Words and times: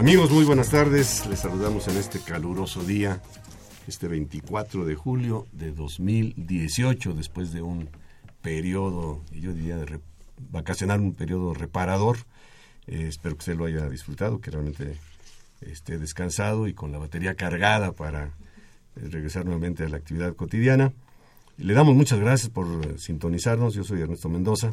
Amigos, 0.00 0.30
muy 0.30 0.44
buenas 0.46 0.70
tardes. 0.70 1.26
Les 1.26 1.40
saludamos 1.40 1.86
en 1.88 1.98
este 1.98 2.20
caluroso 2.20 2.82
día, 2.82 3.20
este 3.86 4.08
24 4.08 4.86
de 4.86 4.94
julio 4.94 5.46
de 5.52 5.72
2018, 5.72 7.12
después 7.12 7.52
de 7.52 7.60
un 7.60 7.90
periodo, 8.40 9.20
yo 9.30 9.52
diría, 9.52 9.76
de 9.76 10.00
vacacionar, 10.50 11.00
un 11.00 11.12
periodo 11.12 11.52
reparador. 11.52 12.16
Eh, 12.86 13.08
espero 13.08 13.34
que 13.34 13.40
usted 13.40 13.56
lo 13.56 13.66
haya 13.66 13.90
disfrutado, 13.90 14.40
que 14.40 14.50
realmente 14.50 14.96
esté 15.60 15.98
descansado 15.98 16.66
y 16.66 16.72
con 16.72 16.92
la 16.92 16.98
batería 16.98 17.34
cargada 17.34 17.92
para 17.92 18.24
eh, 18.24 18.30
regresar 19.10 19.44
nuevamente 19.44 19.84
a 19.84 19.90
la 19.90 19.98
actividad 19.98 20.34
cotidiana. 20.34 20.94
Le 21.58 21.74
damos 21.74 21.94
muchas 21.94 22.20
gracias 22.20 22.48
por 22.48 22.98
sintonizarnos. 22.98 23.74
Yo 23.74 23.84
soy 23.84 24.00
Ernesto 24.00 24.30
Mendoza. 24.30 24.72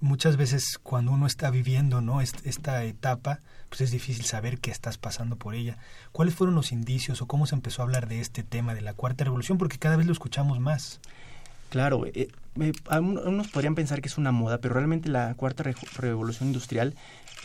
muchas 0.00 0.38
veces 0.38 0.78
cuando 0.82 1.12
uno 1.12 1.26
está 1.26 1.50
viviendo 1.50 2.00
no 2.00 2.22
esta 2.22 2.84
etapa 2.84 3.40
pues 3.68 3.82
es 3.82 3.90
difícil 3.90 4.24
saber 4.24 4.58
que 4.58 4.70
estás 4.70 4.98
pasando 4.98 5.36
por 5.36 5.54
ella 5.54 5.78
cuáles 6.12 6.34
fueron 6.34 6.54
los 6.54 6.70
indicios 6.70 7.22
o 7.22 7.26
cómo 7.26 7.46
se 7.46 7.54
empezó 7.54 7.80
a 7.80 7.86
hablar 7.86 8.06
de 8.06 8.20
este 8.20 8.42
tema 8.42 8.74
de 8.74 8.82
la 8.82 8.92
cuarta 8.92 9.24
revolución 9.24 9.56
porque 9.58 9.78
cada 9.78 9.96
vez 9.96 10.06
lo 10.06 10.12
escuchamos 10.12 10.60
más 10.60 11.00
claro 11.68 12.04
eh, 12.06 12.28
algunos 12.88 13.48
podrían 13.48 13.74
pensar 13.74 14.00
que 14.00 14.08
es 14.08 14.18
una 14.18 14.32
moda 14.32 14.58
pero 14.58 14.74
realmente 14.74 15.08
la 15.08 15.34
cuarta 15.34 15.64
revolución 15.96 16.48
industrial 16.48 16.94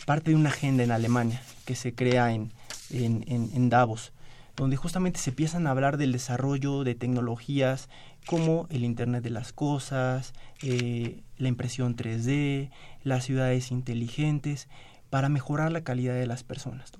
parte 0.06 0.30
de 0.30 0.36
una 0.36 0.50
agenda 0.50 0.82
en 0.82 0.90
Alemania 0.90 1.42
que 1.64 1.74
se 1.74 1.94
crea 1.94 2.32
en, 2.32 2.50
en, 2.90 3.24
en 3.28 3.68
Davos 3.68 4.12
donde 4.56 4.76
justamente 4.76 5.18
se 5.18 5.30
empiezan 5.30 5.66
a 5.66 5.70
hablar 5.70 5.96
del 5.96 6.12
desarrollo 6.12 6.84
de 6.84 6.94
tecnologías 6.94 7.88
como 8.26 8.66
el 8.70 8.84
Internet 8.84 9.24
de 9.24 9.30
las 9.30 9.52
Cosas, 9.52 10.32
eh, 10.62 11.20
la 11.38 11.48
impresión 11.48 11.96
3D, 11.96 12.70
las 13.02 13.24
ciudades 13.24 13.70
inteligentes, 13.70 14.68
para 15.10 15.28
mejorar 15.28 15.72
la 15.72 15.82
calidad 15.82 16.14
de 16.14 16.26
las 16.26 16.44
personas. 16.44 16.92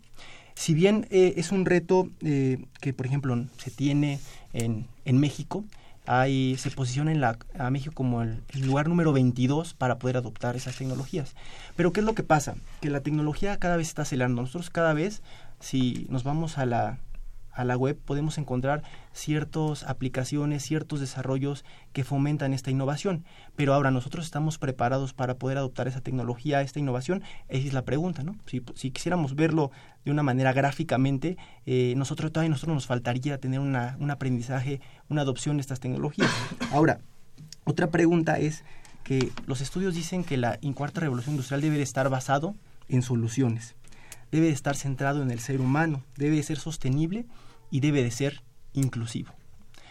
Si 0.54 0.74
bien 0.74 1.06
eh, 1.10 1.34
es 1.36 1.52
un 1.52 1.64
reto 1.64 2.10
eh, 2.20 2.64
que, 2.80 2.92
por 2.92 3.06
ejemplo, 3.06 3.36
se 3.58 3.70
tiene 3.70 4.18
en, 4.52 4.86
en 5.04 5.18
México, 5.18 5.64
hay, 6.06 6.56
se 6.56 6.70
posiciona 6.70 7.12
en 7.12 7.20
la, 7.20 7.38
a 7.58 7.70
México 7.70 7.94
como 7.94 8.22
el, 8.22 8.42
el, 8.50 8.66
lugar 8.66 8.88
número 8.88 9.12
22 9.12 9.74
para 9.74 9.98
poder 9.98 10.16
adoptar 10.16 10.56
esas 10.56 10.76
tecnologías. 10.76 11.34
Pero 11.76 11.92
¿qué 11.92 12.00
es 12.00 12.06
lo 12.06 12.14
que 12.14 12.22
pasa? 12.22 12.54
Que 12.80 12.90
la 12.90 13.00
tecnología 13.00 13.56
cada 13.58 13.76
vez 13.76 13.88
está 13.88 14.02
acelerando. 14.02 14.42
Nosotros 14.42 14.70
cada 14.70 14.94
vez, 14.94 15.22
si 15.60 16.06
nos 16.08 16.24
vamos 16.24 16.58
a 16.58 16.66
la 16.66 16.98
a 17.52 17.64
la 17.64 17.76
web 17.76 17.98
podemos 18.04 18.38
encontrar 18.38 18.82
ciertas 19.12 19.84
aplicaciones, 19.84 20.62
ciertos 20.62 21.00
desarrollos 21.00 21.64
que 21.92 22.04
fomentan 22.04 22.52
esta 22.52 22.70
innovación. 22.70 23.24
Pero 23.56 23.74
ahora 23.74 23.90
nosotros 23.90 24.24
estamos 24.24 24.58
preparados 24.58 25.12
para 25.12 25.34
poder 25.34 25.58
adoptar 25.58 25.88
esa 25.88 26.00
tecnología, 26.00 26.62
esta 26.62 26.78
innovación. 26.78 27.22
Esa 27.48 27.68
es 27.68 27.72
la 27.72 27.82
pregunta, 27.82 28.22
¿no? 28.22 28.36
Si, 28.46 28.62
si 28.74 28.90
quisiéramos 28.90 29.34
verlo 29.34 29.70
de 30.04 30.10
una 30.10 30.22
manera 30.22 30.52
gráficamente, 30.52 31.36
eh, 31.66 31.94
nosotros 31.96 32.32
todavía 32.32 32.50
nosotros 32.50 32.74
nos 32.74 32.86
faltaría 32.86 33.38
tener 33.38 33.60
una, 33.60 33.96
un 34.00 34.10
aprendizaje, 34.10 34.80
una 35.08 35.22
adopción 35.22 35.56
de 35.56 35.60
estas 35.60 35.80
tecnologías. 35.80 36.30
Ahora, 36.72 37.00
otra 37.64 37.88
pregunta 37.88 38.38
es 38.38 38.64
que 39.04 39.30
los 39.46 39.60
estudios 39.60 39.94
dicen 39.94 40.24
que 40.24 40.36
la 40.36 40.58
cuarta 40.74 41.00
revolución 41.00 41.34
industrial 41.34 41.60
debe 41.60 41.76
de 41.76 41.82
estar 41.82 42.08
basado 42.08 42.54
en 42.88 43.02
soluciones 43.02 43.76
debe 44.32 44.46
de 44.46 44.52
estar 44.52 44.74
centrado 44.74 45.22
en 45.22 45.30
el 45.30 45.38
ser 45.38 45.60
humano, 45.60 46.02
debe 46.16 46.36
de 46.36 46.42
ser 46.42 46.58
sostenible 46.58 47.26
y 47.72 47.80
debe 47.80 48.04
de 48.04 48.12
ser 48.12 48.42
inclusivo. 48.74 49.32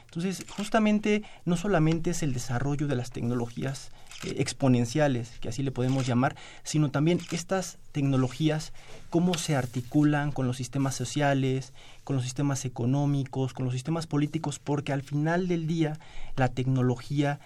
Entonces, 0.05 0.45
justamente 0.49 1.23
no 1.45 1.57
solamente 1.57 2.11
es 2.11 2.21
el 2.21 2.33
desarrollo 2.33 2.87
de 2.87 2.95
las 2.95 3.11
tecnologías 3.11 3.91
eh, 4.23 4.35
exponenciales, 4.37 5.31
que 5.39 5.49
así 5.49 5.63
le 5.63 5.71
podemos 5.71 6.05
llamar, 6.05 6.35
sino 6.63 6.91
también 6.91 7.19
estas 7.31 7.79
tecnologías, 7.91 8.71
cómo 9.09 9.33
se 9.33 9.55
articulan 9.55 10.31
con 10.31 10.47
los 10.47 10.57
sistemas 10.57 10.95
sociales, 10.95 11.73
con 12.03 12.17
los 12.17 12.23
sistemas 12.23 12.65
económicos, 12.65 13.53
con 13.53 13.65
los 13.65 13.73
sistemas 13.73 14.05
políticos, 14.05 14.59
porque 14.59 14.93
al 14.93 15.01
final 15.01 15.47
del 15.47 15.65
día 15.65 15.97
la 16.35 16.49
tecnología 16.49 17.39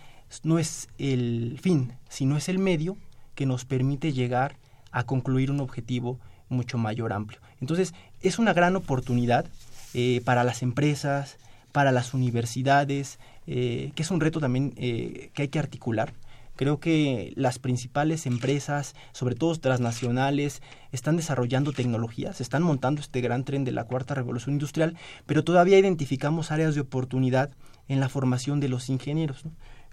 no 0.43 0.59
es 0.59 0.89
el 0.97 1.59
fin, 1.61 1.93
sino 2.09 2.35
es 2.35 2.49
el 2.49 2.59
medio 2.59 2.97
que 3.35 3.45
nos 3.45 3.63
permite 3.63 4.11
llegar 4.11 4.57
a 4.91 5.03
concluir 5.03 5.51
un 5.51 5.59
objetivo 5.59 6.19
mucho 6.49 6.77
mayor 6.77 7.13
amplio. 7.13 7.39
Entonces, 7.61 7.93
es 8.21 8.39
una 8.39 8.53
gran 8.53 8.75
oportunidad 8.75 9.45
eh, 9.97 10.19
para 10.25 10.43
las 10.43 10.61
empresas, 10.61 11.37
para 11.71 11.93
las 11.93 12.13
universidades, 12.13 13.17
eh, 13.47 13.93
que 13.95 14.03
es 14.03 14.11
un 14.11 14.19
reto 14.19 14.41
también 14.41 14.73
eh, 14.75 15.29
que 15.33 15.43
hay 15.43 15.47
que 15.47 15.57
articular. 15.57 16.11
Creo 16.57 16.81
que 16.81 17.31
las 17.37 17.59
principales 17.59 18.25
empresas, 18.25 18.93
sobre 19.13 19.35
todo 19.35 19.55
transnacionales, 19.55 20.61
están 20.91 21.15
desarrollando 21.15 21.71
tecnologías, 21.71 22.41
están 22.41 22.61
montando 22.61 22.99
este 22.99 23.21
gran 23.21 23.45
tren 23.45 23.63
de 23.63 23.71
la 23.71 23.85
cuarta 23.85 24.15
revolución 24.15 24.55
industrial, 24.55 24.97
pero 25.25 25.45
todavía 25.45 25.79
identificamos 25.79 26.51
áreas 26.51 26.75
de 26.75 26.81
oportunidad 26.81 27.51
en 27.87 28.01
la 28.01 28.09
formación 28.09 28.59
de 28.59 28.67
los 28.67 28.89
ingenieros 28.89 29.45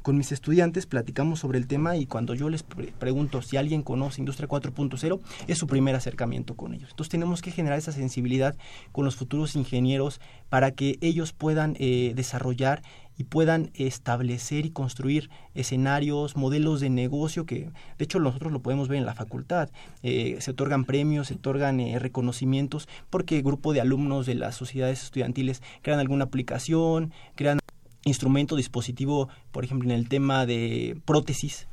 con 0.02 0.16
mis 0.16 0.32
estudiantes 0.32 0.86
platicamos 0.86 1.40
sobre 1.40 1.58
el 1.58 1.66
tema 1.66 1.96
y 1.96 2.06
cuando 2.06 2.34
yo 2.34 2.48
les 2.48 2.62
pregunto 2.62 3.42
si 3.42 3.56
alguien 3.56 3.82
conoce 3.82 4.20
Industria 4.20 4.48
4.0, 4.48 5.20
es 5.46 5.58
su 5.58 5.66
primer 5.66 5.94
acercamiento 5.94 6.54
con 6.54 6.74
ellos. 6.74 6.90
Entonces 6.90 7.10
tenemos 7.10 7.42
que 7.42 7.50
generar 7.50 7.78
esa 7.78 7.92
sensibilidad 7.92 8.56
con 8.92 9.04
los 9.04 9.16
futuros 9.16 9.56
ingenieros 9.56 10.20
para 10.48 10.72
que 10.72 10.98
ellos 11.00 11.32
puedan 11.32 11.76
eh, 11.78 12.12
desarrollar 12.14 12.82
y 13.16 13.24
puedan 13.24 13.70
establecer 13.74 14.66
y 14.66 14.70
construir 14.70 15.30
escenarios, 15.54 16.36
modelos 16.36 16.80
de 16.80 16.90
negocio 16.90 17.44
que 17.44 17.70
de 17.98 18.04
hecho 18.04 18.18
nosotros 18.18 18.52
lo 18.52 18.62
podemos 18.62 18.88
ver 18.88 18.98
en 18.98 19.06
la 19.06 19.14
facultad. 19.14 19.70
Eh, 20.02 20.36
se 20.40 20.52
otorgan 20.52 20.84
premios, 20.84 21.28
se 21.28 21.34
otorgan 21.34 21.80
eh, 21.80 21.98
reconocimientos 21.98 22.88
porque 23.10 23.42
grupo 23.42 23.72
de 23.72 23.80
alumnos 23.80 24.26
de 24.26 24.34
las 24.34 24.56
sociedades 24.56 25.02
estudiantiles 25.02 25.62
crean 25.82 26.00
alguna 26.00 26.24
aplicación, 26.24 27.12
crean 27.34 27.58
instrumento, 28.04 28.56
dispositivo, 28.56 29.28
por 29.50 29.64
ejemplo, 29.64 29.90
en 29.90 29.96
el 29.96 30.08
tema 30.08 30.46
de 30.46 31.00
prótesis, 31.04 31.68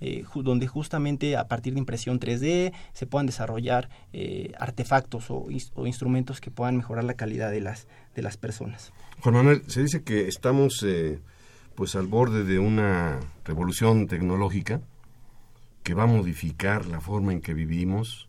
eh, 0.00 0.24
donde 0.34 0.66
justamente 0.66 1.36
a 1.36 1.46
partir 1.46 1.74
de 1.74 1.78
impresión 1.78 2.18
3D 2.18 2.72
se 2.92 3.06
puedan 3.06 3.26
desarrollar 3.26 3.88
eh, 4.12 4.52
artefactos 4.58 5.26
o, 5.30 5.46
instrumentos 5.86 6.40
que 6.40 6.50
puedan 6.50 6.76
mejorar 6.76 7.04
la 7.04 7.14
calidad 7.14 7.50
de 7.50 7.60
las, 7.60 7.86
de 8.14 8.22
las 8.22 8.36
personas. 8.36 8.92
Juan 9.20 9.36
Manuel, 9.36 9.62
se 9.68 9.82
dice 9.82 10.02
que 10.02 10.26
estamos 10.26 10.82
eh, 10.84 11.20
pues 11.76 11.94
al 11.94 12.06
borde 12.06 12.44
de 12.44 12.58
una 12.58 13.20
revolución 13.44 14.06
tecnológica 14.08 14.80
que 15.84 15.94
va 15.94 16.04
a 16.04 16.06
modificar 16.06 16.86
la 16.86 17.00
forma 17.00 17.32
en 17.32 17.40
que 17.40 17.54
vivimos, 17.54 18.28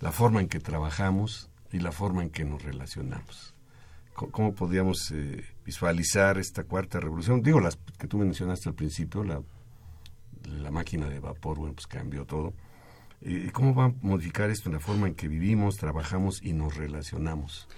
la 0.00 0.12
forma 0.12 0.40
en 0.40 0.48
que 0.48 0.60
trabajamos 0.60 1.50
y 1.72 1.80
la 1.80 1.92
forma 1.92 2.22
en 2.22 2.30
que 2.30 2.44
nos 2.44 2.62
relacionamos. 2.62 3.54
¿Cómo, 4.14 4.52
podríamos 4.54 5.12
visualizar 5.68 6.38
esta 6.38 6.64
cuarta 6.64 6.98
revolución. 6.98 7.42
Digo, 7.42 7.60
las 7.60 7.76
que 7.98 8.06
tú 8.06 8.16
mencionaste 8.16 8.70
al 8.70 8.74
principio, 8.74 9.22
la, 9.22 9.42
la 10.46 10.70
máquina 10.70 11.10
de 11.10 11.20
vapor, 11.20 11.58
bueno, 11.58 11.74
pues 11.74 11.86
cambió 11.86 12.24
todo. 12.24 12.54
¿Y 13.20 13.48
cómo 13.48 13.74
va 13.74 13.84
a 13.84 13.92
modificar 14.00 14.48
esto 14.48 14.70
en 14.70 14.76
la 14.76 14.80
forma 14.80 15.08
en 15.08 15.14
que 15.14 15.28
vivimos, 15.28 15.76
trabajamos 15.76 16.42
y 16.42 16.54
nos 16.54 16.74
relacionamos? 16.74 17.68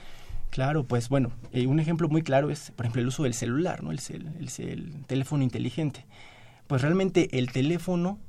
Claro, 0.50 0.84
pues 0.84 1.08
bueno, 1.08 1.32
eh, 1.50 1.66
un 1.66 1.80
ejemplo 1.80 2.08
muy 2.08 2.22
claro 2.22 2.50
es, 2.50 2.70
por 2.70 2.86
ejemplo, 2.86 3.02
el 3.02 3.08
uso 3.08 3.24
del 3.24 3.34
celular, 3.34 3.82
¿no? 3.82 3.90
El, 3.90 3.98
el, 4.08 4.48
el, 4.58 5.04
teléfono 5.06 5.42
inteligente. 5.42 6.06
Pues 6.68 6.82
realmente 6.82 7.38
el 7.38 7.50
teléfono 7.50 8.20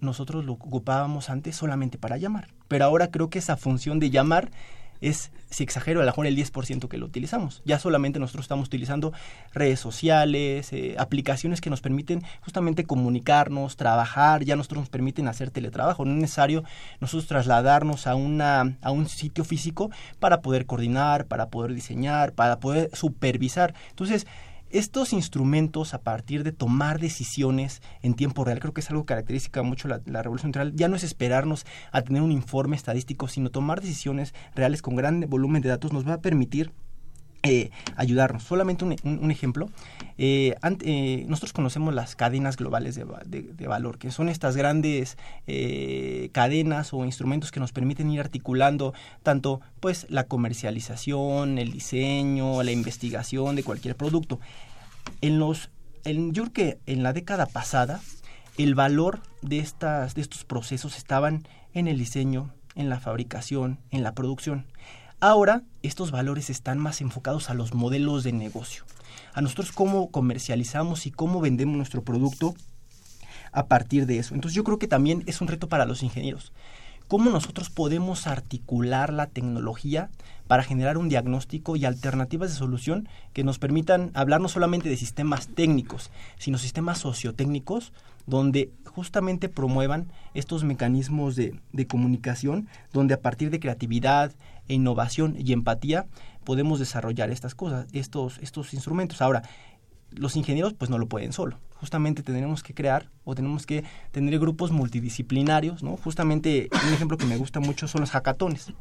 nosotros 0.00 0.46
lo 0.46 0.54
ocupábamos 0.54 1.28
antes 1.28 1.56
solamente 1.56 1.98
para 1.98 2.16
llamar, 2.16 2.48
pero 2.68 2.86
ahora 2.86 3.10
creo 3.10 3.28
que 3.28 3.38
esa 3.38 3.58
función 3.58 4.00
de 4.00 4.08
llamar 4.08 4.50
es, 5.08 5.30
si 5.50 5.62
exagero, 5.64 6.00
a 6.00 6.04
lo 6.04 6.10
mejor 6.10 6.26
el 6.26 6.36
10% 6.36 6.88
que 6.88 6.98
lo 6.98 7.06
utilizamos. 7.06 7.62
Ya 7.64 7.78
solamente 7.78 8.18
nosotros 8.18 8.44
estamos 8.44 8.68
utilizando 8.68 9.12
redes 9.52 9.80
sociales, 9.80 10.72
eh, 10.72 10.96
aplicaciones 10.98 11.60
que 11.60 11.70
nos 11.70 11.80
permiten 11.80 12.22
justamente 12.42 12.84
comunicarnos, 12.84 13.76
trabajar, 13.76 14.44
ya 14.44 14.56
nosotros 14.56 14.80
nos 14.80 14.88
permiten 14.88 15.28
hacer 15.28 15.50
teletrabajo. 15.50 16.04
No 16.04 16.12
es 16.12 16.20
necesario 16.20 16.64
nosotros 17.00 17.26
trasladarnos 17.26 18.06
a, 18.06 18.14
una, 18.14 18.76
a 18.80 18.90
un 18.90 19.08
sitio 19.08 19.44
físico 19.44 19.90
para 20.20 20.40
poder 20.40 20.66
coordinar, 20.66 21.26
para 21.26 21.48
poder 21.48 21.74
diseñar, 21.74 22.32
para 22.32 22.58
poder 22.58 22.90
supervisar. 22.94 23.74
Entonces, 23.90 24.26
estos 24.74 25.12
instrumentos 25.12 25.94
a 25.94 26.02
partir 26.02 26.42
de 26.42 26.52
tomar 26.52 26.98
decisiones 26.98 27.80
en 28.02 28.14
tiempo 28.14 28.44
real, 28.44 28.60
creo 28.60 28.74
que 28.74 28.80
es 28.80 28.90
algo 28.90 29.04
que 29.04 29.14
caracteriza 29.14 29.62
mucho 29.62 29.88
la, 29.88 30.00
la 30.06 30.22
revolución 30.22 30.48
industrial, 30.48 30.74
ya 30.74 30.88
no 30.88 30.96
es 30.96 31.04
esperarnos 31.04 31.64
a 31.92 32.02
tener 32.02 32.22
un 32.22 32.32
informe 32.32 32.76
estadístico, 32.76 33.28
sino 33.28 33.50
tomar 33.50 33.80
decisiones 33.80 34.34
reales 34.54 34.82
con 34.82 34.96
gran 34.96 35.20
volumen 35.28 35.62
de 35.62 35.68
datos 35.68 35.92
nos 35.92 36.06
va 36.06 36.14
a 36.14 36.20
permitir 36.20 36.72
eh, 37.46 37.70
ayudarnos. 37.96 38.42
Solamente 38.42 38.86
un, 38.86 39.30
ejemplo. 39.30 39.68
Eh, 40.16 40.54
eh, 40.84 41.24
nosotros 41.28 41.52
conocemos 41.52 41.94
las 41.94 42.16
cadenas 42.16 42.56
globales 42.56 42.94
de, 42.94 43.66
valor, 43.66 43.98
que 43.98 44.10
son 44.10 44.28
estas 44.28 44.56
grandes 44.56 45.16
cadenas 46.32 46.92
o 46.92 47.04
instrumentos 47.04 47.50
que 47.50 47.60
nos 47.60 47.72
permiten 47.72 48.10
ir 48.10 48.20
articulando 48.20 48.94
tanto 49.22 49.60
pues 49.80 50.06
la 50.08 50.24
comercialización, 50.24 51.58
el 51.58 51.72
diseño, 51.72 52.62
la 52.62 52.72
investigación 52.72 53.56
de 53.56 53.62
cualquier 53.62 53.96
producto. 53.96 54.40
En 55.20 55.38
los, 55.38 55.70
en, 56.04 56.32
yo 56.32 56.44
creo 56.44 56.52
que 56.52 56.78
en 56.86 57.02
la 57.02 57.12
década 57.12 57.46
pasada 57.46 58.00
el 58.56 58.74
valor 58.74 59.20
de, 59.42 59.58
estas, 59.58 60.14
de 60.14 60.20
estos 60.22 60.44
procesos 60.44 60.96
estaban 60.96 61.46
en 61.72 61.88
el 61.88 61.98
diseño, 61.98 62.50
en 62.74 62.88
la 62.88 63.00
fabricación, 63.00 63.80
en 63.90 64.02
la 64.02 64.14
producción. 64.14 64.66
Ahora 65.20 65.62
estos 65.82 66.10
valores 66.10 66.50
están 66.50 66.78
más 66.78 67.00
enfocados 67.00 67.50
a 67.50 67.54
los 67.54 67.74
modelos 67.74 68.24
de 68.24 68.32
negocio, 68.32 68.84
a 69.32 69.40
nosotros 69.40 69.72
cómo 69.72 70.10
comercializamos 70.10 71.06
y 71.06 71.10
cómo 71.10 71.40
vendemos 71.40 71.76
nuestro 71.76 72.02
producto 72.02 72.54
a 73.52 73.66
partir 73.66 74.06
de 74.06 74.18
eso. 74.18 74.34
Entonces 74.34 74.54
yo 74.54 74.64
creo 74.64 74.78
que 74.78 74.88
también 74.88 75.22
es 75.26 75.40
un 75.40 75.48
reto 75.48 75.68
para 75.68 75.86
los 75.86 76.02
ingenieros. 76.02 76.52
cómo 77.06 77.30
nosotros 77.30 77.68
podemos 77.68 78.26
articular 78.26 79.12
la 79.12 79.26
tecnología 79.26 80.08
para 80.46 80.62
generar 80.62 80.96
un 80.96 81.10
diagnóstico 81.10 81.76
y 81.76 81.84
alternativas 81.84 82.50
de 82.50 82.56
solución 82.56 83.08
que 83.34 83.44
nos 83.44 83.58
permitan 83.58 84.10
hablar 84.14 84.40
no 84.40 84.48
solamente 84.48 84.88
de 84.88 84.96
sistemas 84.96 85.48
técnicos, 85.48 86.10
sino 86.38 86.56
sistemas 86.56 86.98
sociotécnicos 86.98 87.92
donde 88.26 88.70
justamente 88.86 89.48
promuevan 89.48 90.10
estos 90.32 90.64
mecanismos 90.64 91.36
de, 91.36 91.60
de 91.72 91.86
comunicación, 91.86 92.68
donde 92.92 93.14
a 93.14 93.20
partir 93.20 93.50
de 93.50 93.60
creatividad 93.60 94.32
e 94.68 94.74
innovación 94.74 95.36
y 95.38 95.52
empatía 95.52 96.06
podemos 96.44 96.78
desarrollar 96.78 97.30
estas 97.30 97.54
cosas, 97.54 97.86
estos, 97.92 98.38
estos 98.38 98.74
instrumentos. 98.74 99.22
Ahora, 99.22 99.42
los 100.10 100.36
ingenieros 100.36 100.74
pues 100.74 100.90
no 100.90 100.98
lo 100.98 101.08
pueden 101.08 101.32
solo. 101.32 101.58
Justamente 101.74 102.22
tenemos 102.22 102.62
que 102.62 102.72
crear 102.72 103.10
o 103.24 103.34
tenemos 103.34 103.66
que 103.66 103.84
tener 104.10 104.38
grupos 104.38 104.70
multidisciplinarios, 104.70 105.82
¿no? 105.82 105.96
Justamente 105.96 106.68
un 106.86 106.94
ejemplo 106.94 107.18
que 107.18 107.26
me 107.26 107.36
gusta 107.36 107.60
mucho 107.60 107.88
son 107.88 108.02
los 108.02 108.10
hackatones. 108.10 108.72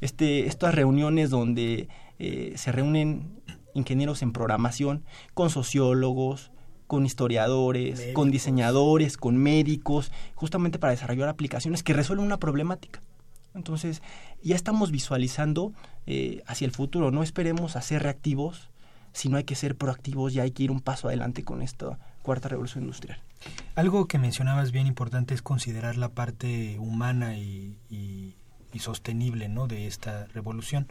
Este, 0.00 0.46
estas 0.46 0.74
reuniones 0.74 1.30
donde 1.30 1.88
eh, 2.18 2.54
se 2.56 2.72
reúnen 2.72 3.40
ingenieros 3.74 4.22
en 4.22 4.32
programación 4.32 5.04
con 5.34 5.50
sociólogos, 5.50 6.50
con 6.86 7.06
historiadores, 7.06 8.08
con 8.12 8.30
diseñadores, 8.30 9.16
con 9.16 9.36
médicos, 9.36 10.12
justamente 10.34 10.78
para 10.78 10.92
desarrollar 10.92 11.28
aplicaciones 11.28 11.82
que 11.82 11.92
resuelven 11.92 12.26
una 12.26 12.38
problemática. 12.38 13.00
Entonces, 13.54 14.02
ya 14.42 14.56
estamos 14.56 14.90
visualizando 14.90 15.72
eh, 16.06 16.42
hacia 16.46 16.66
el 16.66 16.72
futuro, 16.72 17.10
no 17.10 17.22
esperemos 17.22 17.76
a 17.76 17.82
ser 17.82 18.02
reactivos, 18.02 18.70
sino 19.12 19.36
hay 19.36 19.44
que 19.44 19.54
ser 19.54 19.76
proactivos 19.76 20.34
y 20.34 20.40
hay 20.40 20.50
que 20.50 20.64
ir 20.64 20.70
un 20.70 20.80
paso 20.80 21.08
adelante 21.08 21.44
con 21.44 21.62
esta 21.62 21.98
cuarta 22.22 22.48
revolución 22.48 22.84
industrial. 22.84 23.18
Algo 23.74 24.06
que 24.06 24.18
mencionabas 24.18 24.72
bien 24.72 24.86
importante 24.86 25.34
es 25.34 25.42
considerar 25.42 25.96
la 25.96 26.10
parte 26.10 26.78
humana 26.78 27.36
y, 27.38 27.78
sostenible 28.78 29.48
¿no? 29.48 29.68
de 29.68 29.86
esta 29.86 30.26
revolución. 30.26 30.88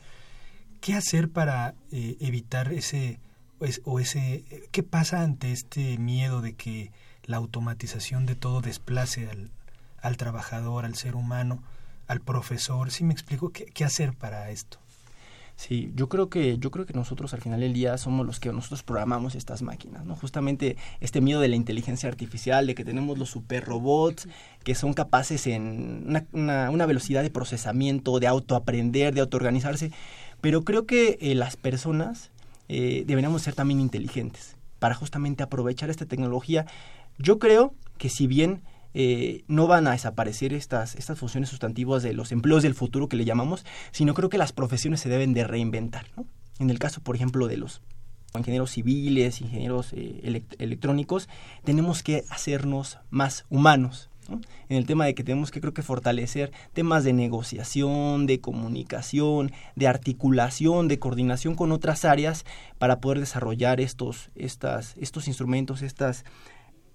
¿Qué 0.80 0.94
hacer 0.94 1.30
para 1.30 1.76
eh, 1.92 2.16
evitar 2.22 2.72
ese 2.72 3.20
o 3.84 4.00
ese 4.00 4.44
qué 4.72 4.84
pasa 4.84 5.22
ante 5.22 5.52
este 5.52 5.98
miedo 5.98 6.42
de 6.42 6.54
que 6.54 6.92
la 7.26 7.38
automatización 7.38 8.26
de 8.26 8.36
todo 8.36 8.62
desplace 8.62 9.30
al, 9.30 9.52
al 10.02 10.18
trabajador, 10.18 10.86
al 10.86 10.96
ser 10.96 11.16
humano, 11.16 11.62
al 12.08 12.22
profesor? 12.22 12.90
¿Sí 12.90 13.04
me 13.04 13.14
explico 13.14 13.50
qué, 13.50 13.66
qué 13.66 13.84
hacer 13.84 14.14
para 14.14 14.50
esto? 14.50 14.80
Sí, 15.56 15.92
yo 15.96 16.10
creo 16.10 16.30
que 16.30 16.58
yo 16.58 16.72
creo 16.72 16.86
que 16.86 16.94
nosotros 16.94 17.34
al 17.34 17.42
final 17.42 17.60
del 17.60 17.74
día 17.74 17.98
somos 17.98 18.26
los 18.26 18.40
que 18.40 18.52
nosotros 18.52 18.82
programamos 18.82 19.36
estas 19.36 19.62
máquinas, 19.62 20.04
¿no? 20.04 20.16
Justamente 20.16 20.78
este 21.00 21.22
miedo 21.22 21.40
de 21.40 21.48
la 21.48 21.56
inteligencia 21.56 22.10
artificial, 22.10 22.66
de 22.66 22.76
que 22.76 22.84
tenemos 22.84 23.18
los 23.18 23.30
super 23.30 23.64
robots 23.64 24.28
que 24.64 24.74
son 24.74 24.94
capaces 24.94 25.46
en 25.48 26.26
una, 26.34 26.86
velocidad 26.86 27.22
de 27.22 27.30
procesamiento, 27.30 28.20
de 28.20 28.28
autoaprender, 28.28 29.14
de 29.14 29.22
autoorganizarse, 29.22 29.92
pero 30.42 30.64
creo 30.64 30.86
que 30.86 31.18
eh, 31.22 31.36
las 31.36 31.56
personas 31.56 32.32
eh, 32.68 33.04
deberíamos 33.06 33.44
ser 33.44 33.54
también 33.54 33.80
inteligentes 33.80 34.58
para 34.80 34.96
justamente 34.96 35.44
aprovechar 35.44 35.90
esta 35.90 36.06
tecnología. 36.06 36.66
Yo 37.20 37.38
creo 37.38 37.74
que 37.98 38.10
si 38.10 38.26
bien 38.28 38.64
eh, 38.94 39.44
no 39.48 39.68
van 39.68 39.88
a 39.88 39.92
desaparecer 39.92 40.54
estas, 40.54 40.96
estas 40.96 41.18
funciones 41.18 41.50
sustantivas 41.50 42.04
de 42.04 42.14
los 42.14 42.32
empleos 42.32 42.64
del 42.64 42.76
futuro 42.76 43.08
que 43.10 43.18
le 43.18 43.26
llamamos, 43.26 43.66
sino 43.92 44.14
creo 44.14 44.30
que 44.30 44.38
las 44.38 44.54
profesiones 44.54 45.00
se 45.00 45.10
deben 45.10 45.34
de 45.34 45.44
reinventar. 45.44 46.06
En 46.60 46.70
el 46.70 46.80
caso, 46.80 47.02
por 47.02 47.16
ejemplo, 47.16 47.48
de 47.48 47.58
los 47.58 47.82
ingenieros 48.38 48.72
civiles, 48.72 49.42
ingenieros 49.42 49.94
eh, 49.94 50.44
electrónicos, 50.58 51.30
tenemos 51.64 52.04
que 52.04 52.24
hacernos 52.30 53.00
más 53.10 53.46
humanos. 53.50 54.10
En 54.70 54.78
el 54.78 54.86
tema 54.86 55.06
de 55.06 55.16
que 55.16 55.24
tenemos 55.24 55.52
que 55.52 55.60
creo 55.60 55.74
que 55.74 55.82
fortalecer 55.82 56.54
temas 56.72 57.04
de 57.04 57.12
negociación, 57.12 58.26
de 58.26 58.40
comunicación, 58.40 59.52
de 59.76 59.88
articulación, 59.88 60.88
de 60.88 60.98
coordinación 60.98 61.56
con 61.56 61.74
otras 61.74 62.06
áreas 62.06 62.46
para 62.78 63.02
poder 63.02 63.20
desarrollar 63.20 63.82
estos, 63.82 64.32
estas, 64.36 64.96
estos 64.98 65.28
instrumentos, 65.28 65.82
estas 65.82 66.24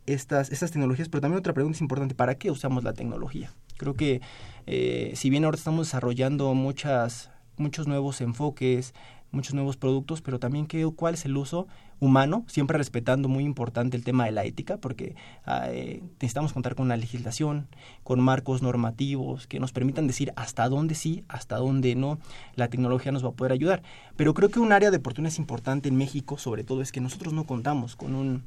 estas, 0.08 0.50
estas 0.50 0.70
tecnologías, 0.70 1.08
pero 1.08 1.20
también 1.20 1.38
otra 1.38 1.52
pregunta 1.52 1.76
es 1.76 1.80
importante, 1.80 2.14
¿para 2.14 2.36
qué 2.36 2.50
usamos 2.50 2.84
la 2.84 2.92
tecnología? 2.92 3.52
Creo 3.76 3.94
que 3.94 4.20
eh, 4.66 5.12
si 5.14 5.30
bien 5.30 5.44
ahora 5.44 5.56
estamos 5.56 5.86
desarrollando 5.86 6.52
muchas, 6.54 7.30
muchos 7.56 7.86
nuevos 7.86 8.20
enfoques, 8.20 8.94
muchos 9.30 9.54
nuevos 9.54 9.76
productos, 9.76 10.22
pero 10.22 10.38
también 10.38 10.66
qué, 10.66 10.88
cuál 10.94 11.14
es 11.14 11.24
el 11.24 11.36
uso 11.36 11.66
humano, 12.00 12.44
siempre 12.46 12.78
respetando 12.78 13.28
muy 13.28 13.44
importante 13.44 13.96
el 13.96 14.04
tema 14.04 14.24
de 14.24 14.32
la 14.32 14.44
ética, 14.44 14.78
porque 14.78 15.16
eh, 15.46 16.02
necesitamos 16.14 16.52
contar 16.52 16.74
con 16.74 16.86
una 16.86 16.96
legislación, 16.96 17.68
con 18.04 18.20
marcos 18.20 18.62
normativos 18.62 19.46
que 19.46 19.60
nos 19.60 19.72
permitan 19.72 20.06
decir 20.06 20.32
hasta 20.36 20.68
dónde 20.68 20.94
sí, 20.94 21.24
hasta 21.28 21.56
dónde 21.56 21.94
no, 21.94 22.18
la 22.54 22.68
tecnología 22.68 23.12
nos 23.12 23.24
va 23.24 23.30
a 23.30 23.32
poder 23.32 23.52
ayudar. 23.52 23.82
Pero 24.16 24.32
creo 24.32 24.48
que 24.48 24.60
un 24.60 24.72
área 24.72 24.90
de 24.90 24.98
oportunidad 24.98 25.36
importante 25.38 25.88
en 25.88 25.96
México, 25.96 26.38
sobre 26.38 26.64
todo, 26.64 26.82
es 26.82 26.92
que 26.92 27.00
nosotros 27.00 27.32
no 27.32 27.44
contamos 27.44 27.96
con 27.96 28.14
un 28.14 28.44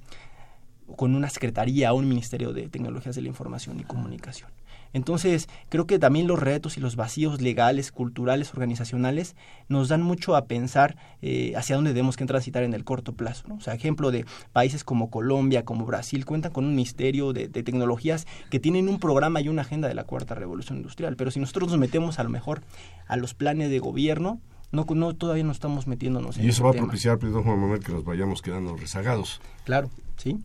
con 0.95 1.15
una 1.15 1.29
secretaría 1.29 1.93
o 1.93 1.97
un 1.97 2.07
ministerio 2.07 2.53
de 2.53 2.69
tecnologías 2.69 3.15
de 3.15 3.21
la 3.21 3.27
información 3.27 3.79
y 3.79 3.83
comunicación. 3.83 4.49
Entonces, 4.93 5.47
creo 5.69 5.87
que 5.87 5.99
también 5.99 6.27
los 6.27 6.39
retos 6.39 6.77
y 6.77 6.81
los 6.81 6.95
vacíos 6.95 7.41
legales, 7.41 7.91
culturales, 7.91 8.53
organizacionales 8.53 9.35
nos 9.69 9.87
dan 9.87 10.01
mucho 10.01 10.35
a 10.35 10.45
pensar 10.45 10.97
eh, 11.21 11.53
hacia 11.55 11.75
dónde 11.75 11.91
debemos 11.91 12.17
que 12.17 12.25
transitar 12.25 12.63
en 12.63 12.73
el 12.73 12.83
corto 12.83 13.13
plazo. 13.13 13.47
¿no? 13.47 13.55
O 13.55 13.61
sea, 13.61 13.73
ejemplo 13.73 14.11
de 14.11 14.25
países 14.51 14.83
como 14.83 15.09
Colombia, 15.09 15.63
como 15.63 15.85
Brasil, 15.85 16.25
cuentan 16.25 16.51
con 16.51 16.65
un 16.65 16.75
ministerio 16.75 17.31
de, 17.31 17.47
tecnologías 17.47 18.27
que 18.49 18.59
tienen 18.59 18.89
un 18.89 18.99
programa 18.99 19.39
y 19.41 19.47
una 19.47 19.61
agenda 19.61 19.87
de 19.87 19.93
la 19.93 20.03
cuarta 20.03 20.35
revolución 20.35 20.77
industrial. 20.77 21.15
Pero 21.15 21.31
si 21.31 21.39
nosotros 21.39 21.69
nos 21.69 21.79
metemos 21.79 22.19
a 22.19 22.23
lo 22.23 22.29
mejor 22.29 22.61
a 23.07 23.15
los 23.15 23.33
planes 23.33 23.69
de 23.69 23.79
gobierno, 23.79 24.41
no, 24.71 24.85
no 24.89 25.15
todavía 25.15 25.43
no 25.43 25.51
estamos 25.51 25.87
metiéndonos 25.87 26.37
en 26.37 26.45
Y 26.45 26.49
eso 26.49 26.63
va 26.63 26.71
a 26.71 26.73
propiciar, 26.73 27.17
perdón 27.17 27.43
Juan 27.43 27.59
Manuel, 27.59 27.83
que 27.83 27.91
nos 27.91 28.03
vayamos 28.03 28.41
quedando 28.41 28.75
rezagados. 28.75 29.41
Claro, 29.65 29.89
sí. 30.17 30.39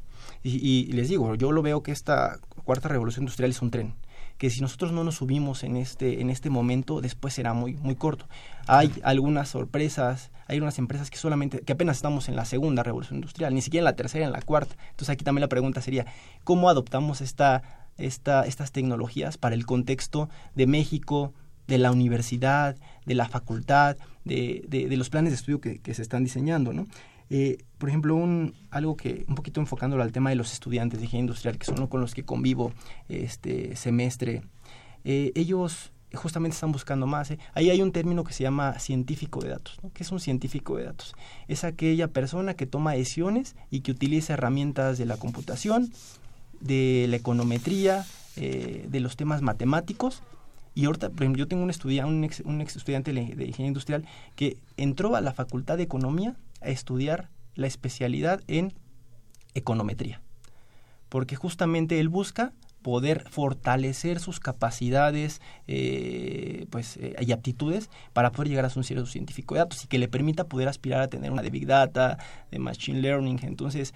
Y, 0.49 0.93
les 0.93 1.09
digo, 1.09 1.35
yo 1.35 1.51
lo 1.51 1.61
veo 1.63 1.83
que 1.83 1.91
esta 1.91 2.39
cuarta 2.65 2.89
revolución 2.89 3.25
industrial 3.25 3.51
es 3.51 3.63
un 3.63 3.71
tren 3.71 3.95
que 4.39 4.51
si 4.51 4.61
nosotros 4.61 4.93
no 4.93 5.03
nos 5.03 5.15
subimos 5.15 5.65
en 5.65 5.77
este 5.77 6.21
en 6.21 6.29
este 6.29 6.51
momento 6.51 7.01
después 7.01 7.33
será 7.33 7.55
muy 7.55 7.75
muy 7.77 7.95
corto. 7.95 8.29
Hay 8.67 8.93
algunas 9.03 9.49
sorpresas 9.49 10.31
hay 10.47 10.61
unas 10.61 10.79
empresas 10.79 11.11
que 11.11 11.17
solamente 11.17 11.61
que 11.61 11.73
apenas 11.73 11.97
estamos 11.97 12.29
en 12.29 12.37
la 12.37 12.45
segunda 12.45 12.83
revolución 12.83 13.17
industrial 13.17 13.55
ni 13.55 13.63
siquiera 13.63 13.81
en 13.81 13.87
la 13.87 13.97
tercera 13.97 14.27
en 14.27 14.33
la 14.33 14.43
cuarta. 14.43 14.77
Entonces 14.91 15.09
aquí 15.09 15.25
también 15.25 15.41
la 15.41 15.49
pregunta 15.49 15.81
sería 15.81 16.07
cómo 16.45 16.69
adoptamos 16.69 17.23
esta 17.23 17.63
esta 17.97 18.45
estas 18.45 18.73
tecnologías 18.73 19.39
para 19.39 19.55
el 19.55 19.65
contexto 19.65 20.29
de 20.55 20.67
México 20.67 21.33
de 21.67 21.79
la 21.79 21.91
universidad 21.91 22.77
de 23.07 23.15
la 23.15 23.29
facultad 23.29 23.97
de, 24.25 24.65
de, 24.69 24.95
los 24.97 25.09
planes 25.09 25.33
de 25.33 25.37
estudio 25.37 25.61
que, 25.61 25.79
que 25.79 25.95
se 25.95 26.03
están 26.03 26.25
diseñando 26.25 26.73
no 26.75 26.87
eh, 27.31 27.59
por 27.79 27.89
ejemplo, 27.89 28.15
un, 28.15 28.55
algo 28.71 28.97
que, 28.97 29.25
un 29.29 29.35
poquito 29.35 29.61
enfocándolo 29.61 30.03
al 30.03 30.13
tema 30.13 30.31
de 30.31 30.37
los 30.37 30.53
estudiantes 30.53 31.01
de 31.01 31.07
ingeniería 31.07 31.25
industrial, 31.25 31.59
que 31.59 31.67
son 31.67 31.77
los 31.81 31.89
con 31.89 32.01
los 32.01 32.15
que 32.15 32.25
convivo 32.25 32.73
este 33.09 33.77
semestre, 33.77 34.43
eh, 35.05 35.33
ellos 35.35 35.93
justamente 36.15 36.55
están 36.55 36.73
buscando 36.73 37.07
más. 37.07 37.31
¿eh? 37.31 37.39
Ahí 37.55 37.71
hay 37.71 37.83
un 37.83 37.93
término 37.93 38.25
que 38.25 38.33
se 38.33 38.45
llama 38.45 38.79
científico 38.79 39.41
de 39.41 39.51
datos. 39.51 39.79
¿no? 39.83 39.91
¿Qué 39.93 40.03
es 40.03 40.13
un 40.13 40.21
científico 40.21 40.77
de 40.77 40.85
datos? 40.85 41.15
Es 41.49 41.65
aquella 41.65 42.09
persona 42.09 42.55
que 42.55 42.67
toma 42.67 42.93
decisiones 42.93 43.57
y 43.71 43.81
que 43.81 43.91
utiliza 43.91 44.35
herramientas 44.35 44.99
de 44.99 45.07
la 45.07 45.17
computación, 45.17 45.93
de 46.61 47.07
la 47.09 47.17
econometría, 47.17 48.05
de 48.37 49.01
los 49.01 49.17
temas 49.17 49.41
matemáticos 49.41 50.23
y 50.77 50.85
ahorita, 50.85 51.09
por 51.09 51.23
ejemplo, 51.23 51.39
yo 51.39 51.49
tengo 51.49 51.63
un, 51.63 51.71
estudiante, 51.71 52.43
un, 52.45 52.53
un 52.55 52.61
ex 52.61 52.77
estudiante 52.77 53.11
de 53.11 53.21
ingeniería 53.23 53.67
industrial 53.67 54.05
que 54.37 54.59
entró 54.77 55.17
a 55.17 55.23
la 55.23 55.33
facultad 55.33 55.79
de 55.79 55.85
economía 55.85 56.37
a 56.67 56.71
estudiar 56.71 57.31
la 57.55 57.67
especialidad 57.67 58.43
en 58.49 58.75
econometría, 59.55 60.21
porque 61.09 61.37
justamente 61.37 61.99
él 62.01 62.09
busca 62.09 62.53
poder 62.83 63.25
fortalecer 63.29 64.21
sus 64.21 64.39
capacidades 64.39 65.41
eh, 65.67 66.67
pues, 66.71 66.99
eh, 66.99 67.17
y 67.19 67.33
aptitudes 67.33 67.91
para 68.13 68.31
poder 68.31 68.49
llegar 68.49 68.65
a 68.65 68.71
ser 68.71 68.79
un 68.79 68.85
cierto 68.85 69.07
científico 69.07 69.55
de 69.55 69.61
datos 69.61 69.83
y 69.83 69.89
que 69.89 69.99
le 69.99 70.07
permita 70.07 70.45
poder 70.45 70.69
aspirar 70.69 71.01
a 71.01 71.09
tener 71.09 71.33
una 71.33 71.43
de 71.43 71.51
Big 71.51 71.67
Data, 71.67 72.19
de 72.53 72.61
Machine 72.61 73.01
Learning. 73.01 73.41
Entonces, 73.43 73.93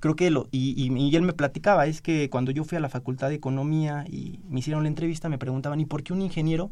creo 0.00 0.16
que 0.16 0.30
lo, 0.30 0.48
y, 0.50 0.74
y, 0.76 0.92
y, 0.92 1.14
él 1.14 1.22
me 1.22 1.34
platicaba, 1.34 1.86
es 1.86 2.02
que 2.02 2.28
cuando 2.30 2.50
yo 2.50 2.64
fui 2.64 2.76
a 2.76 2.80
la 2.80 2.88
Facultad 2.88 3.28
de 3.28 3.36
Economía 3.36 4.04
y 4.08 4.40
me 4.48 4.58
hicieron 4.58 4.82
la 4.82 4.88
entrevista, 4.88 5.28
me 5.28 5.38
preguntaban, 5.38 5.78
¿y 5.80 5.86
por 5.86 6.02
qué 6.02 6.12
un 6.12 6.22
ingeniero 6.22 6.70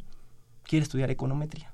quiere 0.64 0.82
estudiar 0.82 1.10
econometría? 1.10 1.73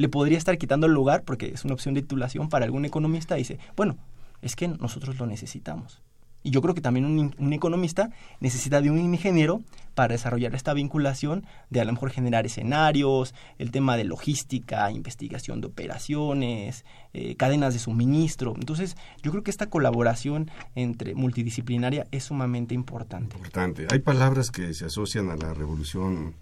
Le 0.00 0.08
podría 0.08 0.38
estar 0.38 0.56
quitando 0.56 0.86
el 0.86 0.94
lugar, 0.94 1.24
porque 1.24 1.48
es 1.48 1.64
una 1.66 1.74
opción 1.74 1.92
de 1.92 2.00
titulación 2.00 2.48
para 2.48 2.64
algún 2.64 2.86
economista, 2.86 3.34
dice, 3.34 3.58
bueno, 3.76 3.98
es 4.40 4.56
que 4.56 4.66
nosotros 4.66 5.18
lo 5.18 5.26
necesitamos. 5.26 6.00
Y 6.42 6.52
yo 6.52 6.62
creo 6.62 6.74
que 6.74 6.80
también 6.80 7.04
un, 7.04 7.52
economista 7.52 8.08
necesita 8.40 8.80
de 8.80 8.90
un 8.90 8.98
ingeniero 8.98 9.60
para 9.94 10.14
desarrollar 10.14 10.54
esta 10.54 10.72
vinculación 10.72 11.44
de 11.68 11.82
a 11.82 11.84
lo 11.84 11.92
mejor 11.92 12.08
generar 12.08 12.46
escenarios, 12.46 13.34
el 13.58 13.70
tema 13.70 13.98
de 13.98 14.04
logística, 14.04 14.90
investigación 14.90 15.60
de 15.60 15.66
operaciones, 15.66 16.86
eh, 17.12 17.36
cadenas 17.36 17.74
de 17.74 17.80
suministro. 17.80 18.54
Entonces, 18.56 18.96
yo 19.22 19.32
creo 19.32 19.42
que 19.42 19.50
esta 19.50 19.66
colaboración 19.66 20.50
entre 20.76 21.14
multidisciplinaria 21.14 22.06
es 22.10 22.24
sumamente 22.24 22.74
importante. 22.74 23.36
Importante. 23.36 23.86
Hay 23.90 23.98
palabras 23.98 24.50
que 24.50 24.72
se 24.72 24.86
asocian 24.86 25.28
a 25.28 25.36
la 25.36 25.52
revolución 25.52 26.36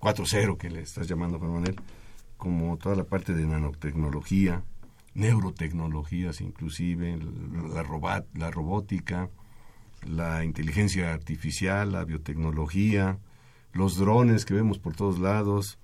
4.0 0.00 0.58
que 0.58 0.68
le 0.68 0.80
estás 0.80 1.06
llamando, 1.06 1.38
Juan 1.38 1.52
Manuel, 1.52 1.76
como 2.36 2.76
toda 2.76 2.96
la 2.96 3.04
parte 3.04 3.34
de 3.34 3.46
nanotecnología, 3.46 4.64
neurotecnologías 5.14 6.40
inclusive, 6.40 7.16
la, 7.16 8.24
la 8.34 8.50
robótica, 8.50 9.30
la 10.06 10.44
inteligencia 10.44 11.12
artificial, 11.12 11.92
la 11.92 12.04
biotecnología, 12.04 13.18
los 13.72 13.96
drones 13.96 14.44
que 14.44 14.54
vemos 14.54 14.78
por 14.78 14.94
todos 14.94 15.18
lados, 15.18 15.78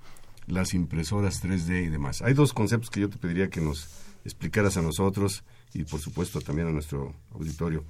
las 0.46 0.74
impresoras 0.74 1.42
3D 1.42 1.84
y 1.84 1.88
demás. 1.88 2.22
Hay 2.22 2.34
dos 2.34 2.52
conceptos 2.52 2.90
que 2.90 3.00
yo 3.00 3.08
te 3.08 3.18
pediría 3.18 3.50
que 3.50 3.60
nos 3.60 3.88
explicaras 4.24 4.76
a 4.76 4.82
nosotros 4.82 5.44
y 5.72 5.84
por 5.84 6.00
supuesto 6.00 6.40
también 6.40 6.68
a 6.68 6.72
nuestro 6.72 7.14
auditorio. 7.32 7.84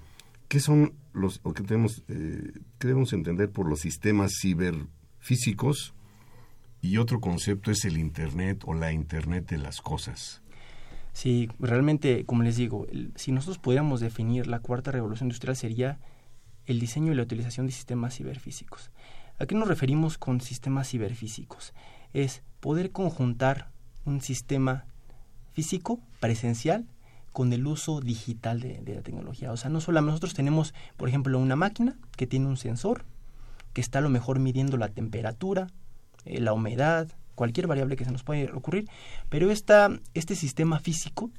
¿Qué 0.49 0.61
son 0.61 0.95
los, 1.13 1.41
o 1.43 1.53
qué 1.53 1.63
tenemos, 1.63 2.03
eh, 2.09 2.53
qué 2.79 2.89
debemos 2.89 3.13
entender 3.13 3.51
por 3.51 3.69
los 3.69 3.81
sistemas 3.81 4.33
ciberfísicos? 4.41 5.95
Y 6.83 6.99
otro 6.99 7.21
concepto 7.21 7.71
es 7.71 7.85
el 7.85 7.99
Internet 7.99 8.63
o 8.67 8.75
la 8.75 8.93
Internet 8.93 9.49
de 9.49 9.59
las 9.59 9.81
cosas. 9.81 10.43
Sí, 11.13 11.49
realmente, 11.59 12.25
como 12.25 12.43
les 12.43 12.57
digo, 12.57 12.87
si 13.17 13.33
nosotros 13.33 13.59
pudiéramos 13.59 14.01
definir 14.01 14.47
la 14.47 14.61
cuarta 14.61 14.91
revolución 14.91 15.27
industrial 15.27 15.57
sería 15.57 15.99
el 16.67 16.79
diseño 16.79 17.13
y 17.13 17.17
la 17.17 17.23
utilización 17.23 17.67
de 17.67 17.73
sistemas 17.73 18.17
ciberfísicos. 18.17 18.91
¿A 19.39 19.47
qué 19.47 19.55
nos 19.55 19.69
referimos 19.69 20.19
con 20.19 20.41
sistemas 20.41 20.89
ciberfísicos? 20.89 21.73
Es 22.13 22.43
poder 22.61 22.93
conjuntar 22.93 23.71
un 24.05 24.21
sistema 24.21 24.85
físico, 25.53 26.01
presencial, 26.21 26.87
con 27.33 27.53
el 27.53 27.67
uso 27.67 28.01
digital 28.01 28.61
de, 28.61 28.83
la 28.95 29.03
tecnología. 29.03 29.53
O 29.53 29.57
sea, 29.57 29.71
no 29.71 29.81
solo 29.81 30.01
nosotros 30.01 30.35
tenemos, 30.35 30.75
por 30.97 31.09
ejemplo, 31.09 31.39
una 31.39 31.57
máquina 31.57 31.97
que 32.17 32.27
tiene 32.27 32.47
un 32.47 32.57
sensor, 32.57 33.05
que 33.73 33.81
está 33.81 33.99
a 33.99 34.03
lo 34.03 34.09
mejor 34.09 34.41
midiendo 34.41 34.77
la 34.77 34.89
temperatura, 34.89 35.69
eh, 36.25 36.41
la 36.41 36.53
humedad, 36.53 37.09
cualquier 37.35 37.67
variable 37.67 37.97
que 37.97 38.05
se 38.05 38.13
nos 38.13 38.23
pueda 38.23 38.55
ocurrir, 38.55 38.89
pero 39.29 39.51
esta, 39.51 39.91
este 40.15 40.35
sistema 40.35 40.79
físico 40.79 41.31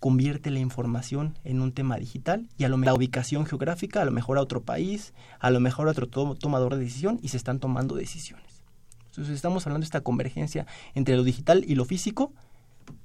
convierte 0.00 0.50
la 0.50 0.58
información 0.58 1.38
en 1.44 1.62
un 1.62 1.72
tema 1.72 1.96
digital 1.96 2.46
y 2.58 2.64
a 2.64 2.68
lo 2.68 2.76
mejor 2.76 2.92
la 2.92 2.98
ubicación 2.98 3.46
geográfica, 3.46 4.02
a 4.02 4.04
lo 4.04 4.10
mejor 4.10 4.36
a 4.36 4.42
otro 4.42 4.62
país, 4.62 5.14
a 5.40 5.50
lo 5.50 5.60
mejor 5.60 5.88
a 5.88 5.92
otro 5.92 6.06
tomador 6.06 6.74
de 6.74 6.84
decisión 6.84 7.18
y 7.22 7.28
se 7.28 7.38
están 7.38 7.58
tomando 7.58 7.94
decisiones. 7.94 8.62
Entonces 9.06 9.34
estamos 9.34 9.66
hablando 9.66 9.84
de 9.84 9.86
esta 9.86 10.02
convergencia 10.02 10.66
entre 10.94 11.16
lo 11.16 11.24
digital 11.24 11.64
y 11.66 11.74
lo 11.74 11.84
físico 11.86 12.32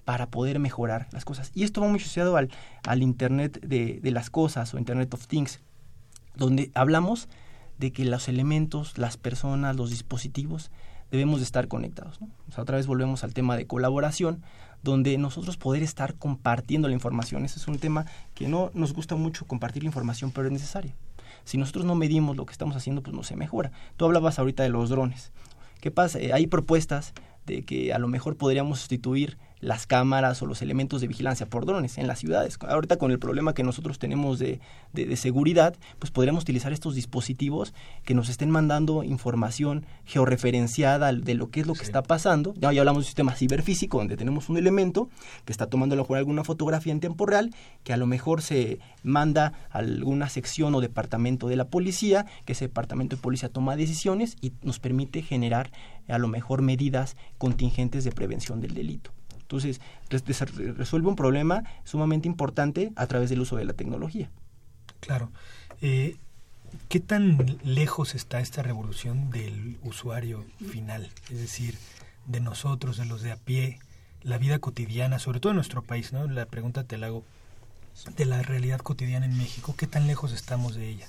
para 0.03 0.29
poder 0.29 0.59
mejorar 0.59 1.07
las 1.11 1.23
cosas. 1.23 1.51
Y 1.55 1.63
esto 1.63 1.79
va 1.81 1.88
muy 1.88 1.99
asociado 1.99 2.35
al, 2.35 2.49
al 2.83 3.01
Internet 3.01 3.61
de, 3.61 3.99
de 4.01 4.11
las 4.11 4.29
cosas 4.29 4.73
o 4.73 4.77
Internet 4.77 5.13
of 5.13 5.27
Things, 5.27 5.61
donde 6.35 6.71
hablamos 6.73 7.29
de 7.77 7.93
que 7.93 8.03
los 8.03 8.27
elementos, 8.27 8.97
las 8.97 9.15
personas, 9.17 9.75
los 9.75 9.89
dispositivos 9.89 10.69
debemos 11.12 11.39
de 11.39 11.46
estar 11.46 11.68
conectados. 11.68 12.20
Otra 12.58 12.78
vez 12.78 12.88
volvemos 12.88 13.24
al 13.24 13.34
tema 13.34 13.58
de 13.58 13.68
colaboración, 13.68 14.44
donde 14.84 15.18
nosotros 15.18 15.58
poder 15.58 15.84
estar 15.84 16.16
compartiendo 16.16 16.88
la 16.88 16.94
información. 16.94 17.46
Ese 17.46 17.60
es 17.60 17.68
un 17.68 17.80
tema 17.80 18.06
que 18.34 18.48
no 18.48 18.72
nos 18.74 18.94
gusta 18.94 19.16
mucho 19.16 19.46
compartir 19.46 19.84
la 19.84 19.88
información, 19.88 20.32
pero 20.32 20.48
es 20.48 20.54
necesario. 20.54 20.94
Si 21.44 21.58
nosotros 21.58 21.86
no 21.86 21.96
medimos 21.96 22.38
lo 22.38 22.46
que 22.46 22.51
estamos 22.51 22.75
haciendo, 22.75 23.01
pues 23.01 23.16
no 23.16 23.24
se 23.24 23.36
mejora. 23.36 23.72
Tú 23.98 24.06
hablabas 24.06 24.39
ahorita 24.39 24.63
de 24.63 24.70
los 24.70 24.89
drones. 24.89 25.32
¿Qué 25.82 25.92
pasa? 25.92 26.20
Eh, 26.20 26.34
hay 26.34 26.48
propuestas 26.48 27.13
de 27.46 27.63
que 27.63 27.94
a 27.94 28.00
lo 28.00 28.08
mejor 28.08 28.38
podríamos 28.38 28.80
sustituir 28.80 29.38
las 29.62 29.88
cámaras 29.88 30.42
o 30.42 30.46
los 30.46 30.62
elementos 30.62 31.01
de 31.01 31.08
vigilancia 31.08 31.46
por 31.46 31.66
drones 31.66 31.98
en 31.98 32.08
las 32.08 32.20
ciudades. 32.20 32.58
Ahorita 32.62 32.98
con 32.98 33.12
el 33.12 33.20
problema 33.20 33.54
que 33.54 33.63
nosotros 33.63 34.00
tenemos 34.00 34.39
de, 34.39 34.60
de, 34.94 35.16
seguridad, 35.18 35.75
pues 36.00 36.12
podríamos 36.12 36.44
utilizar 36.44 36.72
estos 36.72 36.96
dispositivos 36.96 37.74
que 38.04 38.13
nos 38.13 38.30
estén 38.30 38.50
mandando 38.50 39.04
información 39.04 39.86
georreferenciada 40.06 41.12
de 41.12 41.34
lo 41.34 41.50
que 41.50 41.62
es 41.62 41.68
lo 41.68 41.74
que 41.74 41.84
está 41.84 42.04
pasando. 42.04 42.54
Ya, 42.56 42.72
ya 42.72 42.82
hablamos 42.82 43.00
de 43.00 43.06
un 43.06 43.06
sistema 43.06 43.36
ciberfísico 43.36 43.98
donde 43.98 44.18
tenemos 44.18 44.50
un 44.50 44.58
elemento 44.58 45.10
que 45.46 45.51
está 45.51 45.68
tomando 45.68 45.94
a 45.94 45.98
lo 45.98 46.04
mejor 46.04 46.18
alguna 46.18 46.44
fotografía 46.44 46.94
en 46.94 47.00
tiempo 47.00 47.25
real, 47.25 47.54
que 47.84 47.94
a 47.94 47.98
lo 47.98 48.08
mejor 48.08 48.42
se 48.42 48.80
manda 49.04 49.54
a 49.72 49.80
alguna 49.80 50.30
sección 50.30 50.74
o 50.75 50.82
departamento 50.82 51.48
de 51.48 51.56
la 51.56 51.66
policía, 51.70 52.25
que 52.46 52.54
ese 52.54 52.66
departamento 52.66 53.16
de 53.16 53.22
policía 53.22 53.50
toma 53.50 53.75
decisiones 53.75 54.38
y 54.42 54.54
nos 54.62 54.80
permite 54.80 55.22
generar 55.22 55.72
a 56.08 56.18
lo 56.18 56.28
mejor 56.28 56.62
medidas 56.62 57.16
contingentes 57.38 58.04
de 58.04 58.12
prevención 58.12 58.62
del 58.62 58.74
delito. 58.74 59.12
Entonces, 59.49 59.81
resuelve 60.77 61.07
un 61.07 61.15
problema 61.15 61.63
sumamente 61.83 62.27
importante 62.27 62.91
a 62.95 63.07
través 63.07 63.31
del 63.31 63.41
uso 63.41 63.55
de 63.55 63.65
la 63.65 63.73
tecnología. 63.73 64.29
Claro. 64.99 65.31
Eh, 65.81 66.17
¿Qué 66.88 66.99
tan 66.99 67.57
lejos 67.63 68.13
está 68.13 68.41
esta 68.41 68.62
revolución 68.62 69.31
del 69.31 69.79
usuario 69.81 70.45
final? 70.71 71.09
Es 71.31 71.39
decir, 71.39 71.79
de 72.27 72.41
nosotros, 72.41 72.97
de 72.97 73.05
los 73.05 73.23
de 73.23 73.31
a 73.31 73.38
pie, 73.38 73.79
la 74.21 74.38
vida 74.38 74.59
cotidiana, 74.59 75.17
sobre 75.17 75.39
todo 75.39 75.51
en 75.51 75.55
nuestro 75.55 75.81
país, 75.81 76.13
¿no? 76.13 76.27
La 76.27 76.45
pregunta 76.45 76.83
te 76.83 76.99
la 76.99 77.07
hago 77.07 77.23
de 78.15 78.25
la 78.25 78.43
realidad 78.43 78.79
cotidiana 78.79 79.25
en 79.25 79.35
México, 79.38 79.73
¿qué 79.75 79.88
tan 79.88 80.05
lejos 80.05 80.31
estamos 80.31 80.75
de 80.75 80.89
ella? 80.89 81.07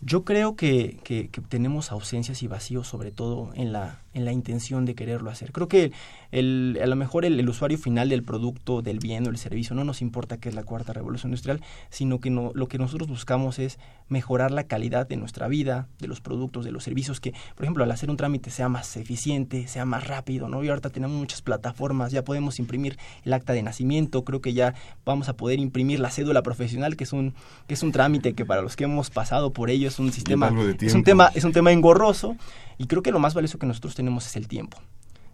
Yo 0.00 0.24
creo 0.24 0.56
que, 0.56 0.98
que, 1.04 1.28
tenemos 1.48 1.92
ausencias 1.92 2.42
y 2.42 2.48
vacíos, 2.48 2.88
sobre 2.88 3.12
todo 3.12 3.52
en 3.54 3.72
la, 3.72 4.00
en 4.14 4.24
la 4.24 4.32
intención 4.32 4.84
de 4.84 4.94
quererlo 4.94 5.30
hacer. 5.30 5.52
Creo 5.52 5.68
que 5.68 5.92
el, 6.30 6.78
a 6.82 6.86
lo 6.86 6.96
mejor 6.96 7.24
el, 7.24 7.48
usuario 7.48 7.78
final 7.78 8.08
del 8.08 8.22
producto, 8.22 8.82
del 8.82 8.98
bien 8.98 9.26
o 9.26 9.30
el 9.30 9.38
servicio, 9.38 9.74
no 9.74 9.84
nos 9.84 10.02
importa 10.02 10.38
que 10.38 10.48
es 10.48 10.54
la 10.54 10.64
cuarta 10.64 10.92
revolución 10.92 11.30
industrial, 11.30 11.60
sino 11.90 12.20
que 12.20 12.30
no, 12.30 12.50
lo 12.54 12.68
que 12.68 12.78
nosotros 12.78 13.08
buscamos 13.08 13.58
es 13.58 13.78
mejorar 14.08 14.50
la 14.50 14.64
calidad 14.64 15.08
de 15.08 15.16
nuestra 15.16 15.48
vida, 15.48 15.88
de 15.98 16.08
los 16.08 16.20
productos, 16.20 16.64
de 16.64 16.72
los 16.72 16.84
servicios, 16.84 17.20
que, 17.20 17.32
por 17.54 17.64
ejemplo, 17.64 17.84
al 17.84 17.90
hacer 17.90 18.10
un 18.10 18.16
trámite 18.16 18.50
sea 18.50 18.68
más 18.68 18.96
eficiente, 18.96 19.66
sea 19.68 19.84
más 19.84 20.06
rápido, 20.06 20.48
¿no? 20.48 20.62
Y 20.62 20.68
ahorita 20.68 20.90
tenemos 20.90 21.16
muchas 21.16 21.42
plataformas, 21.42 22.12
ya 22.12 22.22
podemos 22.22 22.58
imprimir 22.58 22.98
el 23.24 23.32
acta 23.32 23.52
de 23.52 23.62
nacimiento, 23.62 24.24
creo 24.24 24.40
que 24.40 24.52
ya 24.52 24.74
vamos 25.04 25.28
a 25.28 25.36
poder 25.36 25.58
imprimir 25.58 26.00
la 26.00 26.10
cédula 26.10 26.42
profesional, 26.42 26.96
que 26.96 27.04
es 27.04 27.12
un, 27.12 27.34
que 27.66 27.74
es 27.74 27.82
un 27.82 27.92
trámite 27.92 28.34
que 28.34 28.44
para 28.44 28.62
los 28.62 28.76
que 28.76 28.84
hemos 28.84 29.10
pasado 29.10 29.52
por 29.52 29.70
ello 29.70 29.88
es 29.88 29.98
un 29.98 30.12
sistema, 30.12 30.52
es 30.80 30.94
un 30.94 31.04
tema, 31.04 31.30
es 31.34 31.44
un 31.44 31.52
tema 31.52 31.72
engorroso, 31.72 32.36
y 32.82 32.86
creo 32.86 33.00
que 33.00 33.12
lo 33.12 33.20
más 33.20 33.32
valioso 33.32 33.60
que 33.60 33.66
nosotros 33.66 33.94
tenemos 33.94 34.26
es 34.26 34.34
el 34.34 34.48
tiempo. 34.48 34.76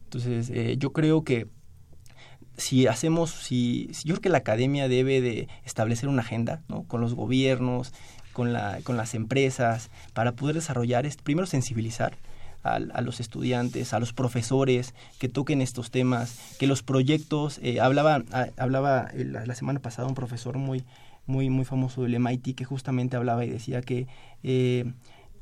Entonces, 0.05 0.51
eh, 0.51 0.77
yo 0.79 0.93
creo 0.93 1.25
que 1.25 1.49
si 2.59 2.87
hacemos, 2.87 3.31
si, 3.31 3.91
yo 4.05 4.17
creo 4.17 4.21
que 4.21 4.29
la 4.29 4.37
academia 4.37 4.87
debe 4.87 5.23
de 5.23 5.49
establecer 5.65 6.11
una 6.11 6.21
agenda, 6.21 6.61
¿no? 6.69 6.83
Con 6.83 7.01
los 7.01 7.15
gobiernos, 7.15 7.95
con, 8.35 8.53
la, 8.53 8.81
con 8.85 8.99
las 8.99 9.15
empresas, 9.15 9.89
para 10.13 10.33
poder 10.33 10.57
desarrollar, 10.57 11.07
esto, 11.07 11.25
primero 11.25 11.47
sensibilizar, 11.47 12.19
a, 12.63 13.01
los 13.01 13.19
estudiantes, 13.19 13.95
a 13.95 13.99
los 13.99 14.13
profesores 14.13 14.93
que 15.19 15.31
toquen 15.31 15.63
estos 15.63 15.91
temas, 15.91 16.39
que 16.59 16.67
los 16.67 16.83
proyectos, 16.83 17.61
eh, 17.63 17.81
hablaba, 17.81 18.25
hablaba 18.59 19.09
la, 19.15 19.55
semana 19.55 19.81
pasada 19.81 20.07
un 20.07 20.15
profesor 20.15 20.59
muy, 20.59 20.85
muy, 21.25 21.49
muy 21.49 21.65
famoso 21.65 22.03
del 22.03 22.21
MIT 22.21 22.55
que 22.55 22.67
justamente 22.67 23.17
hablaba 23.17 23.47
y 23.47 23.49
decía 23.49 23.81
que 23.81 24.07
eh, 24.43 24.93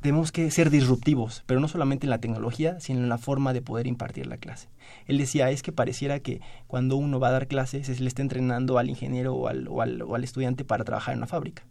tenemos 0.06 0.30
que 0.30 0.48
ser 0.52 0.70
disruptivos, 0.70 1.42
pero 1.46 1.58
no 1.58 1.66
solamente 1.66 2.06
en 2.06 2.10
la 2.10 2.20
tecnología, 2.20 2.78
sino 2.78 3.00
en 3.00 3.08
la 3.08 3.18
forma 3.18 3.52
de 3.52 3.60
poder 3.60 3.88
impartir 3.88 4.28
la 4.28 4.36
clase. 4.36 4.68
Él 5.06 5.18
decía, 5.18 5.50
es 5.50 5.64
que 5.64 5.72
pareciera 5.72 6.20
que 6.20 6.40
cuando 6.68 6.94
uno 6.94 7.18
va 7.18 7.26
a 7.26 7.32
dar 7.32 7.48
clases, 7.48 7.88
se 7.88 8.00
le 8.00 8.06
está 8.06 8.22
entrenando 8.22 8.78
al 8.78 8.88
ingeniero 8.88 9.34
o 9.34 9.48
al, 9.48 9.66
o 9.66 9.82
al, 9.82 10.02
o 10.02 10.14
al 10.14 10.22
estudiante 10.22 10.64
para 10.64 10.84
trabajar 10.84 11.14
en 11.14 11.18
una 11.18 11.26
fábrica. 11.26 11.64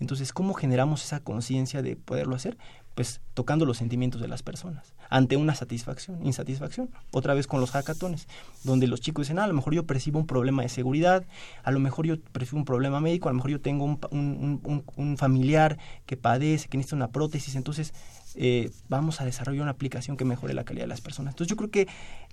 Entonces, 0.00 0.32
¿cómo 0.32 0.54
generamos 0.54 1.04
esa 1.04 1.20
conciencia 1.20 1.82
de 1.82 1.94
poderlo 1.94 2.36
hacer? 2.36 2.56
Pues 2.94 3.20
tocando 3.34 3.64
los 3.64 3.78
sentimientos 3.78 4.20
de 4.20 4.28
las 4.28 4.42
personas 4.42 4.94
ante 5.08 5.36
una 5.36 5.54
satisfacción, 5.54 6.24
insatisfacción. 6.24 6.90
Otra 7.10 7.34
vez 7.34 7.46
con 7.46 7.60
los 7.60 7.70
hackatones, 7.70 8.28
donde 8.64 8.86
los 8.86 9.00
chicos 9.00 9.26
dicen, 9.26 9.38
ah, 9.38 9.44
a 9.44 9.46
lo 9.46 9.52
mejor 9.52 9.74
yo 9.74 9.84
percibo 9.84 10.18
un 10.18 10.26
problema 10.26 10.62
de 10.62 10.70
seguridad, 10.70 11.24
a 11.64 11.70
lo 11.70 11.80
mejor 11.80 12.06
yo 12.06 12.18
percibo 12.32 12.58
un 12.58 12.64
problema 12.64 12.98
médico, 12.98 13.28
a 13.28 13.32
lo 13.32 13.36
mejor 13.36 13.50
yo 13.50 13.60
tengo 13.60 13.84
un, 13.84 14.84
un, 14.96 15.16
familiar 15.18 15.78
que 16.06 16.16
padece, 16.16 16.68
que 16.68 16.78
necesita 16.78 16.96
una 16.96 17.08
prótesis, 17.08 17.56
entonces 17.56 17.92
eh, 18.36 18.70
vamos 18.88 19.20
a 19.20 19.26
desarrollar 19.26 19.62
una 19.62 19.72
aplicación 19.72 20.16
que 20.16 20.24
mejore 20.24 20.54
la 20.54 20.64
calidad 20.64 20.84
de 20.84 20.88
las 20.88 21.02
personas. 21.02 21.34
Entonces 21.34 21.50
yo 21.50 21.56
creo 21.56 21.70
que 21.70 21.88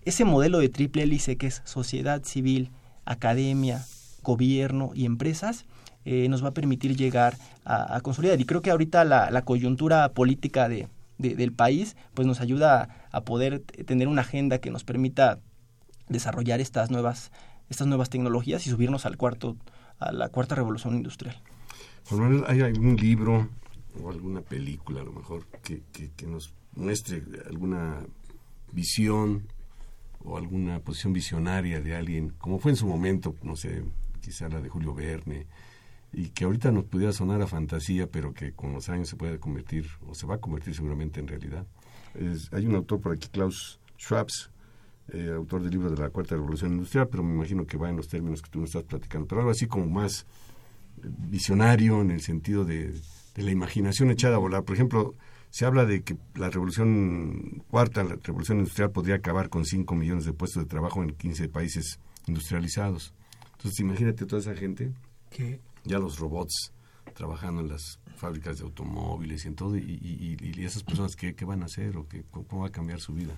ese 0.05 0.23
modelo 0.23 0.59
de 0.59 0.69
triple 0.69 1.03
hélice 1.03 1.35
que 1.35 1.47
es 1.47 1.61
sociedad 1.65 2.23
civil, 2.23 2.71
academia, 3.03 3.85
gobierno 4.23 4.91
y 4.95 5.05
empresas, 5.05 5.65
eh, 6.11 6.27
nos 6.27 6.43
va 6.43 6.47
a 6.47 6.53
permitir 6.55 6.95
llegar 6.95 7.37
a, 7.65 8.01
consolidar. 8.01 8.41
Y 8.41 8.45
creo 8.45 8.63
que 8.63 8.71
ahorita 8.71 9.05
la, 9.05 9.41
coyuntura 9.43 10.09
política 10.09 10.67
de, 10.67 10.87
del 11.19 11.53
país 11.53 11.95
pues 12.15 12.27
nos 12.27 12.41
ayuda 12.41 13.07
a, 13.11 13.21
poder 13.21 13.59
tener 13.59 14.07
una 14.07 14.21
agenda 14.21 14.57
que 14.57 14.71
nos 14.71 14.83
permita 14.83 15.37
desarrollar 16.07 16.61
estas 16.61 16.89
nuevas, 16.89 17.31
estas 17.69 17.85
nuevas 17.85 18.09
tecnologías 18.09 18.65
y 18.65 18.71
subirnos 18.71 19.05
al 19.05 19.17
cuarto, 19.17 19.55
a 19.99 20.11
la 20.11 20.29
cuarta 20.29 20.55
revolución 20.55 20.95
industrial. 20.95 21.39
¿hay 22.47 22.61
algún 22.61 22.95
libro 22.95 23.47
o 24.03 24.09
alguna 24.09 24.41
película 24.41 25.01
a 25.01 25.03
lo 25.03 25.11
mejor 25.11 25.45
que, 25.61 25.83
que 25.93 26.25
nos 26.25 26.55
muestre 26.75 27.21
alguna 27.47 27.99
visión 28.71 29.43
o 30.23 30.39
alguna 30.39 30.79
posición 30.79 31.13
visionaria 31.13 31.79
de 31.81 31.95
alguien, 31.95 32.33
como 32.39 32.57
fue 32.57 32.71
en 32.71 32.77
su 32.77 32.87
momento, 32.87 33.35
no 33.43 33.55
sé, 33.55 33.83
quizá 34.21 34.49
la 34.49 34.59
de 34.59 34.69
Julio 34.69 34.95
Verne, 34.95 35.45
y 36.11 36.29
que 36.29 36.45
ahorita 36.45 36.71
nos 36.71 36.85
pudiera 36.85 37.13
sonar 37.13 37.41
a 37.41 37.47
fantasía, 37.47 38.07
pero 38.07 38.33
que 38.33 38.53
con 38.53 38.73
los 38.73 38.89
años 38.89 39.09
se 39.09 39.15
puede 39.15 39.39
convertir, 39.39 39.87
o 40.07 40.15
se 40.15 40.25
va 40.25 40.35
a 40.35 40.37
convertir 40.39 40.73
seguramente 40.75 41.19
en 41.19 41.27
realidad. 41.27 41.65
hay 42.51 42.65
un 42.65 42.75
autor 42.75 42.99
por 42.99 43.13
aquí, 43.13 43.27
Klaus 43.29 43.79
Schwabs, 43.97 44.51
eh, 45.13 45.31
autor 45.35 45.63
del 45.63 45.71
libro 45.71 45.89
de 45.89 45.97
la 45.97 46.09
Cuarta 46.09 46.35
Revolución 46.35 46.73
Industrial, 46.73 47.07
pero 47.09 47.23
me 47.23 47.33
imagino 47.33 47.65
que 47.65 47.77
va 47.77 47.89
en 47.89 47.97
los 47.97 48.07
términos 48.07 48.41
que 48.41 48.49
tú 48.49 48.59
me 48.59 48.65
estás 48.65 48.83
platicando, 48.83 49.27
pero 49.27 49.41
algo 49.41 49.51
así 49.51 49.67
como 49.67 49.87
más 49.87 50.25
visionario 50.97 52.01
en 52.01 52.11
el 52.11 52.21
sentido 52.21 52.65
de, 52.65 52.93
de 53.35 53.43
la 53.43 53.51
imaginación 53.51 54.11
echada 54.11 54.35
a 54.35 54.39
volar. 54.39 54.63
Por 54.63 54.75
ejemplo, 54.75 55.15
se 55.49 55.65
habla 55.65 55.85
de 55.85 56.03
que 56.03 56.17
la 56.35 56.49
revolución 56.49 57.63
cuarta, 57.69 58.03
la 58.03 58.17
revolución 58.21 58.59
industrial, 58.59 58.91
podría 58.91 59.15
acabar 59.15 59.49
con 59.49 59.65
5 59.65 59.95
millones 59.95 60.25
de 60.25 60.33
puestos 60.33 60.63
de 60.63 60.69
trabajo 60.69 61.01
en 61.01 61.11
15 61.11 61.49
países 61.49 61.99
industrializados. 62.27 63.13
Entonces, 63.53 63.79
imagínate 63.79 64.25
toda 64.25 64.41
esa 64.41 64.55
gente, 64.55 64.91
que 65.29 65.59
ya 65.83 65.99
los 65.99 66.19
robots 66.19 66.73
trabajando 67.13 67.61
en 67.61 67.69
las 67.69 67.99
fábricas 68.15 68.59
de 68.59 68.65
automóviles 68.65 69.45
y 69.45 69.47
en 69.47 69.55
todo, 69.55 69.77
y, 69.77 70.37
esas 70.59 70.83
personas, 70.83 71.15
¿qué, 71.15 71.35
¿qué, 71.35 71.45
van 71.45 71.63
a 71.63 71.65
hacer 71.65 71.97
o 71.97 72.07
qué, 72.07 72.23
cómo 72.31 72.61
va 72.61 72.67
a 72.67 72.71
cambiar 72.71 72.99
su 72.99 73.13
vida? 73.13 73.33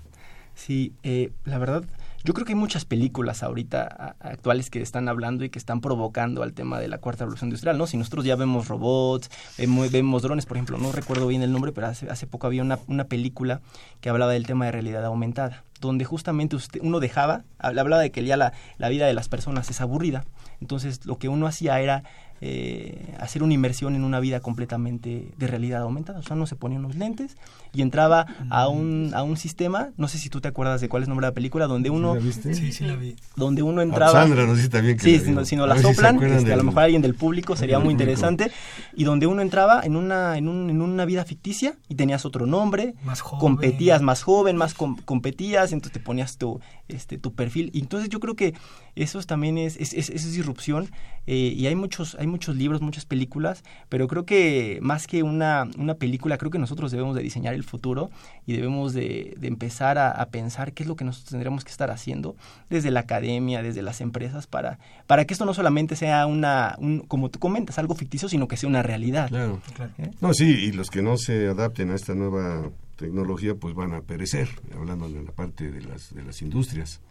Sí, 0.54 0.93
eh, 1.04 1.32
la 1.45 1.58
verdad, 1.58 1.84
yo 2.23 2.34
creo 2.34 2.45
que 2.45 2.51
hay 2.51 2.60
muchas 2.60 2.86
películas 2.86 3.41
ahorita 3.41 4.15
actuales 4.19 4.69
que 4.69 4.82
están 4.82 5.08
hablando 5.08 5.45
y 5.45 5.49
que 5.49 5.58
están 5.58 5.82
provocando 5.82 6.43
al 6.43 6.54
tema 6.54 6.80
de 6.80 6.88
la 6.88 6.97
cuarta 6.97 7.23
revolución 7.23 7.47
industrial, 7.47 7.77
¿no? 7.77 7.88
Si 7.88 7.97
nosotros 7.97 8.25
ya 8.25 8.36
vemos 8.36 8.67
robots, 8.67 9.30
vemos, 9.58 10.21
drones, 10.21 10.45
por 10.45 10.58
ejemplo, 10.58 10.77
no 10.77 10.91
recuerdo 10.91 11.25
bien 11.27 11.41
el 11.41 11.51
nombre, 11.51 11.71
pero 11.71 11.88
hace, 11.88 12.10
hace 12.10 12.27
poco 12.27 12.47
había 12.47 12.62
una, 12.62 12.80
una 12.88 13.06
película 13.06 13.62
que 14.01 14.10
hablaba 14.10 14.34
del 14.34 14.45
tema 14.45 14.65
de 14.65 14.73
realidad 14.73 15.06
aumentada, 15.06 15.63
donde 15.80 16.06
justamente 16.06 16.56
usted, 16.56 16.82
uno 16.84 16.99
dejaba, 16.99 17.43
hablaba 17.58 17.99
de 17.99 18.12
que 18.12 18.23
ya 18.23 18.38
la, 18.38 18.54
la 18.77 18.89
vida 18.89 19.08
de 19.08 19.13
las 19.13 19.30
personas 19.30 19.69
es 19.69 19.82
aburrida, 19.82 20.25
entonces 20.60 21.06
lo 21.06 21.17
que 21.17 21.30
uno 21.30 21.47
hacía 21.47 21.80
era 21.80 22.04
eh, 22.43 23.15
hacer 23.19 23.43
una 23.43 23.54
inmersión 23.54 23.95
en 23.95 24.04
una 24.04 24.19
vida 24.19 24.39
completamente 24.39 25.32
de 25.38 25.47
realidad 25.47 25.84
aumentada. 25.84 26.19
O 26.19 26.23
sea, 26.23 26.36
uno 26.36 26.47
se 26.47 26.56
ponía 26.56 26.80
unos 26.80 26.95
lentes 26.95 27.38
y 27.73 27.82
entraba 27.82 28.25
a 28.49 28.67
un, 28.67 29.12
a 29.13 29.23
un 29.23 29.38
sistema, 29.38 29.91
no 29.95 30.08
sé 30.08 30.17
si 30.17 30.30
tú 30.30 30.41
te 30.41 30.47
acuerdas 30.47 30.82
de 30.82 30.89
cuál 30.89 31.04
es 31.04 31.08
el 31.08 31.12
nombre 31.12 31.25
de 31.25 31.32
la 31.32 31.36
película, 31.36 31.67
donde 31.67 31.89
uno... 31.89 32.15
Sí, 32.19 32.71
sí, 32.71 32.84
la 32.84 32.95
vi. 32.95 33.15
Donde 33.36 33.62
uno 33.62 33.82
entraba... 33.82 34.12
Sandra 34.12 34.45
nos 34.45 34.58
dice 34.58 34.69
también 34.69 34.97
que... 34.97 35.04
Sí, 35.04 35.19
si, 35.45 35.56
no, 35.56 35.67
la 35.67 35.80
soplan, 35.80 36.21
este, 36.21 36.51
a 36.51 36.56
lo 36.56 36.63
mejor 36.63 36.84
alguien 36.84 37.01
del 37.01 37.15
público 37.15 37.56
sería 37.56 37.80
muy 37.80 37.91
interesante. 37.91 38.51
Y 38.95 39.04
donde 39.04 39.27
uno 39.27 39.41
entraba 39.41 39.82
en 39.84 39.95
una, 39.95 40.38
en, 40.38 40.47
un, 40.47 40.69
en 40.69 40.82
una 40.82 41.06
vida 41.06 41.23
ficticia 41.23 41.75
y 41.88 41.95
tenías 41.95 42.25
otro 42.25 42.45
nombre, 42.45 42.95
más 43.04 43.21
joven. 43.21 43.39
competías 43.39 44.01
más 44.01 44.23
joven, 44.23 44.58
más 44.58 44.73
competías, 44.73 45.71
entonces 45.71 45.93
te 45.93 45.99
ponías 45.99 46.38
tu, 46.38 46.60
este, 46.91 47.17
tu 47.17 47.34
perfil. 47.34 47.69
Y 47.73 47.80
entonces 47.80 48.10
yo 48.10 48.19
creo 48.19 48.36
que 48.36 48.54
eso 48.95 49.21
también 49.23 49.58
es, 49.58 49.77
es, 49.77 49.93
es, 49.93 50.32
disrupción 50.32 50.89
eh, 51.27 51.54
y 51.56 51.67
hay 51.67 51.75
muchos, 51.75 52.15
hay 52.15 52.27
muchos 52.27 52.56
libros, 52.56 52.82
muchas 52.82 53.06
películas, 53.06 53.63
pero 53.89 54.08
creo 54.08 54.25
que 54.25 54.80
más 54.82 55.08
que 55.08 55.23
una, 55.23 55.67
una 55.77 55.95
película, 55.95 56.38
creo 56.38 56.51
que 56.51 56.60
nosotros 56.60 56.91
debemos 56.91 57.15
de 57.15 57.21
diseñar 57.21 57.54
el 57.54 57.63
futuro 57.63 58.10
y 58.45 58.54
debemos 58.54 58.93
de, 58.93 59.38
empezar 59.41 59.97
a, 59.97 60.25
pensar 60.32 60.73
qué 60.73 60.84
es 60.84 60.89
lo 60.89 60.95
que 60.95 61.04
nosotros 61.04 61.32
tendremos 61.32 61.63
que 61.63 61.71
estar 61.71 61.91
haciendo 61.91 62.36
desde 62.69 62.91
la 62.91 63.01
academia, 63.01 63.62
desde 63.62 63.82
las 63.82 64.01
empresas, 64.01 64.47
para, 64.47 64.80
para 65.08 65.25
que 65.25 65.34
esto 65.34 65.45
no 65.45 65.54
solamente 65.54 65.95
sea 65.95 66.25
una, 66.25 66.75
un, 66.80 67.01
como 67.01 67.30
tú 67.30 67.39
comentas, 67.39 67.77
algo 67.80 67.95
ficticio, 67.95 68.30
sino 68.30 68.47
que 68.47 68.58
sea 68.58 68.69
una 68.69 68.84
realidad. 68.84 69.30
Claro, 69.30 69.62
claro. 69.75 69.91
¿Eh? 69.97 70.12
No, 70.21 70.34
sí, 70.34 70.45
y 70.45 70.71
los 70.71 70.89
que 70.89 71.01
no 71.01 71.17
se 71.17 71.47
adapten 71.47 71.91
a 71.91 71.95
esta 71.95 72.13
nueva 72.15 72.69
tecnología, 73.02 73.56
pues 73.56 73.76
van 73.76 73.94
a 73.94 74.02
perecer, 74.02 74.48
hablando 74.74 75.10
de 75.10 75.24
la 75.24 75.32
parte 75.32 75.72
de 75.72 75.82
las, 75.82 76.14
de 76.14 76.24
las 76.24 76.42
industrias. 76.42 77.02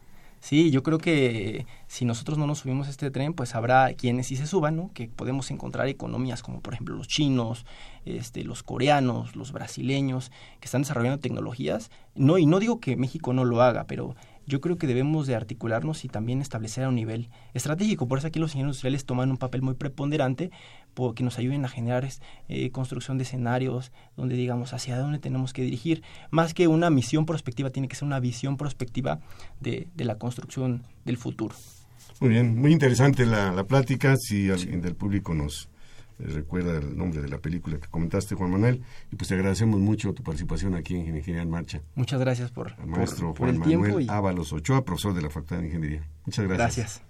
Sí, 0.40 0.70
yo 0.70 0.82
creo 0.82 0.96
que 0.96 1.66
si 1.86 2.06
nosotros 2.06 2.38
no 2.38 2.46
nos 2.46 2.60
subimos 2.60 2.88
este 2.88 3.10
tren, 3.10 3.34
pues 3.34 3.54
habrá 3.54 3.92
quienes 3.92 4.28
sí 4.28 4.36
se 4.36 4.46
suban, 4.46 4.74
¿no? 4.74 4.90
Que 4.94 5.06
podemos 5.08 5.50
encontrar 5.50 5.86
economías 5.86 6.42
como 6.42 6.62
por 6.62 6.72
ejemplo 6.72 6.96
los 6.96 7.08
chinos, 7.08 7.66
este, 8.06 8.42
los 8.42 8.62
coreanos, 8.62 9.36
los 9.36 9.52
brasileños, 9.52 10.32
que 10.58 10.64
están 10.64 10.80
desarrollando 10.80 11.20
tecnologías. 11.20 11.90
No, 12.14 12.38
y 12.38 12.46
no 12.46 12.58
digo 12.58 12.80
que 12.80 12.96
México 12.96 13.34
no 13.34 13.44
lo 13.44 13.60
haga, 13.60 13.84
pero 13.84 14.16
yo 14.46 14.62
creo 14.62 14.78
que 14.78 14.86
debemos 14.86 15.26
de 15.26 15.36
articularnos 15.36 16.06
y 16.06 16.08
también 16.08 16.40
establecer 16.40 16.84
a 16.84 16.88
un 16.88 16.94
nivel 16.94 17.28
estratégico. 17.52 18.08
Por 18.08 18.18
eso 18.18 18.26
aquí 18.28 18.38
los 18.38 18.52
ingenieros 18.52 18.76
industriales 18.76 19.04
toman 19.04 19.30
un 19.30 19.36
papel 19.36 19.60
muy 19.60 19.74
preponderante 19.74 20.50
que 21.14 21.24
nos 21.24 21.38
ayuden 21.38 21.64
a 21.64 21.68
generar 21.68 22.06
eh, 22.48 22.70
construcción 22.70 23.18
de 23.18 23.24
escenarios 23.24 23.92
donde 24.16 24.34
digamos 24.34 24.72
hacia 24.72 24.98
dónde 24.98 25.18
tenemos 25.18 25.52
que 25.52 25.62
dirigir. 25.62 26.02
Más 26.30 26.54
que 26.54 26.68
una 26.68 26.90
misión 26.90 27.26
prospectiva, 27.26 27.70
tiene 27.70 27.88
que 27.88 27.96
ser 27.96 28.06
una 28.06 28.20
visión 28.20 28.56
prospectiva 28.56 29.20
de, 29.60 29.88
la 29.96 30.16
construcción 30.16 30.82
del 31.04 31.16
futuro. 31.16 31.54
Muy 32.20 32.30
bien, 32.30 32.58
muy 32.58 32.72
interesante 32.72 33.24
la, 33.24 33.52
la 33.52 33.64
plática. 33.64 34.16
Si 34.16 34.50
alguien 34.50 34.82
del 34.82 34.94
público 34.94 35.34
nos 35.34 35.70
eh, 36.20 36.26
recuerda 36.28 36.78
el 36.78 36.96
nombre 36.96 37.22
de 37.22 37.28
la 37.28 37.38
película 37.38 37.78
que 37.78 37.88
comentaste, 37.88 38.34
Juan 38.34 38.50
Manuel, 38.50 38.82
y 39.10 39.16
pues 39.16 39.28
te 39.28 39.34
agradecemos 39.34 39.80
mucho 39.80 40.12
tu 40.12 40.22
participación 40.22 40.74
aquí 40.74 40.94
en 40.94 41.00
Ingeniería 41.00 41.42
en 41.42 41.50
Marcha. 41.50 41.80
Muchas 41.94 42.20
gracias 42.20 42.50
por, 42.50 42.74
el 42.78 42.86
maestro 42.86 43.34
Juan 43.34 43.58
Manuel 43.58 44.10
Ábalos 44.10 44.52
Ochoa, 44.52 44.84
profesor 44.84 45.14
de 45.14 45.22
la 45.22 45.30
Facultad 45.30 45.58
de 45.58 45.66
Ingeniería. 45.66 46.06
Muchas 46.26 46.46
gracias. 46.46 46.76
Gracias. 46.76 47.09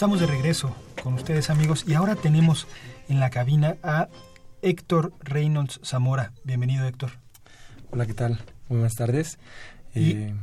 Estamos 0.00 0.18
de 0.18 0.26
regreso 0.26 0.74
con 1.02 1.12
ustedes 1.12 1.50
amigos 1.50 1.84
y 1.86 1.92
ahora 1.92 2.16
tenemos 2.16 2.66
en 3.10 3.20
la 3.20 3.28
cabina 3.28 3.76
a 3.82 4.08
Héctor 4.62 5.12
Reynolds 5.20 5.78
Zamora. 5.84 6.32
Bienvenido 6.42 6.86
Héctor. 6.86 7.10
Hola, 7.90 8.06
¿qué 8.06 8.14
tal? 8.14 8.38
Muy 8.70 8.78
buenas 8.78 8.94
tardes. 8.94 9.38
Y, 9.94 10.12
eh, 10.12 10.34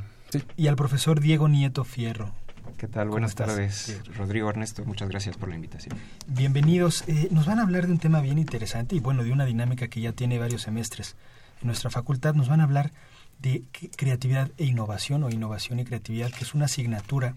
y 0.58 0.68
al 0.68 0.76
profesor 0.76 1.22
Diego 1.22 1.48
Nieto 1.48 1.86
Fierro. 1.86 2.36
¿Qué 2.78 2.88
tal? 2.88 3.10
Buenas 3.10 3.34
tardes, 3.34 4.00
Rodrigo 4.16 4.48
Ernesto. 4.48 4.86
Muchas 4.86 5.10
gracias 5.10 5.38
por 5.38 5.50
la 5.50 5.56
invitación. 5.56 5.98
Bienvenidos. 6.28 7.04
Eh, 7.08 7.28
nos 7.32 7.48
van 7.48 7.58
a 7.58 7.64
hablar 7.64 7.88
de 7.88 7.94
un 7.94 7.98
tema 7.98 8.22
bien 8.22 8.38
interesante 8.38 8.96
y 8.96 9.00
bueno, 9.00 9.24
de 9.24 9.32
una 9.32 9.46
dinámica 9.46 9.88
que 9.88 10.02
ya 10.02 10.12
tiene 10.12 10.38
varios 10.38 10.62
semestres 10.62 11.16
en 11.62 11.66
nuestra 11.66 11.90
facultad. 11.90 12.36
Nos 12.36 12.48
van 12.48 12.62
a 12.62 12.66
hablar 12.66 12.94
de 13.40 13.64
creatividad 13.96 14.52
e 14.58 14.66
innovación 14.66 15.24
o 15.24 15.32
innovación 15.32 15.80
y 15.80 15.84
creatividad, 15.84 16.32
que 16.32 16.44
es 16.44 16.54
una 16.54 16.66
asignatura 16.66 17.34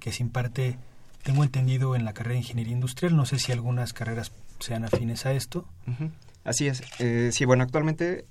que 0.00 0.12
se 0.12 0.22
imparte 0.22 0.78
tengo 1.28 1.44
entendido 1.44 1.94
en 1.94 2.06
la 2.06 2.14
carrera 2.14 2.32
de 2.32 2.38
Ingeniería 2.38 2.72
Industrial, 2.72 3.14
no 3.14 3.26
sé 3.26 3.38
si 3.38 3.52
algunas 3.52 3.92
carreras 3.92 4.32
sean 4.60 4.86
afines 4.86 5.26
a 5.26 5.34
esto. 5.34 5.68
Así 6.42 6.68
es. 6.68 6.82
Eh, 7.00 7.28
sí, 7.34 7.44
bueno, 7.44 7.64
actualmente 7.64 8.24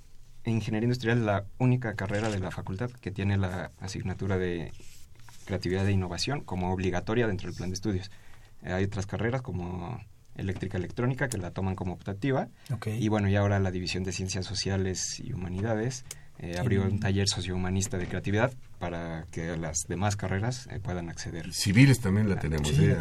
Ingeniería 0.45 0.85
Industrial 0.85 1.19
es 1.19 1.23
la 1.23 1.45
única 1.59 1.93
carrera 1.93 2.31
de 2.31 2.39
la 2.39 2.49
facultad 2.49 2.89
que 2.89 3.11
tiene 3.11 3.37
la 3.37 3.69
asignatura 3.79 4.39
de 4.39 4.71
creatividad 5.45 5.87
e 5.87 5.91
innovación 5.91 6.41
como 6.41 6.73
obligatoria 6.73 7.27
dentro 7.27 7.47
del 7.47 7.55
plan 7.55 7.69
de 7.69 7.75
estudios. 7.75 8.09
Eh, 8.63 8.73
hay 8.73 8.85
otras 8.85 9.05
carreras 9.05 9.43
como 9.43 10.01
eléctrica 10.33 10.79
electrónica 10.79 11.27
que 11.27 11.37
la 11.37 11.51
toman 11.51 11.75
como 11.75 11.93
optativa. 11.93 12.49
Y 12.87 13.09
bueno, 13.09 13.29
y 13.29 13.35
ahora 13.35 13.59
la 13.59 13.69
división 13.69 14.05
de 14.05 14.11
ciencias 14.11 14.47
sociales 14.47 15.19
y 15.19 15.33
humanidades 15.33 16.03
eh, 16.39 16.57
abrió 16.57 16.81
un 16.81 16.99
taller 16.99 17.27
sociohumanista 17.29 17.99
de 17.99 18.07
creatividad 18.07 18.53
para 18.79 19.25
que 19.31 19.57
las 19.57 19.87
demás 19.87 20.15
carreras 20.15 20.67
eh, 20.71 20.79
puedan 20.79 21.09
acceder. 21.09 21.53
Civiles 21.53 21.99
también 21.99 22.29
la 22.29 22.35
ah, 22.35 22.39
tenemos, 22.39 22.69
¿eh? 22.77 22.97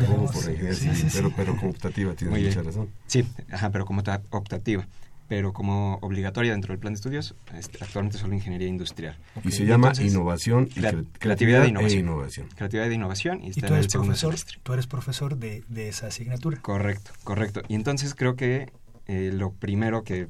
pero, 1.12 1.32
pero 1.36 1.56
como 1.56 1.70
optativa, 1.70 2.14
tiene 2.14 2.38
mucha 2.38 2.62
razón. 2.62 2.88
Sí, 3.06 3.26
ajá, 3.50 3.70
pero 3.70 3.84
como 3.84 4.02
optativa. 4.30 4.86
Pero 5.28 5.52
como 5.52 5.98
obligatoria 6.02 6.52
dentro 6.52 6.72
del 6.72 6.78
plan 6.78 6.92
de 6.92 6.98
estudios, 6.98 7.34
este, 7.52 7.82
actualmente 7.82 8.16
solo 8.16 8.34
ingeniería 8.34 8.68
industrial. 8.68 9.18
Y 9.42 9.50
se 9.50 9.66
llama 9.66 9.92
innovación 9.98 10.68
y 10.70 10.80
creatividad, 11.18 11.64
e 11.64 11.68
innovación. 11.98 12.48
Creatividad 12.54 12.88
e 12.88 12.94
innovación. 12.94 13.42
Y, 13.42 13.50
tú, 13.50 13.74
eres 13.74 13.88
profesor, 13.88 14.36
tú 14.62 14.72
eres 14.72 14.86
profesor 14.86 15.36
de, 15.36 15.64
de, 15.66 15.88
esa 15.88 16.06
asignatura. 16.06 16.60
Correcto, 16.60 17.10
correcto. 17.24 17.62
Y 17.66 17.74
entonces 17.74 18.14
creo 18.14 18.36
que 18.36 18.70
eh, 19.08 19.32
lo 19.34 19.52
primero 19.52 20.04
que 20.04 20.28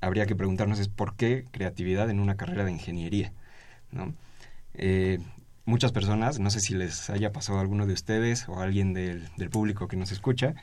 habría 0.00 0.24
que 0.24 0.34
preguntarnos 0.34 0.78
es 0.78 0.88
por 0.88 1.16
qué 1.16 1.44
creatividad 1.50 2.08
en 2.08 2.18
una 2.18 2.36
carrera 2.36 2.64
de 2.64 2.72
ingeniería. 2.72 3.30
¿no? 3.92 4.14
Eh, 4.74 5.18
muchas 5.64 5.92
personas, 5.92 6.38
no 6.38 6.50
sé 6.50 6.60
si 6.60 6.74
les 6.74 7.10
haya 7.10 7.32
pasado 7.32 7.58
a 7.58 7.60
alguno 7.62 7.86
de 7.86 7.94
ustedes 7.94 8.48
o 8.48 8.60
a 8.60 8.64
alguien 8.64 8.92
del, 8.92 9.28
del 9.36 9.50
público 9.50 9.88
que 9.88 9.96
nos 9.96 10.12
escucha, 10.12 10.54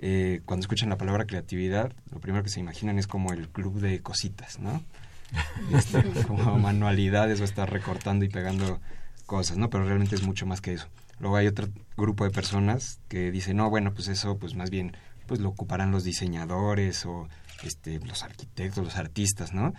eh, 0.00 0.42
cuando 0.44 0.62
escuchan 0.62 0.88
la 0.88 0.96
palabra 0.96 1.26
creatividad, 1.26 1.92
lo 2.12 2.20
primero 2.20 2.44
que 2.44 2.50
se 2.50 2.60
imaginan 2.60 2.98
es 2.98 3.08
como 3.08 3.32
el 3.32 3.48
club 3.48 3.80
de 3.80 4.00
cositas, 4.00 4.58
¿no? 4.58 4.82
Este, 5.76 6.02
como 6.26 6.58
manualidades 6.58 7.40
o 7.40 7.44
estar 7.44 7.70
recortando 7.70 8.24
y 8.24 8.28
pegando 8.28 8.80
cosas, 9.26 9.58
¿no? 9.58 9.68
Pero 9.68 9.84
realmente 9.84 10.14
es 10.14 10.22
mucho 10.22 10.46
más 10.46 10.60
que 10.60 10.72
eso. 10.72 10.88
Luego 11.18 11.36
hay 11.36 11.48
otro 11.48 11.68
grupo 11.96 12.24
de 12.24 12.30
personas 12.30 13.00
que 13.08 13.30
dicen, 13.30 13.56
no, 13.56 13.68
bueno, 13.68 13.92
pues 13.92 14.08
eso, 14.08 14.38
pues 14.38 14.54
más 14.54 14.70
bien, 14.70 14.96
pues 15.26 15.40
lo 15.40 15.48
ocuparán 15.48 15.90
los 15.90 16.04
diseñadores 16.04 17.04
o 17.04 17.28
este, 17.64 17.98
los 17.98 18.22
arquitectos, 18.22 18.84
los 18.84 18.96
artistas, 18.96 19.52
¿no? 19.52 19.74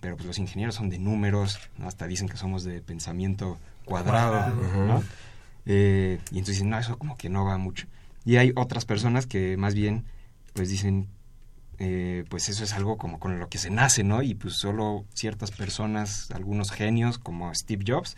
Pero 0.00 0.16
pues 0.16 0.26
los 0.26 0.38
ingenieros 0.38 0.74
son 0.74 0.90
de 0.90 0.98
números, 0.98 1.58
¿no? 1.76 1.88
Hasta 1.88 2.06
dicen 2.06 2.28
que 2.28 2.36
somos 2.36 2.64
de 2.64 2.80
pensamiento 2.80 3.58
cuadrado, 3.84 4.54
¿no? 4.86 5.02
Eh, 5.66 6.18
y 6.30 6.38
entonces 6.38 6.56
dicen, 6.56 6.70
no, 6.70 6.78
eso 6.78 6.98
como 6.98 7.16
que 7.16 7.28
no 7.28 7.44
va 7.44 7.58
mucho. 7.58 7.86
Y 8.24 8.36
hay 8.36 8.52
otras 8.56 8.84
personas 8.84 9.26
que 9.26 9.56
más 9.56 9.74
bien, 9.74 10.04
pues 10.54 10.68
dicen, 10.68 11.08
eh, 11.78 12.24
pues 12.28 12.48
eso 12.48 12.64
es 12.64 12.72
algo 12.74 12.98
como 12.98 13.20
con 13.20 13.38
lo 13.38 13.48
que 13.48 13.58
se 13.58 13.70
nace, 13.70 14.02
¿no? 14.02 14.22
Y 14.22 14.34
pues 14.34 14.54
solo 14.54 15.04
ciertas 15.14 15.50
personas, 15.50 16.30
algunos 16.32 16.70
genios 16.70 17.18
como 17.18 17.54
Steve 17.54 17.84
Jobs, 17.86 18.16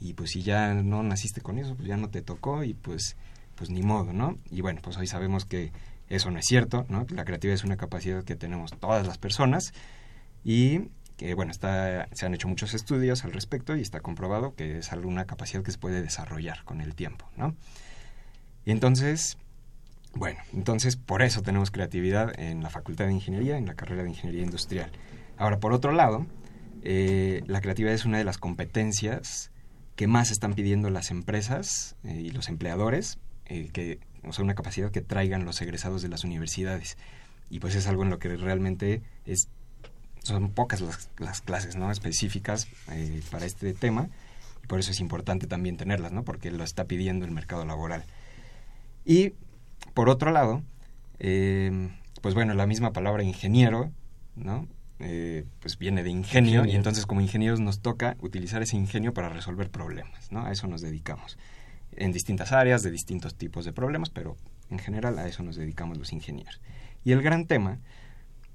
y 0.00 0.14
pues 0.14 0.30
si 0.30 0.42
ya 0.42 0.74
no 0.74 1.02
naciste 1.02 1.40
con 1.40 1.58
eso, 1.58 1.74
pues 1.74 1.88
ya 1.88 1.96
no 1.96 2.08
te 2.08 2.22
tocó 2.22 2.64
y 2.64 2.74
pues, 2.74 3.16
pues 3.54 3.70
ni 3.70 3.82
modo, 3.82 4.12
¿no? 4.12 4.38
Y 4.50 4.60
bueno, 4.60 4.80
pues 4.82 4.96
hoy 4.96 5.06
sabemos 5.06 5.44
que 5.44 5.72
eso 6.08 6.30
no 6.30 6.38
es 6.38 6.46
cierto, 6.46 6.86
¿no? 6.88 7.06
La 7.10 7.24
creatividad 7.24 7.54
es 7.54 7.64
una 7.64 7.76
capacidad 7.76 8.24
que 8.24 8.36
tenemos 8.36 8.72
todas 8.72 9.06
las 9.06 9.18
personas 9.18 9.72
y 10.44 10.88
que 11.16 11.34
bueno, 11.34 11.52
está, 11.52 12.08
se 12.12 12.26
han 12.26 12.34
hecho 12.34 12.48
muchos 12.48 12.74
estudios 12.74 13.24
al 13.24 13.32
respecto 13.32 13.76
y 13.76 13.80
está 13.80 14.00
comprobado 14.00 14.54
que 14.54 14.78
es 14.78 14.92
alguna 14.92 15.26
capacidad 15.26 15.62
que 15.62 15.70
se 15.70 15.78
puede 15.78 16.02
desarrollar 16.02 16.64
con 16.64 16.80
el 16.80 16.94
tiempo, 16.94 17.28
¿no? 17.36 17.54
Entonces, 18.66 19.36
bueno, 20.14 20.38
entonces 20.52 20.96
por 20.96 21.22
eso 21.22 21.42
tenemos 21.42 21.70
creatividad 21.70 22.38
en 22.38 22.62
la 22.62 22.70
Facultad 22.70 23.06
de 23.06 23.12
Ingeniería, 23.12 23.56
en 23.56 23.66
la 23.66 23.74
carrera 23.74 24.02
de 24.02 24.10
Ingeniería 24.10 24.42
Industrial. 24.42 24.90
Ahora, 25.36 25.58
por 25.58 25.72
otro 25.72 25.92
lado, 25.92 26.26
eh, 26.82 27.42
la 27.46 27.60
creatividad 27.60 27.94
es 27.94 28.04
una 28.04 28.18
de 28.18 28.24
las 28.24 28.38
competencias 28.38 29.50
que 29.96 30.06
más 30.06 30.30
están 30.30 30.54
pidiendo 30.54 30.90
las 30.90 31.10
empresas 31.10 31.96
eh, 32.04 32.20
y 32.20 32.30
los 32.30 32.48
empleadores, 32.48 33.18
eh, 33.46 33.70
que, 33.72 34.00
o 34.22 34.32
sea, 34.32 34.44
una 34.44 34.54
capacidad 34.54 34.90
que 34.90 35.00
traigan 35.00 35.44
los 35.44 35.60
egresados 35.60 36.02
de 36.02 36.08
las 36.08 36.24
universidades. 36.24 36.96
Y 37.50 37.60
pues 37.60 37.74
es 37.74 37.86
algo 37.86 38.02
en 38.02 38.10
lo 38.10 38.18
que 38.18 38.36
realmente 38.36 39.02
es 39.26 39.48
son 40.24 40.50
pocas 40.50 40.80
las, 40.80 41.10
las 41.18 41.40
clases 41.42 41.76
¿no? 41.76 41.90
específicas 41.90 42.66
eh, 42.90 43.22
para 43.30 43.44
este 43.46 43.74
tema 43.74 44.08
y 44.62 44.66
por 44.66 44.80
eso 44.80 44.90
es 44.90 45.00
importante 45.00 45.46
también 45.46 45.76
tenerlas, 45.76 46.12
¿no? 46.12 46.24
porque 46.24 46.50
lo 46.50 46.64
está 46.64 46.86
pidiendo 46.86 47.26
el 47.26 47.30
mercado 47.30 47.64
laboral. 47.64 48.04
Y 49.04 49.34
por 49.92 50.08
otro 50.08 50.32
lado, 50.32 50.62
eh, 51.18 51.90
pues 52.22 52.34
bueno, 52.34 52.54
la 52.54 52.66
misma 52.66 52.92
palabra 52.92 53.22
ingeniero, 53.22 53.92
¿no? 54.34 54.66
Eh, 55.00 55.44
pues 55.60 55.76
viene 55.76 56.02
de 56.02 56.10
ingenio, 56.10 56.64
y 56.64 56.74
entonces 56.74 57.04
como 57.04 57.20
ingenieros 57.20 57.60
nos 57.60 57.80
toca 57.80 58.16
utilizar 58.20 58.62
ese 58.62 58.76
ingenio 58.76 59.12
para 59.12 59.28
resolver 59.28 59.68
problemas, 59.68 60.32
¿no? 60.32 60.46
A 60.46 60.52
eso 60.52 60.66
nos 60.66 60.80
dedicamos. 60.80 61.36
En 61.92 62.12
distintas 62.12 62.52
áreas, 62.52 62.82
de 62.82 62.90
distintos 62.90 63.34
tipos 63.34 63.64
de 63.66 63.72
problemas, 63.72 64.08
pero 64.08 64.36
en 64.70 64.78
general 64.78 65.18
a 65.18 65.28
eso 65.28 65.42
nos 65.42 65.56
dedicamos 65.56 65.98
los 65.98 66.12
ingenieros. 66.12 66.60
Y 67.04 67.12
el 67.12 67.20
gran 67.20 67.46
tema 67.46 67.78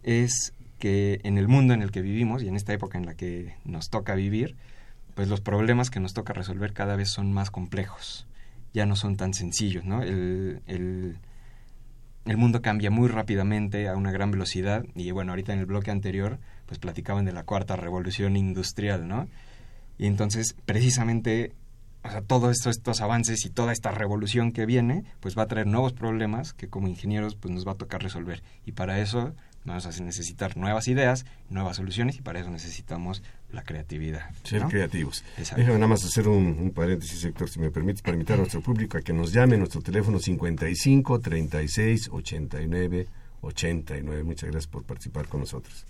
es 0.01 0.53
que 0.79 1.19
en 1.23 1.37
el 1.37 1.47
mundo 1.47 1.73
en 1.73 1.81
el 1.81 1.91
que 1.91 2.01
vivimos 2.01 2.41
y 2.41 2.47
en 2.47 2.55
esta 2.55 2.73
época 2.73 2.97
en 2.97 3.05
la 3.05 3.13
que 3.13 3.55
nos 3.65 3.89
toca 3.89 4.15
vivir, 4.15 4.55
pues 5.13 5.27
los 5.27 5.41
problemas 5.41 5.89
que 5.89 5.99
nos 5.99 6.13
toca 6.13 6.33
resolver 6.33 6.73
cada 6.73 6.95
vez 6.95 7.09
son 7.09 7.31
más 7.31 7.51
complejos, 7.51 8.25
ya 8.73 8.85
no 8.85 8.95
son 8.95 9.17
tan 9.17 9.33
sencillos, 9.33 9.85
¿no? 9.85 10.01
El, 10.01 10.61
el, 10.65 11.17
mundo 12.37 12.61
cambia 12.61 12.89
muy 12.89 13.07
rápidamente 13.07 13.89
a 13.89 13.95
una 13.95 14.11
gran 14.11 14.31
velocidad 14.31 14.85
y 14.95 15.11
bueno, 15.11 15.31
ahorita 15.31 15.51
en 15.51 15.59
el 15.59 15.65
bloque 15.65 15.91
anterior 15.91 16.39
pues 16.65 16.79
platicaban 16.79 17.25
de 17.25 17.33
la 17.33 17.43
cuarta 17.43 17.75
revolución 17.75 18.37
industrial, 18.37 19.07
¿no? 19.07 19.27
Y 19.97 20.05
entonces 20.05 20.55
precisamente 20.65 21.53
o 22.03 22.09
sea, 22.09 22.21
todos 22.21 22.51
estos, 22.51 22.77
estos 22.77 23.01
avances 23.01 23.45
y 23.45 23.49
toda 23.49 23.73
esta 23.73 23.91
revolución 23.91 24.53
que 24.53 24.65
viene, 24.65 25.03
pues 25.19 25.37
va 25.37 25.43
a 25.43 25.47
traer 25.47 25.67
nuevos 25.67 25.93
problemas 25.93 26.53
que 26.53 26.69
como 26.69 26.87
ingenieros 26.87 27.35
pues 27.35 27.53
nos 27.53 27.67
va 27.67 27.73
a 27.73 27.75
tocar 27.75 28.01
resolver. 28.01 28.41
Y 28.65 28.71
para 28.71 28.99
eso 28.99 29.33
Vamos 29.69 29.85
a 29.85 30.03
necesitar 30.03 30.57
nuevas 30.57 30.87
ideas, 30.87 31.27
nuevas 31.51 31.77
soluciones 31.77 32.17
y 32.17 32.21
para 32.21 32.39
eso 32.39 32.49
necesitamos 32.49 33.21
la 33.51 33.61
creatividad. 33.61 34.31
Ser 34.43 34.63
creativos. 34.63 35.23
Déjame 35.37 35.75
nada 35.75 35.85
más 35.85 36.03
hacer 36.03 36.27
un, 36.27 36.71
paréntesis, 36.71 37.19
sector, 37.19 37.47
si 37.47 37.59
me 37.59 37.69
permite, 37.69 38.01
para 38.01 38.15
invitar 38.15 38.33
a 38.33 38.37
nuestro 38.39 38.61
público 38.61 38.97
a 38.97 39.01
que 39.01 39.13
nos 39.13 39.31
llame 39.31 39.57
nuestro 39.57 39.81
teléfono 39.81 40.17
55 40.17 41.19
36 41.19 42.09
89 42.11 43.07
89. 43.41 44.23
Muchas 44.23 44.49
gracias 44.49 44.65
por 44.65 44.85
participar 44.85 45.27
con 45.27 45.41
nosotros. 45.41 45.85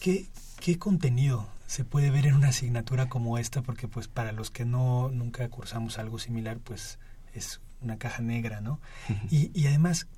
¿Qué, 0.00 0.26
qué 0.58 0.76
contenido 0.76 1.46
se 1.68 1.84
puede 1.84 2.10
ver 2.10 2.26
en 2.26 2.34
una 2.34 2.48
asignatura 2.48 3.08
como 3.08 3.38
esta? 3.38 3.62
Porque 3.62 3.86
pues 3.86 4.08
para 4.08 4.32
los 4.32 4.50
que 4.50 4.64
no 4.64 5.08
nunca 5.10 5.48
cursamos 5.50 6.00
algo 6.00 6.18
similar, 6.18 6.58
pues 6.58 6.98
es 7.32 7.60
una 7.80 7.96
caja 7.96 8.22
negra, 8.22 8.60
¿no? 8.60 8.80
y, 9.30 9.52
y 9.54 9.68
además, 9.68 10.08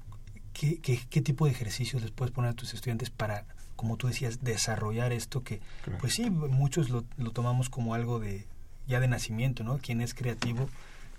¿qué, 0.57 1.01
qué, 1.11 1.21
tipo 1.21 1.47
de 1.47 1.53
ejercicios 1.53 2.03
les 2.03 2.11
puedes 2.11 2.33
poner 2.33 2.51
a 2.51 2.55
tus 2.55 2.73
estudiantes 2.73 3.11
para, 3.11 3.45
como 3.77 3.97
tú 3.97 4.07
decías, 4.07 4.43
desarrollar 4.43 5.13
esto 5.13 5.43
que, 5.43 5.61
pues 6.01 6.15
sí, 6.15 6.31
muchos 6.31 6.89
lo, 6.89 7.05
lo, 7.19 7.31
tomamos 7.31 7.69
como 7.69 7.95
algo 7.95 8.19
de 8.19 8.47
ya 8.87 9.01
de 9.01 9.09
nacimiento, 9.09 9.65
¿no? 9.65 9.79
Quien 9.79 10.01
es 10.01 10.15
creativo 10.15 10.69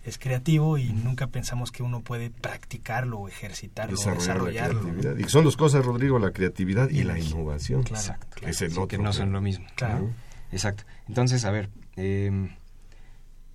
es 0.03 0.17
creativo 0.17 0.77
y 0.77 0.93
nunca 0.93 1.27
pensamos 1.27 1.71
que 1.71 1.83
uno 1.83 1.99
puede 1.99 2.29
practicarlo 2.29 3.19
o 3.19 3.27
ejercitarlo, 3.27 3.97
desarrollarlo. 3.97 5.19
Y 5.19 5.25
son 5.25 5.43
dos 5.43 5.57
cosas, 5.57 5.83
Rodrigo, 5.83 6.17
la 6.17 6.31
creatividad 6.31 6.89
y, 6.89 7.03
la 7.03 7.19
innovación. 7.19 7.81
Exacto. 7.81 8.47
es 8.47 8.61
el 8.61 8.71
otro, 8.71 8.87
que 8.87 8.97
no 8.97 9.11
son 9.11 9.33
lo 9.33 9.41
mismo. 9.41 9.67
Claro. 9.75 10.09
Exacto. 10.53 10.83
Entonces, 11.09 11.43
a 11.43 11.51
ver, 11.51 11.69
eh, 11.97 12.55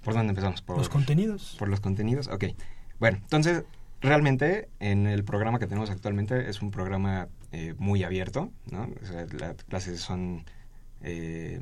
¿por 0.05 0.13
dónde 0.13 0.31
empezamos? 0.31 0.61
Por 0.61 0.77
los 0.77 0.91
contenidos. 0.91 1.57
Por 1.59 1.69
los 1.69 1.81
contenidos, 1.81 2.29
ok. 2.29 2.45
Bueno, 3.01 3.17
entonces 3.23 3.65
realmente 4.03 4.69
en 4.81 5.07
el 5.07 5.25
programa 5.25 5.59
que 5.59 5.67
tenemos 5.67 5.91
actualmente 5.91 6.51
es 6.51 6.61
un 6.61 6.71
programa 6.71 7.29
eh, 7.53 7.75
muy 7.79 8.03
abierto, 8.03 8.51
¿no? 8.71 8.89
las 9.39 9.55
clases 9.65 10.01
son 10.01 10.45
eh, 11.03 11.61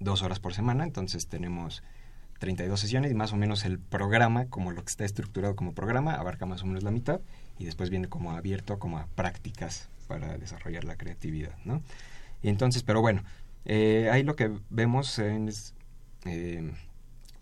dos 0.00 0.22
horas 0.22 0.40
por 0.40 0.54
semana, 0.54 0.84
entonces 0.84 1.28
tenemos 1.28 1.82
32 2.38 2.80
sesiones 2.80 3.12
y 3.12 3.14
más 3.14 3.32
o 3.32 3.36
menos 3.36 3.64
el 3.64 3.78
programa, 3.78 4.46
como 4.46 4.72
lo 4.72 4.82
que 4.82 4.90
está 4.90 5.04
estructurado 5.04 5.54
como 5.54 5.74
programa, 5.74 6.14
abarca 6.14 6.46
más 6.46 6.62
o 6.62 6.66
menos 6.66 6.82
la 6.82 6.90
mitad 6.90 7.20
y 7.58 7.66
después 7.66 7.90
viene 7.90 8.08
como 8.08 8.32
abierto 8.32 8.78
como 8.78 8.98
a 8.98 9.06
prácticas 9.14 9.88
para 10.08 10.38
desarrollar 10.38 10.84
la 10.84 10.96
creatividad, 10.96 11.56
¿no? 11.64 11.82
Y 12.42 12.48
entonces, 12.48 12.82
pero 12.82 13.00
bueno, 13.00 13.22
eh, 13.64 14.08
ahí 14.10 14.24
lo 14.24 14.34
que 14.34 14.50
vemos 14.70 15.18
es, 15.20 15.74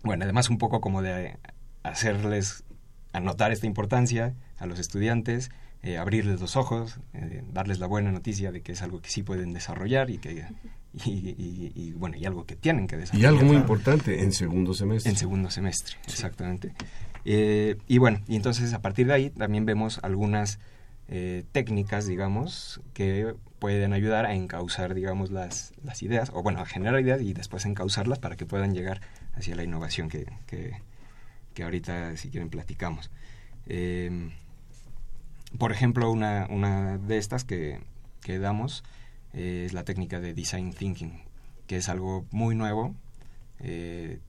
bueno, 0.03 0.23
además 0.23 0.49
un 0.49 0.59
poco 0.59 0.81
como 0.81 1.01
de 1.01 1.37
hacerles 1.83 2.63
anotar 3.13 3.51
esta 3.51 3.67
importancia 3.67 4.33
a 4.57 4.65
los 4.65 4.79
estudiantes, 4.79 5.51
eh, 5.83 5.97
abrirles 5.97 6.39
los 6.39 6.55
ojos, 6.55 6.99
eh, 7.13 7.43
darles 7.51 7.79
la 7.79 7.87
buena 7.87 8.11
noticia 8.11 8.51
de 8.51 8.61
que 8.61 8.73
es 8.73 8.81
algo 8.81 9.01
que 9.01 9.09
sí 9.09 9.23
pueden 9.23 9.53
desarrollar 9.53 10.09
y 10.11 10.19
que 10.19 10.45
y, 10.93 11.93
bueno 11.93 12.17
y 12.17 12.25
algo 12.25 12.45
que 12.45 12.55
tienen 12.55 12.87
que 12.87 12.97
desarrollar. 12.97 13.33
Y 13.33 13.35
algo 13.35 13.47
muy 13.47 13.57
importante 13.57 14.21
en 14.21 14.31
segundo 14.31 14.73
semestre. 14.73 15.11
En 15.11 15.17
segundo 15.17 15.49
semestre, 15.49 15.97
exactamente. 16.05 16.73
Eh, 17.25 17.77
y 17.87 17.97
bueno, 17.97 18.21
y 18.27 18.35
entonces 18.35 18.73
a 18.73 18.81
partir 18.81 19.07
de 19.07 19.13
ahí 19.13 19.29
también 19.29 19.65
vemos 19.65 19.99
algunas 20.03 20.59
técnicas, 21.51 22.07
digamos, 22.07 22.79
que 22.93 23.35
pueden 23.59 23.91
ayudar 23.91 24.25
a 24.25 24.33
encauzar, 24.33 24.93
digamos, 24.93 25.29
las, 25.29 25.73
las 25.83 26.01
ideas, 26.03 26.31
o 26.33 26.41
bueno, 26.41 26.61
a 26.61 26.65
generar 26.65 27.01
ideas 27.01 27.21
y 27.21 27.33
después 27.33 27.65
encauzarlas 27.65 28.17
para 28.17 28.37
que 28.37 28.45
puedan 28.45 28.73
llegar 28.73 29.01
hacia 29.33 29.55
la 29.55 29.63
innovación 29.63 30.07
que, 30.07 30.25
que, 30.47 30.81
que 31.53 31.63
ahorita 31.63 32.15
si 32.17 32.29
quieren 32.29 32.49
platicamos. 32.49 33.11
Em, 33.67 34.31
por 35.57 35.71
ejemplo, 35.71 36.11
una, 36.11 36.47
una, 36.49 36.97
de 36.97 37.17
estas 37.17 37.43
que, 37.43 37.79
que 38.21 38.39
damos 38.39 38.83
eh, 39.33 39.63
es 39.65 39.73
la 39.73 39.83
técnica 39.83 40.19
de 40.19 40.33
design 40.33 40.73
thinking, 40.73 41.21
que 41.67 41.77
es 41.77 41.89
algo 41.89 42.25
muy 42.31 42.55
nuevo, 42.55 42.95
eh, 43.59 44.19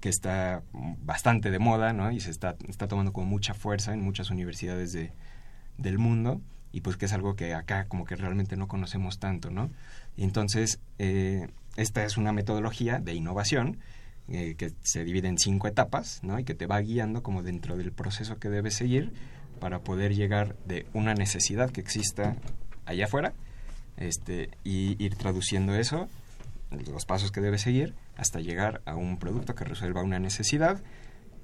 que 0.00 0.08
está 0.08 0.62
bastante 0.72 1.50
de 1.50 1.58
moda, 1.58 1.92
¿no? 1.92 2.10
Y 2.10 2.20
se 2.20 2.30
está, 2.30 2.56
está 2.68 2.88
tomando 2.88 3.12
con 3.12 3.26
mucha 3.26 3.54
fuerza 3.54 3.92
en 3.92 4.00
muchas 4.00 4.30
universidades 4.30 4.92
de, 4.92 5.12
del 5.76 5.98
mundo 5.98 6.40
y 6.72 6.80
pues 6.82 6.96
que 6.96 7.06
es 7.06 7.12
algo 7.12 7.34
que 7.34 7.54
acá 7.54 7.86
como 7.86 8.04
que 8.04 8.16
realmente 8.16 8.56
no 8.56 8.68
conocemos 8.68 9.18
tanto, 9.18 9.50
¿no? 9.50 9.70
Entonces, 10.16 10.80
eh, 10.98 11.48
esta 11.76 12.04
es 12.04 12.16
una 12.16 12.32
metodología 12.32 12.98
de 12.98 13.14
innovación 13.14 13.78
eh, 14.30 14.54
que 14.56 14.72
se 14.82 15.04
divide 15.04 15.28
en 15.28 15.38
cinco 15.38 15.68
etapas, 15.68 16.20
¿no? 16.22 16.38
Y 16.38 16.44
que 16.44 16.54
te 16.54 16.66
va 16.66 16.80
guiando 16.80 17.22
como 17.22 17.42
dentro 17.42 17.76
del 17.76 17.92
proceso 17.92 18.38
que 18.38 18.48
debes 18.48 18.74
seguir 18.74 19.12
para 19.58 19.80
poder 19.80 20.14
llegar 20.14 20.56
de 20.66 20.86
una 20.94 21.14
necesidad 21.14 21.70
que 21.70 21.80
exista 21.80 22.36
allá 22.86 23.04
afuera 23.04 23.34
este, 23.96 24.50
y 24.64 25.02
ir 25.02 25.16
traduciendo 25.16 25.74
eso 25.74 26.08
los 26.70 27.04
pasos 27.04 27.32
que 27.32 27.40
debe 27.40 27.58
seguir 27.58 27.94
hasta 28.16 28.40
llegar 28.40 28.80
a 28.84 28.94
un 28.94 29.18
producto 29.18 29.54
que 29.54 29.64
resuelva 29.64 30.02
una 30.02 30.18
necesidad 30.18 30.80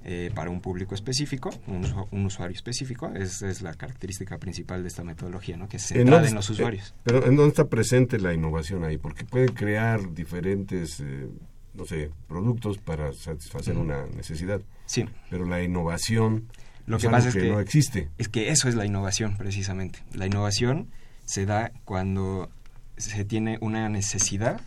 eh, 0.05 0.31
para 0.33 0.49
un 0.49 0.61
público 0.61 0.95
específico, 0.95 1.49
un, 1.67 2.25
usuario 2.25 2.55
específico. 2.55 3.11
Esa 3.13 3.49
es 3.49 3.61
la 3.61 3.73
característica 3.73 4.37
principal 4.37 4.81
de 4.81 4.87
esta 4.87 5.03
metodología, 5.03 5.57
¿no? 5.57 5.67
que 5.67 5.79
se 5.79 5.95
centrada 5.95 6.27
en, 6.27 6.35
los 6.35 6.49
usuarios. 6.49 6.93
pero 7.03 7.25
¿en 7.25 7.35
dónde 7.35 7.49
está 7.49 7.67
presente 7.67 8.17
la 8.19 8.33
innovación 8.33 8.85
ahí? 8.85 8.97
Porque 8.97 9.25
pueden 9.25 9.53
crear 9.53 10.13
diferentes, 10.13 11.01
eh, 11.01 11.27
no 11.77 11.85
sé, 11.85 12.09
productos 12.27 12.79
para 12.79 13.13
satisfacer 13.13 13.77
una 13.77 14.05
necesidad. 14.07 14.59
Sí. 14.85 15.05
Pero 15.29 15.45
la 15.45 15.63
innovación 15.63 16.47
lo 16.87 16.97
que 16.97 17.09
pasa 17.09 17.27
es 17.27 17.35
que 17.35 17.49
no 17.49 17.59
existe. 17.59 18.09
Es 18.17 18.29
que 18.29 18.49
eso 18.49 18.69
es 18.69 18.75
la 18.75 18.85
innovación, 18.85 19.35
precisamente. 19.37 19.99
La 20.13 20.25
innovación 20.25 20.89
se 21.25 21.45
da 21.45 21.71
cuando 21.83 22.49
se 22.95 23.25
tiene 23.25 23.57
una 23.61 23.89
necesidad, 23.89 24.61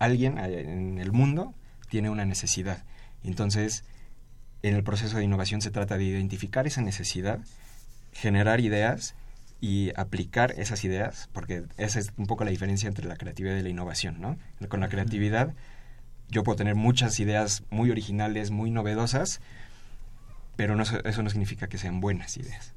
alguien 0.00 0.36
en 0.38 0.98
el 0.98 1.12
mundo 1.12 1.54
tiene 1.88 2.10
una 2.10 2.24
necesidad. 2.24 2.84
Entonces, 3.22 3.84
en 4.62 4.74
el 4.74 4.82
proceso 4.82 5.16
de 5.16 5.24
innovación 5.24 5.62
se 5.62 5.70
trata 5.70 5.96
de 5.96 6.04
identificar 6.04 6.66
esa 6.66 6.82
necesidad, 6.82 7.38
generar 8.12 8.60
ideas 8.60 9.14
y 9.60 9.92
aplicar 9.94 10.54
esas 10.58 10.84
ideas, 10.84 11.28
porque 11.32 11.62
esa 11.76 12.00
es 12.00 12.12
un 12.16 12.26
poco 12.26 12.44
la 12.44 12.50
diferencia 12.50 12.88
entre 12.88 13.06
la 13.06 13.16
creatividad 13.16 13.56
y 13.56 13.62
la 13.62 13.68
innovación, 13.68 14.20
¿no? 14.20 14.36
Con 14.68 14.80
la 14.80 14.88
creatividad 14.88 15.54
yo 16.30 16.42
puedo 16.44 16.56
tener 16.56 16.74
muchas 16.74 17.18
ideas 17.20 17.62
muy 17.70 17.90
originales, 17.90 18.50
muy 18.50 18.70
novedosas, 18.70 19.40
pero 20.56 20.80
eso 20.80 21.22
no 21.22 21.30
significa 21.30 21.68
que 21.68 21.78
sean 21.78 22.00
buenas 22.00 22.36
ideas. 22.36 22.74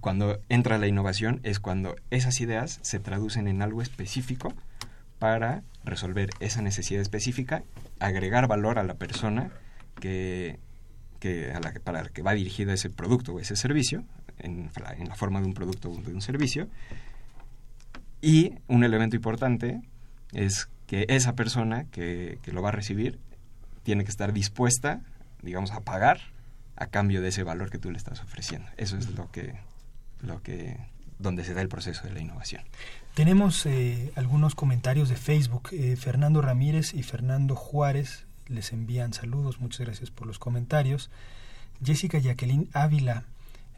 Cuando 0.00 0.38
entra 0.48 0.78
la 0.78 0.86
innovación 0.86 1.40
es 1.42 1.60
cuando 1.60 1.96
esas 2.10 2.40
ideas 2.40 2.78
se 2.82 3.00
traducen 3.00 3.48
en 3.48 3.62
algo 3.62 3.82
específico 3.82 4.52
para 5.18 5.62
resolver 5.84 6.30
esa 6.40 6.60
necesidad 6.62 7.00
específica, 7.00 7.62
agregar 7.98 8.46
valor 8.48 8.78
a 8.78 8.84
la 8.84 8.94
persona 8.94 9.50
que, 10.00 10.58
que 11.20 11.52
para 11.82 12.02
la 12.02 12.08
que 12.10 12.22
va 12.22 12.34
dirigido 12.34 12.72
ese 12.72 12.90
producto 12.90 13.34
o 13.34 13.40
ese 13.40 13.56
servicio, 13.56 14.04
en 14.38 14.70
la 15.08 15.14
forma 15.14 15.40
de 15.40 15.46
un 15.46 15.54
producto 15.54 15.90
o 15.90 15.96
de 15.96 16.12
un 16.12 16.20
servicio. 16.20 16.68
Y 18.20 18.54
un 18.66 18.84
elemento 18.84 19.16
importante 19.16 19.80
es 20.32 20.68
que 20.86 21.06
esa 21.08 21.34
persona 21.34 21.84
que, 21.90 22.38
que, 22.42 22.52
lo 22.52 22.62
va 22.62 22.68
a 22.70 22.72
recibir 22.72 23.18
tiene 23.82 24.04
que 24.04 24.10
estar 24.10 24.32
dispuesta, 24.32 25.00
digamos, 25.42 25.72
a 25.72 25.80
pagar 25.80 26.20
a 26.76 26.86
cambio 26.86 27.22
de 27.22 27.28
ese 27.28 27.42
valor 27.42 27.70
que 27.70 27.78
tú 27.78 27.90
le 27.90 27.98
estás 27.98 28.22
ofreciendo. 28.22 28.68
Eso 28.76 28.96
es 28.96 29.10
lo 29.10 29.30
que, 29.30 29.54
lo 30.20 30.42
que, 30.42 30.78
donde 31.18 31.44
se 31.44 31.54
da 31.54 31.62
el 31.62 31.68
proceso 31.68 32.06
de 32.06 32.12
la 32.12 32.20
innovación. 32.20 32.62
Tenemos 33.14 33.64
eh, 33.66 34.12
algunos 34.14 34.54
comentarios 34.54 35.08
de 35.08 35.16
Facebook. 35.16 35.70
Eh, 35.72 35.96
Fernando 35.96 36.42
Ramírez 36.42 36.92
y 36.94 37.02
Fernando 37.02 37.56
Juárez 37.56 38.26
les 38.46 38.72
envían 38.72 39.12
saludos. 39.12 39.58
Muchas 39.58 39.86
gracias 39.86 40.10
por 40.10 40.26
los 40.26 40.38
comentarios. 40.38 41.10
Jessica 41.82 42.18
Jacqueline 42.18 42.68
Ávila 42.72 43.24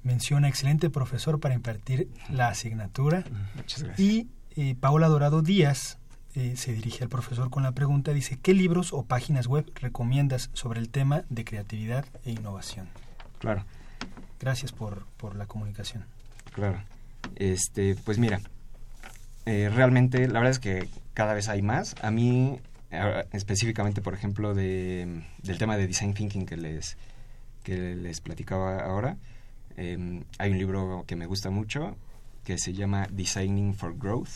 menciona 0.03 0.49
excelente 0.49 0.91
profesor 0.91 1.41
para 1.41 1.55
impartir 1.55 2.09
la 2.31 2.49
asignatura. 2.49 3.25
Muchas 3.55 3.83
gracias. 3.83 4.01
Y 4.01 4.29
eh, 4.57 4.75
Paola 4.79 5.09
Dorado 5.09 5.43
Díaz 5.43 5.99
eh, 6.39 6.55
se 6.55 6.73
dirige 6.73 7.03
al 7.03 7.11
profesor 7.11 7.51
con 7.51 7.65
la 7.65 7.73
pregunta, 7.73 8.13
dice, 8.13 8.39
¿qué 8.41 8.55
libros 8.55 8.93
o 8.93 9.03
páginas 9.03 9.49
web 9.49 9.69
recomiendas 9.75 10.51
sobre 10.53 10.79
el 10.79 10.89
tema 10.89 11.25
de 11.31 11.45
creatividad 11.45 12.05
e 12.25 12.31
innovación? 12.31 12.87
Claro. 13.41 13.65
Gracias 14.39 14.71
por, 14.71 15.05
por 15.17 15.35
la 15.35 15.47
comunicación. 15.47 16.05
Claro. 16.53 16.81
Este, 17.35 17.97
pues 18.05 18.19
mira, 18.19 18.41
eh, 19.47 19.69
realmente 19.75 20.29
la 20.29 20.39
verdad 20.39 20.53
es 20.53 20.61
que 20.61 20.89
cada 21.13 21.35
vez 21.35 21.49
hay 21.49 21.61
más. 21.61 21.97
A 22.03 22.13
mí, 22.13 22.61
específicamente, 23.33 24.01
por 24.01 24.15
ejemplo, 24.15 24.55
de, 24.55 25.25
del 25.43 25.59
tema 25.59 25.77
de 25.77 25.89
design 25.89 26.15
thinking 26.15 26.47
que 26.47 26.57
les, 26.57 26.97
que 27.65 27.97
les 27.97 28.21
platicaba 28.21 28.79
ahora, 28.79 29.17
em, 29.77 30.23
hay 30.39 30.53
un 30.53 30.59
libro 30.59 31.03
que 31.05 31.17
me 31.17 31.27
gusta 31.27 31.51
mucho 31.51 31.97
que 32.45 32.59
se 32.59 32.75
llama 32.75 33.09
Designing 33.11 33.75
for 33.75 33.99
Growth 33.99 34.31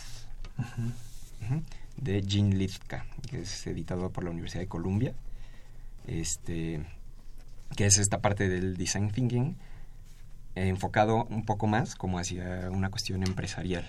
de 1.97 2.23
Jean 2.23 2.59
Litka, 2.59 3.07
que 3.29 3.43
es 3.43 3.67
editado 3.67 4.11
por 4.11 4.25
la 4.25 4.31
Universidad 4.31 4.63
de 4.63 4.69
Columbia, 4.69 5.15
este, 6.07 6.85
que 7.77 7.87
es 7.87 7.99
esta 7.99 8.21
parte 8.21 8.49
del 8.49 8.77
design 8.77 9.11
thinking 9.11 9.57
enfocado 10.55 11.25
un 11.25 11.45
poco 11.45 11.67
más 11.67 11.95
como 11.95 12.19
hacia 12.19 12.71
una 12.71 12.91
cuestión 12.91 13.23
empresarial. 13.23 13.89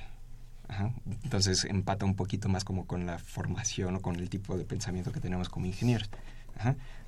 Entonces 1.23 1.65
empata 1.65 2.05
un 2.05 2.15
poquito 2.15 2.49
más 2.49 2.63
como 2.63 2.85
con 2.85 3.05
la 3.05 3.19
formación 3.19 3.97
o 3.97 4.01
con 4.01 4.15
el 4.15 4.29
tipo 4.29 4.57
de 4.57 4.65
pensamiento 4.65 5.11
que 5.11 5.19
tenemos 5.19 5.49
como 5.49 5.65
ingenieros. 5.65 6.09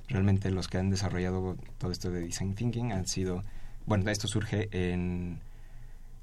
Realmente 0.08 0.50
los 0.50 0.68
que 0.68 0.78
han 0.78 0.90
desarrollado 0.90 1.56
todo 1.78 1.90
esto 1.90 2.10
de 2.10 2.20
design 2.20 2.54
thinking 2.54 2.92
han 2.92 3.06
sido, 3.06 3.44
bueno, 3.86 4.08
esto 4.10 4.28
surge 4.28 4.68
en, 4.70 5.40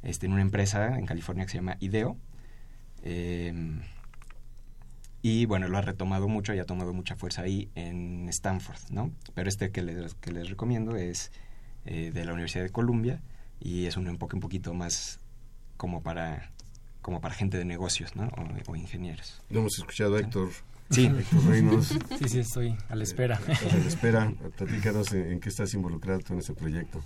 este, 0.03 0.27
en 0.27 0.33
una 0.33 0.41
empresa 0.41 0.97
en 0.97 1.05
California 1.05 1.45
que 1.45 1.51
se 1.51 1.57
llama 1.57 1.77
IDEO. 1.79 2.15
Eh, 3.03 3.53
y 5.25 5.45
bueno, 5.45 5.69
lo 5.69 5.77
ha 5.77 5.81
retomado 5.81 6.27
mucho 6.27 6.53
y 6.53 6.59
ha 6.59 6.65
tomado 6.65 6.93
mucha 6.93 7.15
fuerza 7.15 7.43
ahí 7.43 7.69
en 7.75 8.27
Stanford, 8.27 8.77
¿no? 8.91 9.09
Pero 9.33 9.47
este 9.47 9.71
que 9.71 9.81
les, 9.81 10.15
que 10.15 10.33
les 10.33 10.49
recomiendo 10.49 10.97
es 10.97 11.31
eh, 11.85 12.11
de 12.13 12.25
la 12.25 12.33
Universidad 12.33 12.65
de 12.65 12.69
Columbia 12.69 13.21
y 13.61 13.85
es 13.85 13.95
un 13.95 14.07
enfoque 14.07 14.35
un 14.35 14.41
poquito 14.41 14.73
más 14.73 15.21
como 15.77 16.03
para 16.03 16.51
como 17.01 17.21
para 17.21 17.33
gente 17.33 17.57
de 17.57 17.63
negocios, 17.63 18.15
¿no? 18.15 18.29
O, 18.67 18.75
ingenieros. 18.75 19.41
Lo 19.49 19.61
hemos 19.61 19.77
escuchado, 19.77 20.17
Héctor. 20.17 20.49
Sí. 20.89 21.05
Héctor 21.19 21.45
Reynos. 21.45 21.87
Sí, 21.87 22.27
sí, 22.27 22.39
estoy 22.39 22.77
a 22.89 22.95
la 22.95 23.03
espera. 23.03 23.39
Eh, 23.47 23.69
a 23.71 23.77
la 23.77 23.87
espera. 23.87 24.33
Platícanos 24.57 25.13
en, 25.13 25.39
qué 25.39 25.49
estás 25.49 25.73
involucrado 25.73 26.19
tú 26.19 26.33
en 26.33 26.39
ese 26.39 26.53
proyecto. 26.53 27.01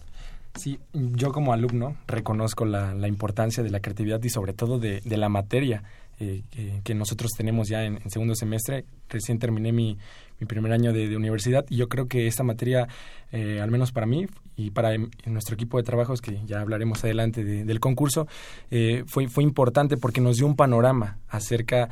Sí, 0.56 0.80
yo 0.94 1.32
como 1.32 1.54
alumno 1.54 1.96
reconozco 2.08 2.66
la, 2.66 2.96
la 2.96 3.08
importancia 3.08 3.62
de 3.62 3.70
la 3.70 3.80
creatividad 3.80 4.24
y 4.24 4.30
sobre 4.30 4.54
todo 4.54 4.80
de, 4.80 5.02
de 5.02 5.18
la 5.18 5.30
materia 5.30 5.84
eh, 6.20 6.44
que, 6.84 6.96
nosotros 6.96 7.32
tenemos 7.38 7.68
ya 7.68 7.84
en, 7.84 8.00
segundo 8.10 8.34
semestre. 8.34 8.86
Recién 9.08 9.38
terminé 9.38 9.72
mi, 9.72 9.98
mi 10.40 10.48
primer 10.48 10.72
año 10.72 10.92
de, 10.92 11.16
universidad 11.16 11.66
y 11.70 11.78
yo 11.78 11.88
creo 11.90 12.08
que 12.08 12.26
esta 12.26 12.44
materia, 12.44 12.88
eh, 13.32 13.60
al 13.62 13.70
menos 13.70 13.92
para 13.92 14.08
mí 14.08 14.26
y 14.56 14.72
para 14.72 14.98
nuestro 15.26 15.54
equipo 15.54 15.78
de 15.78 15.84
trabajos, 15.84 16.22
que 16.22 16.40
ya 16.46 16.62
hablaremos 16.62 17.04
adelante 17.04 17.44
del 17.44 17.80
concurso, 17.80 18.28
eh, 18.72 19.04
fue, 19.06 19.28
fue 19.28 19.44
importante 19.44 19.98
porque 19.98 20.20
nos 20.20 20.38
dio 20.38 20.48
un 20.48 20.56
panorama 20.56 21.20
acerca 21.30 21.90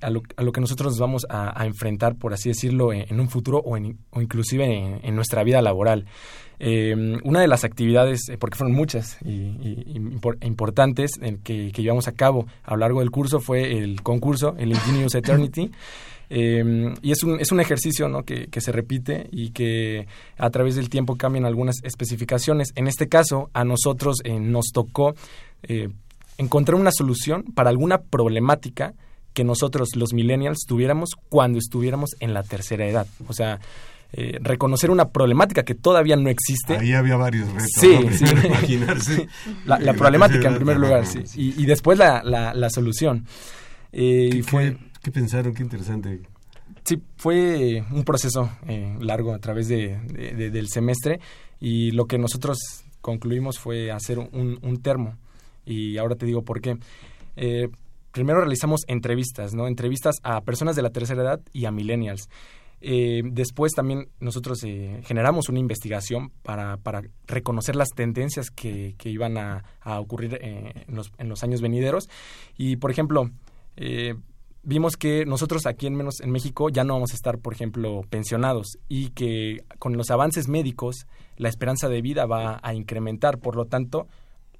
a, 0.00 0.10
lo, 0.10 0.22
a, 0.36 0.42
lo, 0.42 0.52
que 0.52 0.60
nosotros 0.60 0.92
nos 0.92 1.00
vamos 1.00 1.26
a, 1.28 1.64
enfrentar, 1.66 2.14
por 2.14 2.32
así 2.32 2.48
decirlo, 2.48 2.92
en, 2.92 3.18
un 3.18 3.28
futuro 3.28 3.58
o, 3.58 3.76
o 3.76 4.20
inclusive 4.20 5.00
en, 5.02 5.16
nuestra 5.16 5.42
vida 5.42 5.62
laboral. 5.62 6.06
Eh, 6.60 7.18
una 7.22 7.40
de 7.40 7.46
las 7.46 7.64
actividades, 7.64 8.28
eh, 8.28 8.36
porque 8.38 8.56
fueron 8.56 8.74
muchas 8.74 9.18
y, 9.24 9.96
importantes 10.42 11.12
que, 11.44 11.70
que, 11.72 11.82
llevamos 11.82 12.08
a 12.08 12.12
cabo 12.12 12.46
a 12.64 12.72
lo 12.72 12.78
largo 12.78 13.00
del 13.00 13.10
curso, 13.10 13.40
fue 13.40 13.78
el 13.78 14.02
concurso, 14.02 14.54
el 14.58 14.70
Ingenious 14.70 15.14
Eternity. 15.14 15.70
Eh, 16.30 16.94
y 17.00 17.12
es 17.12 17.22
un, 17.22 17.40
es 17.40 17.52
un 17.52 17.60
ejercicio 17.60 18.08
¿no? 18.08 18.22
que, 18.22 18.48
que, 18.48 18.60
se 18.60 18.70
repite 18.70 19.28
y 19.32 19.50
que 19.50 20.06
a 20.36 20.50
través 20.50 20.76
del 20.76 20.90
tiempo 20.90 21.16
cambian 21.16 21.46
algunas 21.46 21.76
especificaciones. 21.84 22.72
En 22.74 22.86
este 22.86 23.08
caso, 23.08 23.50
a 23.54 23.64
nosotros 23.64 24.18
eh, 24.24 24.38
nos 24.38 24.66
tocó 24.72 25.14
encontrar 26.36 26.76
una 26.76 26.92
solución 26.92 27.42
para 27.54 27.70
alguna 27.70 27.98
problemática 27.98 28.94
que 29.32 29.42
nosotros, 29.44 29.90
los 29.96 30.12
millennials, 30.12 30.64
tuviéramos 30.66 31.10
cuando 31.28 31.58
estuviéramos 31.58 32.10
en 32.20 32.32
la 32.32 32.42
tercera 32.42 32.86
edad. 32.86 33.06
O 33.26 33.32
sea, 33.32 33.58
eh, 34.10 34.38
reconocer 34.40 34.90
una 34.90 35.10
problemática 35.10 35.64
que 35.64 35.74
todavía 35.74 36.16
no 36.16 36.30
existe. 36.30 36.78
Ahí 36.78 36.94
había 36.94 37.16
varios 37.16 37.46
retos. 37.52 37.70
Sí, 37.78 37.98
sí. 38.12 38.24
imaginarse. 38.46 39.28
La, 39.66 39.92
problemática 39.92 40.48
en 40.48 40.56
primer 40.56 40.78
lugar, 40.78 41.04
sí. 41.04 41.24
Y, 41.34 41.66
después 41.66 41.98
la, 41.98 42.22
la, 42.22 42.70
solución. 42.70 43.26
Eh, 43.92 44.30
¿Qué, 44.32 44.42
fue, 44.42 44.78
¿qué, 45.02 45.10
pensaron? 45.10 45.52
Qué 45.52 45.62
interesante. 45.62 46.22
Sí, 46.84 47.02
fue 47.16 47.84
un 47.90 48.02
proceso 48.04 48.50
eh, 48.66 48.96
largo 48.98 49.34
a 49.34 49.38
través 49.40 49.68
de, 49.68 49.98
del 49.98 50.68
semestre 50.68 51.20
y 51.60 51.90
lo 51.90 52.06
que 52.06 52.16
nosotros 52.16 52.56
concluimos 53.02 53.58
fue 53.58 53.90
hacer 53.90 54.18
un, 54.18 54.58
un 54.62 54.80
termo. 54.80 55.18
Y 55.66 55.98
ahora 55.98 56.14
te 56.14 56.24
digo 56.24 56.44
por 56.44 56.62
qué. 56.62 56.78
primero 58.10 58.40
realizamos 58.40 58.80
entrevistas, 58.86 59.52
¿no? 59.52 59.68
Entrevistas 59.68 60.14
a 60.22 60.40
personas 60.40 60.76
de 60.76 60.82
la 60.82 60.88
tercera 60.90 61.20
edad 61.20 61.40
y 61.52 61.66
a 61.66 61.70
millennials. 61.70 62.30
Eh, 62.80 63.22
después 63.24 63.72
también 63.72 64.08
nosotros 64.20 64.62
eh, 64.64 65.00
generamos 65.04 65.48
una 65.48 65.58
investigación 65.58 66.30
para, 66.42 66.76
para, 66.76 67.02
reconocer 67.26 67.74
las 67.74 67.88
tendencias 67.90 68.50
que, 68.50 68.94
que 68.96 69.10
iban 69.10 69.36
a, 69.36 69.64
ocurrir 69.84 70.38
eh, 70.40 70.84
en, 70.86 70.94
los, 70.94 71.12
en, 71.18 71.28
los, 71.28 71.42
años 71.42 71.60
venideros. 71.60 72.08
Y, 72.56 72.76
por 72.76 72.90
ejemplo, 72.90 73.30
vimos 74.62 74.96
que 74.96 75.24
nosotros 75.24 75.66
aquí 75.66 75.86
en, 75.86 75.94
menos, 75.94 76.20
en 76.20 76.30
México 76.30 76.68
ya 76.68 76.84
no 76.84 76.94
vamos 76.94 77.12
a 77.12 77.14
estar, 77.14 77.38
por 77.38 77.52
ejemplo, 77.52 78.02
pensionados 78.08 78.78
y 78.88 79.10
que 79.10 79.64
con 79.78 79.96
los 79.96 80.10
avances 80.10 80.48
médicos 80.48 81.06
la 81.36 81.48
esperanza 81.48 81.88
de 81.88 82.02
vida 82.02 82.26
va 82.26 82.60
a 82.62 82.74
incrementar. 82.74 83.38
Por 83.38 83.56
lo 83.56 83.66
tanto, 83.66 84.06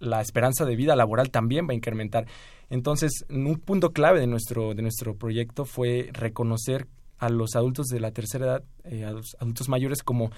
la 0.01 0.21
esperanza 0.21 0.64
de 0.64 0.77
vida 0.77 0.97
laboral 0.97 1.31
también 1.31 1.66
va 1.66 1.73
a 1.73 1.77
incrementar. 1.77 2.27
Entonces, 2.71 3.25
un 3.31 3.57
punto 3.57 3.91
clave 3.91 4.21
de 4.21 4.27
nuestro, 4.27 4.75
de 4.75 4.83
nuestro 4.83 5.14
proyecto 5.16 5.64
fue 5.64 6.11
reconocer 6.12 6.87
a 7.19 7.29
los 7.29 7.57
adultos 7.57 7.89
de 7.89 8.01
la 8.01 8.12
tercera 8.12 8.47
edad, 8.47 8.64
eh, 8.85 9.05
a 9.05 9.12
los 9.12 9.37
adultos 9.41 9.69
mayores, 9.69 10.03
como 10.03 10.31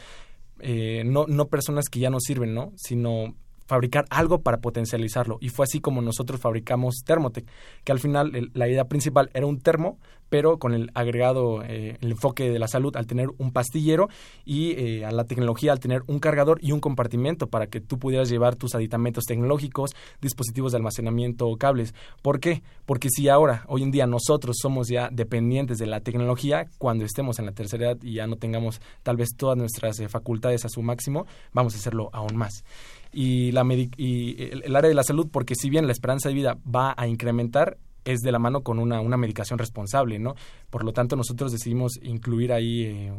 eh, 0.61 1.03
no, 1.05 1.27
no 1.27 1.49
personas 1.49 1.89
que 1.89 2.01
ya 2.01 2.11
no 2.11 2.21
sirven, 2.21 2.55
¿no? 2.55 2.73
sino 2.77 3.35
fabricar 3.71 4.05
algo 4.11 4.43
para 4.43 4.61
potencializarlo. 4.61 5.39
Y 5.41 5.49
fue 5.49 5.63
así 5.63 5.81
como 5.81 6.03
nosotros 6.03 6.41
fabricamos 6.41 7.05
Thermotec, 7.05 7.47
que 7.85 7.93
al 7.93 8.01
final 8.01 8.51
la 8.53 8.69
idea 8.69 8.89
principal 8.89 9.31
era 9.33 9.47
un 9.47 9.61
termo, 9.61 10.01
pero 10.29 10.59
con 10.59 10.75
el 10.75 10.91
agregado, 10.95 11.63
eh, 11.63 11.97
el 12.01 12.11
enfoque 12.11 12.51
de 12.51 12.59
la 12.59 12.67
salud 12.67 12.97
al 12.97 13.07
tener 13.07 13.29
un 13.39 13.53
pastillero 13.53 14.09
y 14.45 14.73
eh, 14.73 15.05
a 15.05 15.13
la 15.13 15.25
tecnología 15.25 15.71
al 15.71 15.79
tener 15.79 16.03
un 16.09 16.19
cargador 16.19 16.59
y 16.61 16.73
un 16.73 16.81
compartimento 16.81 17.47
para 17.47 17.69
que 17.69 17.81
tú 17.81 18.01
pudieras 18.01 18.29
llevar 18.29 18.57
tus 18.57 18.75
aditamentos 18.75 19.25
tecnológicos, 19.25 19.95
dispositivos 20.21 20.73
de 20.73 20.79
almacenamiento 20.79 21.47
o 21.47 21.57
cables. 21.57 21.95
¿Por 22.23 22.41
qué? 22.41 22.63
Porque 22.87 23.09
si 23.09 23.29
ahora, 23.29 23.65
hoy 23.69 23.85
en 23.85 23.93
día, 23.93 24.09
nosotros 24.09 24.57
somos 24.61 24.89
ya 24.89 25.11
dependientes 25.13 25.79
de 25.79 25.87
la 25.87 26.01
tecnología, 26.01 26.67
cuando 26.79 27.05
estemos 27.05 27.39
en 27.39 27.47
la 27.47 27.53
tercera 27.53 27.91
edad 27.91 27.99
y 28.03 28.15
ya 28.15 28.27
no 28.27 28.35
tengamos 28.35 28.81
tal 29.05 29.17
vez 29.17 29.29
todas 29.37 29.57
nuestras 29.57 30.01
eh, 30.01 30.09
facultades 30.09 30.65
a 30.65 30.69
su 30.69 30.83
máximo, 30.83 31.27
vamos 31.53 31.75
a 31.75 31.79
hacerlo 31.79 32.11
aún 32.13 32.37
más 32.37 32.65
y, 33.13 33.53
la 33.53 33.65
y 33.97 34.43
el, 34.43 34.77
área 34.77 34.89
de 34.89 34.95
la 34.95 35.03
salud, 35.03 35.29
porque 35.31 35.55
si 35.55 35.71
bien 35.71 35.87
la 35.87 35.93
esperanza 35.93 36.29
de 36.29 36.35
vida 36.35 36.59
va 36.65 36.95
a 36.97 37.07
incrementar, 37.07 37.79
es 38.05 38.21
de 38.21 38.33
la 38.33 38.39
mano 38.39 38.63
con 38.63 38.79
una, 38.79 39.01
una 39.01 39.17
medicación 39.17 39.59
responsable, 39.59 40.19
¿no? 40.19 40.35
Por 40.71 40.85
lo 40.85 40.93
tanto, 40.93 41.17
nosotros 41.17 41.53
decidimos 41.53 41.99
incluir 42.03 42.53
ahí 42.53 42.85
eh, 42.85 43.13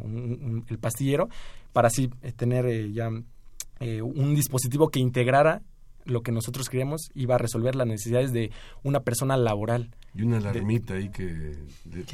el 0.68 0.78
pastillero 0.78 1.28
para 1.72 1.88
así 1.88 2.10
eh, 2.22 2.32
tener 2.32 2.66
eh, 2.66 2.92
ya 2.92 3.08
un 3.08 4.34
dispositivo 4.36 4.90
que 4.90 5.00
integrara 5.00 5.62
lo 6.04 6.22
que 6.22 6.30
nosotros 6.30 6.68
queríamos 6.68 7.10
iba 7.14 7.34
a 7.34 7.38
resolver 7.38 7.74
las 7.74 7.86
necesidades 7.86 8.32
de 8.32 8.52
una 8.84 9.00
persona 9.00 9.36
laboral. 9.36 9.90
Y 10.14 10.22
una 10.22 10.36
alarmita 10.36 10.94
ahí 10.94 11.08
que, 11.08 11.56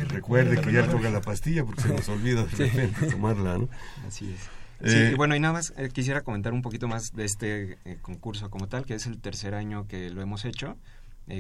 recuerde 0.09 0.61
que 0.61 0.73
ya 0.73 0.89
toca 0.89 1.11
la 1.11 1.21
pastilla 1.21 1.65
porque 1.65 1.83
se 1.83 1.89
nos 1.89 2.09
olvida 2.09 2.45
de 2.45 2.67
repente 2.67 3.07
tomarla, 3.11 3.59
¿no? 3.59 3.69
Así 4.07 4.31
es. 4.31 4.58
Sí, 4.85 4.95
eh, 4.97 5.15
bueno, 5.17 5.35
y 5.35 5.41
nada 5.41 5.55
más 5.55 5.73
eh, 5.77 5.89
quisiera 5.93 6.23
comentar 6.23 6.53
un 6.53 6.63
poquito 6.63 6.87
más 6.87 7.13
de 7.13 7.25
este 7.25 7.79
eh, 7.85 7.99
concurso 8.01 8.49
como 8.49 8.69
tal, 8.69 8.87
que 8.87 8.95
es 8.95 9.07
el 9.07 9.19
tercer 9.19 9.55
año 9.55 9.89
que 9.89 10.11
lo 10.11 10.23
hemos 10.23 10.45
hecho. 10.45 10.77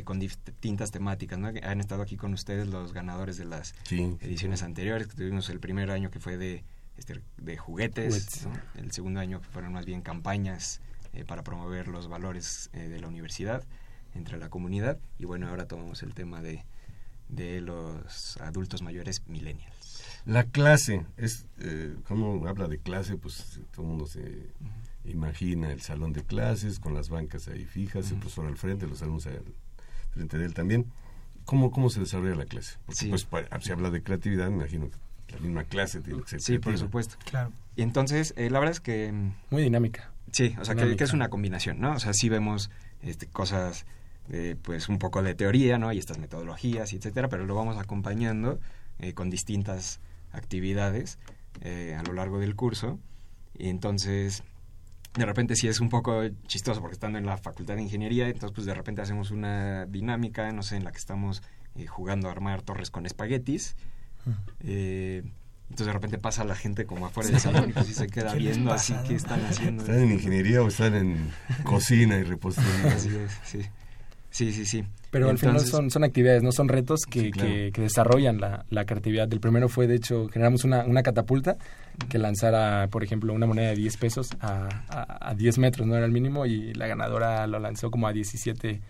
con 0.05 0.19
distintas 0.19 0.91
temáticas, 0.91 1.39
¿no? 1.39 1.49
Han 1.63 1.81
estado 1.81 2.03
aquí 2.03 2.17
con 2.19 2.35
ustedes 2.35 2.69
los 2.69 2.93
ganadores 2.93 3.39
de 3.39 3.47
las 3.47 3.75
ediciones 3.91 4.63
anteriores, 4.63 5.07
que 5.07 5.17
tuvimos 5.17 5.49
el 5.49 5.61
primer 5.61 5.91
año 5.91 6.11
que 6.11 6.21
fue 6.21 6.37
de, 6.37 6.63
este, 6.99 7.23
de 7.39 7.57
juguetes, 7.57 8.47
el 8.75 8.93
segundo 8.93 9.21
año 9.21 9.41
que 9.41 9.49
fueron 9.49 9.73
más 9.73 9.87
bien 9.87 10.03
campañas 10.03 10.83
para 11.27 11.43
promover 11.43 11.89
los 11.89 12.07
valores 12.07 12.69
de 12.75 13.01
la 13.01 13.09
universidad 13.09 13.65
entre 14.15 14.37
la 14.37 14.51
comunidad, 14.51 14.99
y 15.19 15.25
bueno, 15.25 15.49
ahora 15.49 15.67
tomamos 15.67 16.03
el 16.03 16.13
tema 16.13 16.43
de, 16.43 16.67
de 17.29 17.63
los 17.63 18.37
adultos 18.39 18.83
mayores 18.83 19.23
millennials. 19.27 20.18
La 20.29 20.45
clase, 20.45 21.07
es 21.17 21.47
eh, 21.59 21.97
cuando 22.07 22.47
habla 22.47 22.69
de 22.69 22.77
clase, 22.77 23.17
pues 23.17 23.61
todo 23.73 23.81
el 23.85 23.89
mundo 23.89 24.07
se 24.07 24.51
imagina 25.07 25.73
el 25.73 25.81
salón 25.81 26.13
de 26.13 26.23
clases 26.23 26.81
con 26.81 26.93
las 26.93 27.09
bancas 27.09 27.49
ahí 27.49 27.65
fijas, 27.65 28.11
el 28.11 28.19
profesor 28.19 28.45
al 28.45 28.59
frente, 28.59 28.87
los 28.87 29.01
alumnos 29.01 29.27
al 29.27 29.43
frente 30.11 30.37
de 30.37 30.45
él 30.45 30.53
también. 30.53 30.85
¿Cómo, 31.47 31.71
cómo 31.71 31.89
se 31.89 32.01
desarrolla 32.01 32.35
la 32.35 32.45
clase? 32.45 32.77
Porque 32.85 33.09
pues 33.09 33.27
si 33.63 33.73
habla 33.73 33.89
de 33.89 34.03
creatividad, 34.03 34.51
me 34.51 34.57
imagino 34.57 34.91
que 34.91 35.35
la 35.35 35.41
misma 35.41 35.65
clase 35.65 36.03
tiene 36.03 36.21
que 36.21 36.29
ser 36.29 36.43
Sí, 36.43 36.59
por 36.59 36.77
supuesto. 36.77 37.17
Claro. 37.25 37.51
Y 37.75 37.81
entonces, 37.81 38.35
eh, 38.37 38.51
la 38.51 38.59
verdad 38.59 38.73
es 38.73 38.81
que... 38.81 39.11
Mm, 39.11 39.33
Muy 39.49 39.63
dinámica. 39.63 40.13
Sí, 40.31 40.55
o 40.61 40.65
sea, 40.67 40.75
que, 40.75 40.95
es 41.03 41.13
una 41.15 41.31
combinación, 41.31 41.81
¿no? 41.81 41.93
O 41.93 41.99
sea, 42.01 42.13
sí 42.13 42.29
vemos 42.29 42.71
este, 43.01 43.29
cosas, 43.29 43.87
eh, 44.29 44.57
pues 44.61 44.91
un 44.91 44.99
poco 44.99 45.23
de 45.23 45.35
teoría, 45.35 45.79
¿no? 45.79 45.91
Y 45.91 45.97
estas 45.97 46.19
metodologías, 46.19 46.93
y 46.93 46.97
etcétera, 46.97 47.31
pero 47.31 47.47
lo 47.47 47.55
vamos 47.55 47.79
acompañando 47.79 48.61
eh, 48.99 49.15
con 49.15 49.31
distintas 49.31 50.01
actividades 50.33 51.19
eh, 51.61 51.97
a 51.99 52.03
lo 52.03 52.13
largo 52.13 52.39
del 52.39 52.55
curso. 52.55 52.99
Y 53.57 53.69
entonces, 53.69 54.43
de 55.15 55.27
repente 55.27 55.57
sí 55.57 55.69
es 55.69 55.81
un 55.81 55.89
poco 55.89 56.23
chistoso 56.47 56.81
porque 56.81 56.95
estando 56.95 57.19
en 57.19 57.27
la 57.27 57.37
facultad 57.37 57.75
de 57.75 57.83
ingeniería, 57.83 58.29
entonces 58.29 58.53
pues 58.55 58.67
de 58.67 58.75
repente 58.75 59.03
hacemos 59.03 59.31
una 59.31 59.87
dinámica, 59.87 60.51
no 60.53 60.63
sé, 60.63 60.77
en 60.77 60.85
la 60.85 60.93
que 60.93 60.99
estamos 60.99 61.43
eh, 61.75 61.87
jugando 61.87 62.29
a 62.29 62.33
armar 62.33 62.63
torres 62.63 62.91
con 62.91 63.07
espaguetis. 63.07 63.77
Eh, 64.61 65.23
entonces 65.71 65.87
de 65.87 65.93
repente 65.93 66.19
pasa 66.19 66.45
la 66.45 66.55
gente 66.55 66.87
como 66.87 67.07
afuera 67.07 67.31
del 67.31 67.41
salón 67.41 67.71
y 67.71 67.73
pues 67.73 67.87
se 67.95 68.07
queda 68.07 68.35
viendo 68.35 68.73
así 68.73 68.95
que 69.07 69.15
están 69.15 69.45
haciendo. 69.45 69.83
¿Están 69.83 70.01
en 70.01 70.13
ingeniería 70.13 70.63
o 70.63 70.69
están 70.69 70.95
en 70.95 71.31
cocina 71.65 72.17
y 72.19 72.23
repostería? 72.23 72.95
Así 72.95 73.09
es, 73.09 73.39
sí. 73.45 73.61
Sí, 74.31 74.53
sí, 74.53 74.67
sí. 74.67 74.85
Pero 75.11 75.31
al 75.31 75.39
final 75.39 75.61
son, 75.61 75.91
son 75.91 76.05
actividades, 76.05 76.43
no 76.43 76.53
son 76.53 76.69
retos 76.69 77.01
que, 77.09 77.31
que, 77.31 77.73
desarrollan 77.81 78.41
la, 78.41 78.67
la, 78.69 78.85
creatividad. 78.85 79.33
El 79.33 79.41
primero 79.41 79.69
fue, 79.69 79.87
de 79.87 79.97
hecho, 79.97 80.29
generamos 80.29 80.65
una, 80.65 80.85
una 80.85 81.03
catapulta 81.03 81.57
que 82.11 82.19
lanzara, 82.19 82.89
por 82.89 83.03
ejemplo, 83.03 83.33
una 83.33 83.47
moneda 83.47 83.71
de 83.71 83.77
10 83.77 83.97
pesos 83.97 84.29
a, 84.41 84.69
a, 85.21 85.35
10 85.35 85.59
metros, 85.59 85.87
no 85.87 85.97
era 85.97 86.05
el 86.05 86.13
mínimo, 86.13 86.45
y 86.45 86.75
la 86.75 86.87
ganadora 86.87 87.47
lo 87.47 87.59
lanzó 87.59 87.91
como 87.91 88.07
a 88.07 88.13
17 88.13 88.81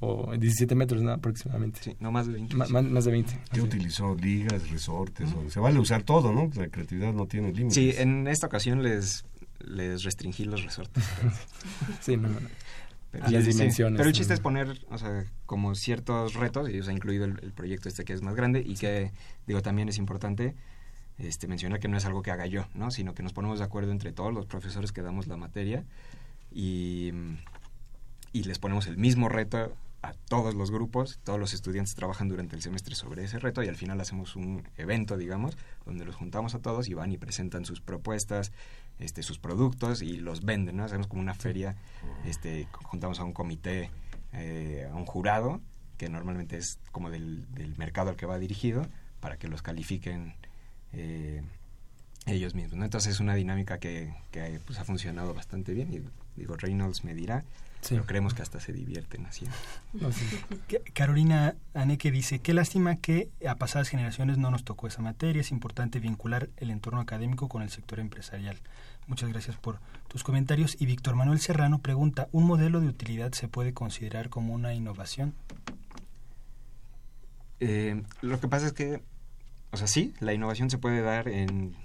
o 0.00 0.32
17 0.36 0.74
metros 0.74 1.02
¿no? 1.02 1.12
aproximadamente. 1.12 1.80
Sí, 1.82 1.96
no 1.98 2.12
más 2.12 2.26
de 2.26 2.34
20. 2.34 2.56
más 2.56 3.04
de 3.04 3.10
20. 3.10 3.38
¿Qué 3.52 3.60
utilizó? 3.60 4.14
Ligas, 4.14 4.70
resortes, 4.70 5.28
se 5.48 5.60
vale 5.60 5.78
usar 5.78 6.02
todo, 6.02 6.32
¿no? 6.32 6.50
La 6.54 6.68
creatividad 6.68 7.12
no 7.12 7.26
tiene 7.26 7.52
límites. 7.52 7.74
Sí, 7.74 7.94
en 7.96 8.26
esta 8.28 8.46
ocasión 8.46 8.82
les, 8.82 9.24
les 9.60 10.04
restringí 10.04 10.44
los 10.44 10.64
resortes. 10.64 11.04
sí, 12.00 12.16
no, 12.16 12.28
no. 12.28 12.38
Pero, 13.14 13.30
las 13.30 13.46
dimensiones. 13.46 13.96
Pero 13.96 14.08
el 14.08 14.14
chiste 14.14 14.34
es 14.34 14.40
poner, 14.40 14.84
o 14.90 14.98
sea, 14.98 15.24
como 15.46 15.74
ciertos 15.76 16.34
retos, 16.34 16.68
y 16.68 16.80
o 16.80 16.82
sea, 16.82 16.92
incluido 16.92 17.24
el, 17.26 17.52
proyecto 17.52 17.88
este 17.88 18.04
que 18.04 18.12
es 18.12 18.22
más 18.22 18.34
grande 18.34 18.60
y 18.66 18.74
que, 18.74 19.12
digo, 19.46 19.62
también 19.62 19.88
es 19.88 19.98
importante 19.98 20.56
este, 21.18 21.46
mencionar 21.46 21.78
que 21.78 21.86
no 21.86 21.96
es 21.96 22.04
algo 22.06 22.22
que 22.22 22.32
haga 22.32 22.46
yo, 22.46 22.66
¿no? 22.74 22.90
Sino 22.90 23.14
que 23.14 23.22
nos 23.22 23.32
ponemos 23.32 23.60
de 23.60 23.64
acuerdo 23.64 23.92
entre 23.92 24.12
todos 24.12 24.34
los 24.34 24.46
profesores 24.46 24.90
que 24.90 25.00
damos 25.00 25.28
la 25.28 25.36
materia 25.36 25.84
y, 26.50 27.12
y 28.32 28.42
les 28.42 28.58
ponemos 28.58 28.88
el 28.88 28.96
mismo 28.96 29.28
reto 29.28 29.76
a 30.02 30.12
todos 30.28 30.54
los 30.54 30.70
grupos, 30.70 31.20
todos 31.22 31.38
los 31.38 31.54
estudiantes 31.54 31.94
trabajan 31.94 32.28
durante 32.28 32.56
el 32.56 32.62
semestre 32.62 32.94
sobre 32.94 33.24
ese 33.24 33.38
reto 33.38 33.62
y 33.62 33.68
al 33.68 33.76
final 33.76 34.00
hacemos 34.00 34.34
un 34.34 34.68
evento, 34.76 35.16
digamos, 35.16 35.56
donde 35.86 36.04
los 36.04 36.16
juntamos 36.16 36.54
a 36.54 36.58
todos 36.58 36.88
y 36.88 36.94
van 36.94 37.12
y 37.12 37.16
presentan 37.16 37.64
sus 37.64 37.80
propuestas, 37.80 38.52
este, 38.98 39.22
sus 39.22 39.38
productos 39.38 40.02
y 40.02 40.18
los 40.18 40.44
venden, 40.44 40.76
¿no? 40.76 40.84
Hacemos 40.84 41.06
como 41.06 41.22
una 41.22 41.34
feria, 41.34 41.76
este, 42.24 42.68
juntamos 42.72 43.20
a 43.20 43.24
un 43.24 43.32
comité, 43.32 43.90
eh, 44.32 44.88
a 44.90 44.94
un 44.94 45.06
jurado, 45.06 45.60
que 45.98 46.08
normalmente 46.08 46.56
es 46.56 46.78
como 46.92 47.10
del, 47.10 47.46
mercado 47.76 48.10
al 48.10 48.16
que 48.16 48.26
va 48.26 48.38
dirigido, 48.38 48.86
para 49.20 49.36
que 49.36 49.48
los 49.48 49.62
califiquen 49.62 50.34
eh, 50.92 51.42
ellos 52.26 52.54
mismos, 52.54 52.78
¿no? 52.78 52.84
Entonces 52.84 53.14
es 53.14 53.20
una 53.20 53.34
dinámica 53.34 53.78
que, 53.78 54.14
que 54.30 54.60
pues, 54.64 54.78
ha 54.78 54.84
funcionado 54.84 55.34
bastante 55.34 55.74
bien 55.74 55.92
y 55.92 56.02
digo, 56.36 56.56
Reynolds 56.56 57.04
me 57.04 57.14
dirá, 57.14 57.44
pero 57.88 58.06
creemos 58.06 58.34
que 58.34 58.42
hasta 58.42 58.60
se 58.60 58.72
divierten 58.72 59.26
haciendo. 59.26 59.56
Carolina 60.94 61.54
Aneque 61.74 62.10
dice, 62.10 62.38
qué 62.38 62.54
lástima 62.54 62.96
que 62.96 63.28
a 63.46 63.56
pasadas 63.56 63.88
generaciones 63.88 64.38
no 64.38 64.50
nos 64.50 64.64
tocó 64.64 64.86
esa 64.86 65.02
materia, 65.02 65.40
es 65.40 65.50
importante 65.50 66.00
vincular 66.00 66.48
el 66.56 66.70
entorno 66.70 67.00
académico 67.00 67.48
con 67.48 67.62
el 67.62 67.70
sector 67.70 68.00
empresarial. 68.00 68.56
Muchas 69.06 69.28
gracias 69.28 69.56
por 69.56 69.80
tus 70.08 70.22
comentarios. 70.22 70.76
Y 70.80 70.86
Víctor 70.86 71.14
Manuel 71.14 71.40
Serrano 71.40 71.80
pregunta, 71.80 72.28
¿un 72.32 72.46
modelo 72.46 72.80
de 72.80 72.88
utilidad 72.88 73.32
se 73.32 73.48
puede 73.48 73.74
considerar 73.74 74.30
como 74.30 74.54
una 74.54 74.74
innovación? 74.74 75.34
Eh, 77.60 78.02
lo 78.22 78.40
que 78.40 78.48
pasa 78.48 78.66
es 78.66 78.72
que, 78.72 79.02
o 79.72 79.76
sea, 79.76 79.86
sí, 79.86 80.14
la 80.20 80.32
innovación 80.32 80.70
se 80.70 80.78
puede 80.78 81.02
dar 81.02 81.28
en 81.28 81.76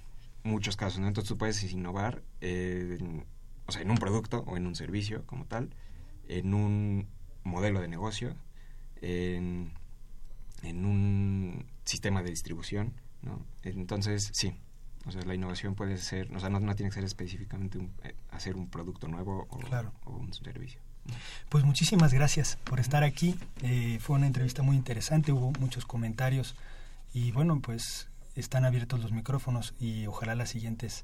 muchos 0.44 0.78
casos, 0.78 1.00
¿no? 1.00 1.08
Entonces 1.08 1.30
tú 1.30 1.38
puedes 1.38 1.62
innovar, 1.72 2.22
en, 2.42 3.26
o 3.66 3.72
sea, 3.72 3.82
en 3.82 3.92
un 3.92 3.98
producto 3.98 4.44
o 4.48 4.58
en 4.58 4.66
un 4.66 4.76
servicio 4.76 5.26
como 5.26 5.46
tal, 5.46 5.70
en 6.30 6.54
un 6.54 7.08
modelo 7.44 7.82
de 7.82 7.88
negocio, 7.90 8.36
en, 9.02 9.72
en 10.64 10.86
un 10.86 11.66
sistema 11.84 12.24
de 12.24 12.30
distribución, 12.30 12.94
¿no? 13.22 13.46
Entonces, 13.64 14.30
sí, 14.34 14.56
o 15.06 15.12
sea, 15.12 15.22
la 15.24 15.34
innovación 15.34 15.76
puede 15.76 15.98
ser, 15.98 16.34
o 16.36 16.40
sea, 16.40 16.50
no, 16.50 16.60
tiene 16.76 16.90
que 16.90 16.96
ser 16.96 17.04
específicamente 17.04 17.80
eh, 18.04 18.16
hacer 18.32 18.56
un 18.56 18.70
producto 18.70 19.08
nuevo 19.08 19.48
o, 19.50 20.12
un 20.12 20.34
servicio. 20.34 20.80
Pues 21.50 21.64
muchísimas 21.64 22.14
gracias 22.14 22.58
por 22.64 22.80
estar 22.80 23.04
aquí. 23.04 23.36
Eh, 23.64 23.98
fue 24.00 24.18
una 24.18 24.28
entrevista 24.28 24.62
muy 24.62 24.76
interesante, 24.76 25.32
hubo 25.32 25.52
muchos 25.60 25.86
comentarios 25.86 26.56
y 27.14 27.32
bueno, 27.32 27.60
pues 27.62 28.08
están 28.36 28.66
abiertos 28.66 29.00
los 29.00 29.12
micrófonos 29.12 29.74
y 29.80 30.06
ojalá 30.06 30.36
las 30.36 30.50
siguientes 30.50 31.04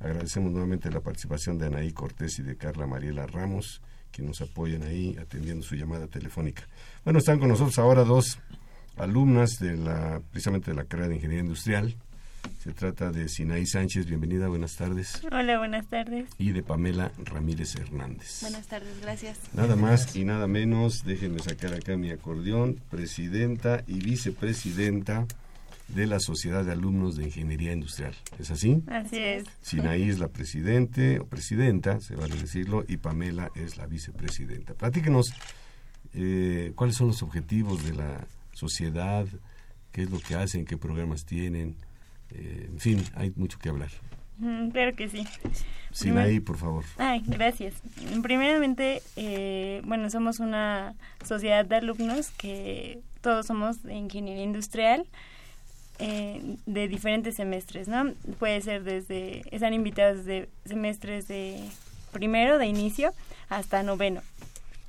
Agradecemos 0.00 0.52
nuevamente 0.52 0.90
la 0.90 1.00
participación 1.00 1.56
de 1.56 1.68
Anaí 1.68 1.90
Cortés 1.92 2.38
y 2.38 2.42
de 2.42 2.58
Carla 2.58 2.86
Mariela 2.86 3.26
Ramos, 3.26 3.80
que 4.10 4.20
nos 4.20 4.42
apoyan 4.42 4.82
ahí 4.82 5.16
atendiendo 5.18 5.64
su 5.64 5.74
llamada 5.74 6.06
telefónica. 6.06 6.68
Bueno, 7.02 7.20
están 7.20 7.38
con 7.38 7.48
nosotros 7.48 7.78
ahora 7.78 8.04
dos 8.04 8.38
alumnas 8.98 9.58
de 9.58 9.78
la 9.78 10.20
precisamente 10.32 10.72
de 10.72 10.76
la 10.76 10.84
carrera 10.84 11.08
de 11.08 11.14
Ingeniería 11.14 11.44
Industrial, 11.44 11.96
se 12.58 12.72
trata 12.72 13.10
de 13.10 13.28
Sinaí 13.28 13.66
Sánchez, 13.66 14.06
bienvenida, 14.06 14.48
buenas 14.48 14.76
tardes. 14.76 15.20
Hola, 15.32 15.58
buenas 15.58 15.86
tardes. 15.88 16.28
Y 16.38 16.52
de 16.52 16.62
Pamela 16.62 17.12
Ramírez 17.24 17.74
Hernández. 17.76 18.38
Buenas 18.42 18.66
tardes, 18.68 19.00
gracias. 19.00 19.38
Nada 19.52 19.76
más 19.76 20.14
y 20.14 20.24
nada 20.24 20.46
menos, 20.46 21.04
déjenme 21.04 21.40
sacar 21.40 21.74
acá 21.74 21.96
mi 21.96 22.10
acordeón, 22.10 22.80
presidenta 22.90 23.82
y 23.86 23.94
vicepresidenta 23.94 25.26
de 25.88 26.06
la 26.06 26.20
Sociedad 26.20 26.64
de 26.64 26.72
Alumnos 26.72 27.16
de 27.16 27.24
Ingeniería 27.24 27.72
Industrial. 27.72 28.14
¿Es 28.38 28.50
así? 28.50 28.82
Así 28.86 29.18
es. 29.18 29.44
Sinaí 29.60 30.08
es 30.08 30.18
la 30.18 30.28
presidente 30.28 31.18
o 31.20 31.26
presidenta, 31.26 32.00
se 32.00 32.16
vale 32.16 32.36
decirlo, 32.36 32.84
y 32.88 32.96
Pamela 32.96 33.50
es 33.54 33.76
la 33.76 33.86
vicepresidenta. 33.86 34.74
Platíquenos 34.74 35.34
eh, 36.14 36.72
cuáles 36.74 36.96
son 36.96 37.08
los 37.08 37.22
objetivos 37.22 37.84
de 37.84 37.94
la 37.94 38.26
sociedad, 38.52 39.26
qué 39.90 40.02
es 40.02 40.10
lo 40.10 40.18
que 40.20 40.34
hacen, 40.34 40.64
qué 40.64 40.76
programas 40.76 41.24
tienen. 41.24 41.76
Eh, 42.34 42.68
en 42.70 42.80
fin, 42.80 43.04
hay 43.14 43.32
mucho 43.36 43.58
que 43.58 43.68
hablar. 43.68 43.90
Claro 44.72 44.96
que 44.96 45.08
sí. 45.08 45.24
Sinaí, 45.92 46.40
por 46.40 46.56
favor. 46.56 46.84
Ay, 46.98 47.22
gracias. 47.26 47.74
Primeramente, 48.22 49.02
eh, 49.16 49.82
bueno, 49.84 50.10
somos 50.10 50.40
una 50.40 50.94
sociedad 51.24 51.64
de 51.64 51.76
alumnos 51.76 52.30
que 52.32 53.00
todos 53.20 53.46
somos 53.46 53.82
de 53.82 53.94
ingeniería 53.94 54.42
industrial 54.42 55.06
eh, 55.98 56.56
de 56.66 56.88
diferentes 56.88 57.36
semestres, 57.36 57.86
¿no? 57.86 58.14
Puede 58.38 58.60
ser 58.62 58.82
desde, 58.82 59.42
están 59.52 59.74
invitados 59.74 60.24
de 60.24 60.48
semestres 60.64 61.28
de 61.28 61.62
primero, 62.10 62.58
de 62.58 62.66
inicio, 62.66 63.12
hasta 63.48 63.82
noveno. 63.82 64.22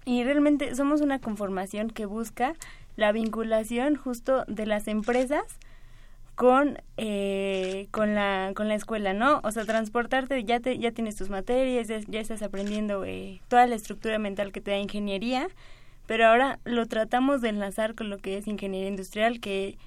Y 0.05 0.23
realmente 0.23 0.75
somos 0.75 1.01
una 1.01 1.19
conformación 1.19 1.89
que 1.89 2.05
busca 2.05 2.55
la 2.95 3.11
vinculación 3.11 3.95
justo 3.95 4.45
de 4.47 4.65
las 4.65 4.87
empresas 4.87 5.43
con 6.35 6.77
eh, 6.97 7.87
con 7.91 8.15
la 8.15 8.53
con 8.55 8.67
la 8.67 8.75
escuela 8.75 9.13
no 9.13 9.39
o 9.43 9.51
sea 9.51 9.65
transportarte 9.65 10.43
ya 10.43 10.59
te, 10.59 10.77
ya 10.79 10.91
tienes 10.91 11.15
tus 11.15 11.29
materias 11.29 11.87
ya, 11.87 12.19
estás 12.19 12.41
aprendiendo 12.41 13.05
eh, 13.05 13.41
toda 13.47 13.67
la 13.67 13.75
estructura 13.75 14.17
mental 14.19 14.51
que 14.51 14.61
te 14.61 14.71
da 14.71 14.77
ingeniería 14.77 15.47
pero 16.07 16.27
ahora 16.27 16.59
lo 16.65 16.85
tratamos 16.87 17.41
de 17.41 17.49
enlazar 17.49 17.95
con 17.95 18.09
lo 18.09 18.17
que 18.17 18.37
es 18.37 18.47
ingeniería 18.47 18.89
industrial 18.89 19.39
que 19.39 19.77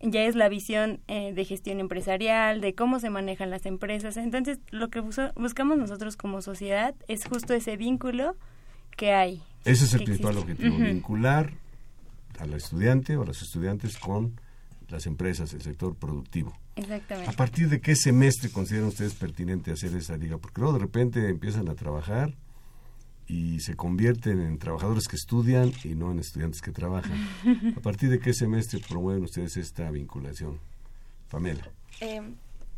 ya 0.00 0.22
es 0.22 0.36
la 0.36 0.48
visión 0.48 1.00
eh, 1.08 1.32
de 1.34 1.44
gestión 1.44 1.80
empresarial 1.80 2.60
de 2.60 2.74
cómo 2.74 3.00
se 3.00 3.10
manejan 3.10 3.50
las 3.50 3.66
empresas. 3.66 4.16
Entonces 4.16 4.60
lo 4.70 4.90
que 4.90 5.00
buscamos 5.00 5.76
nosotros 5.76 6.16
como 6.16 6.40
sociedad 6.40 6.94
es 7.08 7.24
justo 7.24 7.52
ese 7.54 7.76
vínculo 7.76 8.36
que 8.96 9.12
hay 9.12 9.42
ese 9.64 9.84
es 9.84 9.94
el 9.94 10.04
principal 10.04 10.38
objetivo 10.38 10.76
vincular 10.76 11.52
al 12.38 12.54
estudiante 12.54 13.16
o 13.16 13.22
a 13.22 13.26
los 13.26 13.42
estudiantes 13.42 13.98
con 13.98 14.40
las 14.88 15.06
empresas, 15.06 15.52
el 15.54 15.62
sector 15.62 15.94
productivo. 15.94 16.56
Exactamente. 16.76 17.30
¿A 17.30 17.34
partir 17.34 17.68
de 17.68 17.80
qué 17.80 17.94
semestre 17.96 18.50
consideran 18.50 18.88
ustedes 18.88 19.14
pertinente 19.14 19.70
hacer 19.70 19.94
esa 19.94 20.16
liga? 20.16 20.38
Porque 20.38 20.60
luego 20.60 20.74
de 20.74 20.84
repente 20.84 21.28
empiezan 21.28 21.68
a 21.68 21.74
trabajar 21.74 22.34
y 23.26 23.60
se 23.60 23.74
convierten 23.74 24.40
en 24.40 24.58
trabajadores 24.58 25.06
que 25.06 25.16
estudian 25.16 25.72
y 25.84 25.94
no 25.94 26.10
en 26.10 26.18
estudiantes 26.18 26.62
que 26.62 26.72
trabajan. 26.72 27.18
¿A 27.76 27.80
partir 27.80 28.08
de 28.08 28.18
qué 28.18 28.32
semestre 28.32 28.80
promueven 28.80 29.22
ustedes 29.24 29.56
esta 29.56 29.90
vinculación? 29.90 30.58
Pamela. 31.30 31.70
Eh, 32.00 32.22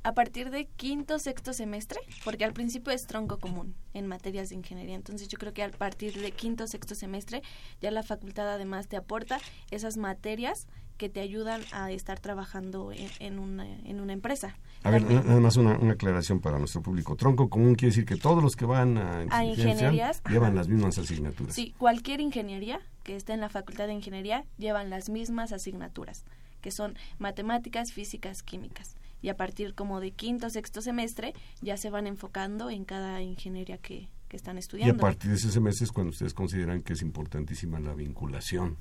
a 0.03 0.15
partir 0.15 0.51
de 0.51 0.65
quinto, 0.65 1.19
sexto 1.19 1.53
semestre, 1.53 2.01
porque 2.25 2.47
al 2.47 2.55
principio 2.55 2.91
es 2.91 3.07
tronco 3.07 3.39
común 3.39 3.75
en 3.93 4.07
materias 4.07 4.49
de 4.49 4.55
ingeniería. 4.55 4.95
Entonces 4.95 5.29
yo 5.29 5.37
creo 5.37 5.53
que 5.53 5.63
a 5.63 5.71
partir 5.71 6.19
de 6.21 6.33
quinto, 6.33 6.67
sexto 6.67 6.95
semestre 6.95 7.43
ya 7.83 7.91
la 7.91 8.03
facultad 8.03 8.49
además 8.49 8.89
te 8.89 8.97
aporta 8.97 9.39
esas 9.71 9.99
materias 9.99 10.67
que 11.01 11.09
te 11.09 11.21
ayudan 11.21 11.63
a 11.73 11.91
estar 11.91 12.21
trabajando 12.21 12.93
en, 12.93 13.39
una, 13.39 13.65
en 13.65 14.03
una 14.03 14.13
empresa. 14.13 14.55
A 14.83 14.91
ver, 14.91 15.01
nada 15.03 15.41
más 15.41 15.57
una, 15.57 15.77
aclaración 15.91 16.41
para 16.41 16.59
nuestro 16.59 16.83
público. 16.83 17.17
Tronco 17.17 17.49
común 17.49 17.75
quiere 17.75 17.89
decir 17.91 18.05
que 18.05 18.17
todos 18.17 18.43
los 18.43 18.55
que 18.55 18.67
van 18.67 18.99
a, 18.99 19.25
a 19.31 19.45
ingenierías 19.47 20.23
llevan 20.29 20.55
las 20.55 20.69
mismas 20.69 20.99
asignaturas. 20.99 21.55
Sí, 21.55 21.75
cualquier 21.79 22.21
ingeniería 22.21 22.83
que 23.03 23.17
esté 23.17 23.33
en 23.33 23.41
la 23.41 23.49
facultad 23.49 23.87
de 23.87 23.95
ingeniería 23.95 24.45
llevan 24.59 24.91
las 24.91 25.09
mismas 25.09 25.53
asignaturas, 25.53 26.27
que 26.61 26.71
son 26.71 26.97
matemáticas, 27.19 27.93
físicas, 27.93 28.43
químicas. 28.43 28.95
Y 29.23 29.31
a 29.31 29.39
partir 29.39 29.75
como 29.75 30.01
de 30.01 30.11
quinto, 30.11 30.51
sexto 30.51 30.83
semestre 30.83 31.33
ya 31.63 31.79
se 31.79 31.89
van 31.89 32.07
enfocando 32.07 32.69
en 32.69 32.85
cada 32.85 33.23
ingeniería 33.23 33.79
que, 33.79 34.11
que 34.29 34.37
están 34.37 34.59
estudiando. 34.59 34.95
Y 34.95 34.99
a 34.99 35.01
partir 35.01 35.31
de 35.31 35.39
ese 35.39 35.51
semestre 35.51 35.87
es 35.87 35.93
cuando 35.93 36.11
ustedes 36.11 36.35
consideran 36.35 36.83
que 36.83 36.93
es 36.93 37.01
importantísima 37.01 37.81
la 37.81 37.95
vinculación. 37.95 38.77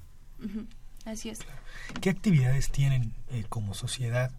Así 1.05 1.29
es. 1.29 1.39
¿Qué 2.01 2.09
actividades 2.09 2.71
tienen 2.71 3.13
eh, 3.29 3.45
como 3.49 3.73
sociedad? 3.73 4.31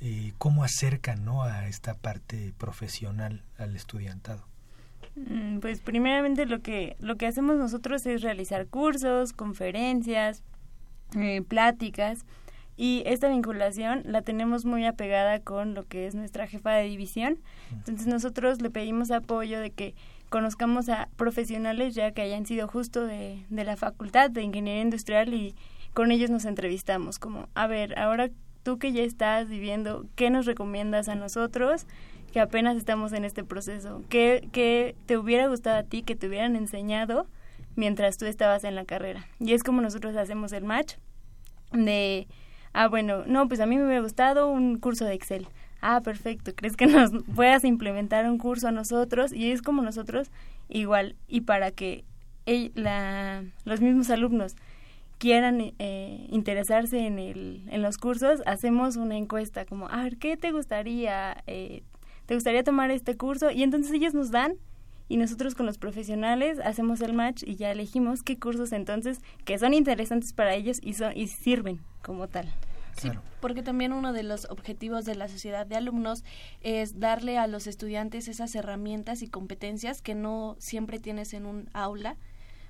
Eh, 0.00 0.32
¿Cómo 0.38 0.62
acercan 0.62 1.24
¿no? 1.24 1.42
a 1.42 1.66
esta 1.66 1.94
parte 1.94 2.52
profesional 2.56 3.42
al 3.58 3.74
estudiantado? 3.74 4.44
Mm, 5.16 5.58
pues 5.58 5.80
primeramente 5.80 6.46
lo 6.46 6.60
que, 6.60 6.96
lo 7.00 7.16
que 7.16 7.26
hacemos 7.26 7.56
nosotros 7.56 8.06
es 8.06 8.22
realizar 8.22 8.66
cursos, 8.66 9.32
conferencias, 9.32 10.42
eh, 11.16 11.42
pláticas 11.42 12.24
y 12.76 13.02
esta 13.06 13.28
vinculación 13.28 14.02
la 14.04 14.22
tenemos 14.22 14.64
muy 14.64 14.86
apegada 14.86 15.40
con 15.40 15.74
lo 15.74 15.84
que 15.86 16.06
es 16.06 16.14
nuestra 16.14 16.46
jefa 16.46 16.70
de 16.70 16.84
división. 16.84 17.40
Entonces 17.72 18.06
nosotros 18.06 18.62
le 18.62 18.70
pedimos 18.70 19.10
apoyo 19.10 19.58
de 19.58 19.70
que 19.70 19.96
conozcamos 20.28 20.88
a 20.88 21.08
profesionales 21.16 21.94
ya 21.96 22.12
que 22.12 22.22
hayan 22.22 22.46
sido 22.46 22.68
justo 22.68 23.04
de, 23.04 23.44
de 23.48 23.64
la 23.64 23.76
facultad 23.76 24.30
de 24.30 24.42
ingeniería 24.42 24.82
industrial 24.82 25.34
y 25.34 25.56
con 25.98 26.12
ellos 26.12 26.30
nos 26.30 26.44
entrevistamos, 26.44 27.18
como, 27.18 27.48
a 27.56 27.66
ver, 27.66 27.98
ahora 27.98 28.30
tú 28.62 28.78
que 28.78 28.92
ya 28.92 29.02
estás 29.02 29.48
viviendo, 29.48 30.06
¿qué 30.14 30.30
nos 30.30 30.46
recomiendas 30.46 31.08
a 31.08 31.16
nosotros 31.16 31.86
que 32.32 32.38
apenas 32.38 32.76
estamos 32.76 33.12
en 33.12 33.24
este 33.24 33.42
proceso? 33.42 34.04
¿Qué, 34.08 34.48
qué 34.52 34.94
te 35.06 35.18
hubiera 35.18 35.48
gustado 35.48 35.76
a 35.76 35.82
ti 35.82 36.04
que 36.04 36.14
te 36.14 36.28
hubieran 36.28 36.54
enseñado 36.54 37.26
mientras 37.74 38.16
tú 38.16 38.26
estabas 38.26 38.62
en 38.62 38.76
la 38.76 38.84
carrera? 38.84 39.26
Y 39.40 39.54
es 39.54 39.64
como 39.64 39.82
nosotros 39.82 40.14
hacemos 40.14 40.52
el 40.52 40.62
match 40.62 40.94
de, 41.72 42.28
ah, 42.74 42.86
bueno, 42.86 43.24
no, 43.26 43.48
pues 43.48 43.58
a 43.58 43.66
mí 43.66 43.76
me 43.76 43.84
hubiera 43.84 44.00
gustado 44.00 44.48
un 44.52 44.78
curso 44.78 45.04
de 45.04 45.14
Excel. 45.14 45.48
Ah, 45.80 46.00
perfecto, 46.00 46.54
¿crees 46.54 46.76
que 46.76 46.86
nos 46.86 47.10
puedas 47.34 47.64
implementar 47.64 48.24
un 48.30 48.38
curso 48.38 48.68
a 48.68 48.70
nosotros? 48.70 49.32
Y 49.32 49.50
es 49.50 49.62
como 49.62 49.82
nosotros 49.82 50.30
igual, 50.68 51.16
y 51.26 51.40
para 51.40 51.72
que 51.72 52.04
la, 52.76 53.42
los 53.64 53.80
mismos 53.80 54.10
alumnos 54.10 54.54
quieran 55.18 55.74
eh, 55.78 56.26
interesarse 56.30 57.06
en, 57.06 57.18
el, 57.18 57.64
en 57.70 57.82
los 57.82 57.98
cursos, 57.98 58.42
hacemos 58.46 58.96
una 58.96 59.16
encuesta 59.16 59.64
como, 59.64 59.88
a 59.88 60.02
ver, 60.04 60.16
¿qué 60.16 60.36
te 60.36 60.52
gustaría 60.52 61.42
eh, 61.46 61.82
¿te 62.28 62.34
gustaría 62.34 62.62
tomar 62.62 62.90
este 62.90 63.16
curso? 63.16 63.50
Y 63.50 63.62
entonces 63.62 63.90
ellos 63.90 64.12
nos 64.12 64.30
dan 64.30 64.56
y 65.08 65.16
nosotros 65.16 65.54
con 65.54 65.64
los 65.64 65.78
profesionales 65.78 66.58
hacemos 66.62 67.00
el 67.00 67.14
match 67.14 67.42
y 67.42 67.56
ya 67.56 67.72
elegimos 67.72 68.22
qué 68.22 68.38
cursos 68.38 68.72
entonces 68.72 69.20
que 69.46 69.58
son 69.58 69.72
interesantes 69.72 70.34
para 70.34 70.54
ellos 70.54 70.78
y, 70.82 70.92
son, 70.92 71.16
y 71.16 71.28
sirven 71.28 71.80
como 72.02 72.28
tal. 72.28 72.52
Sí, 72.98 73.08
porque 73.40 73.62
también 73.62 73.94
uno 73.94 74.12
de 74.12 74.24
los 74.24 74.44
objetivos 74.50 75.06
de 75.06 75.14
la 75.14 75.28
sociedad 75.28 75.64
de 75.64 75.76
alumnos 75.76 76.22
es 76.60 77.00
darle 77.00 77.38
a 77.38 77.46
los 77.46 77.66
estudiantes 77.66 78.28
esas 78.28 78.54
herramientas 78.54 79.22
y 79.22 79.28
competencias 79.28 80.02
que 80.02 80.14
no 80.14 80.56
siempre 80.58 80.98
tienes 80.98 81.32
en 81.32 81.46
un 81.46 81.70
aula, 81.72 82.18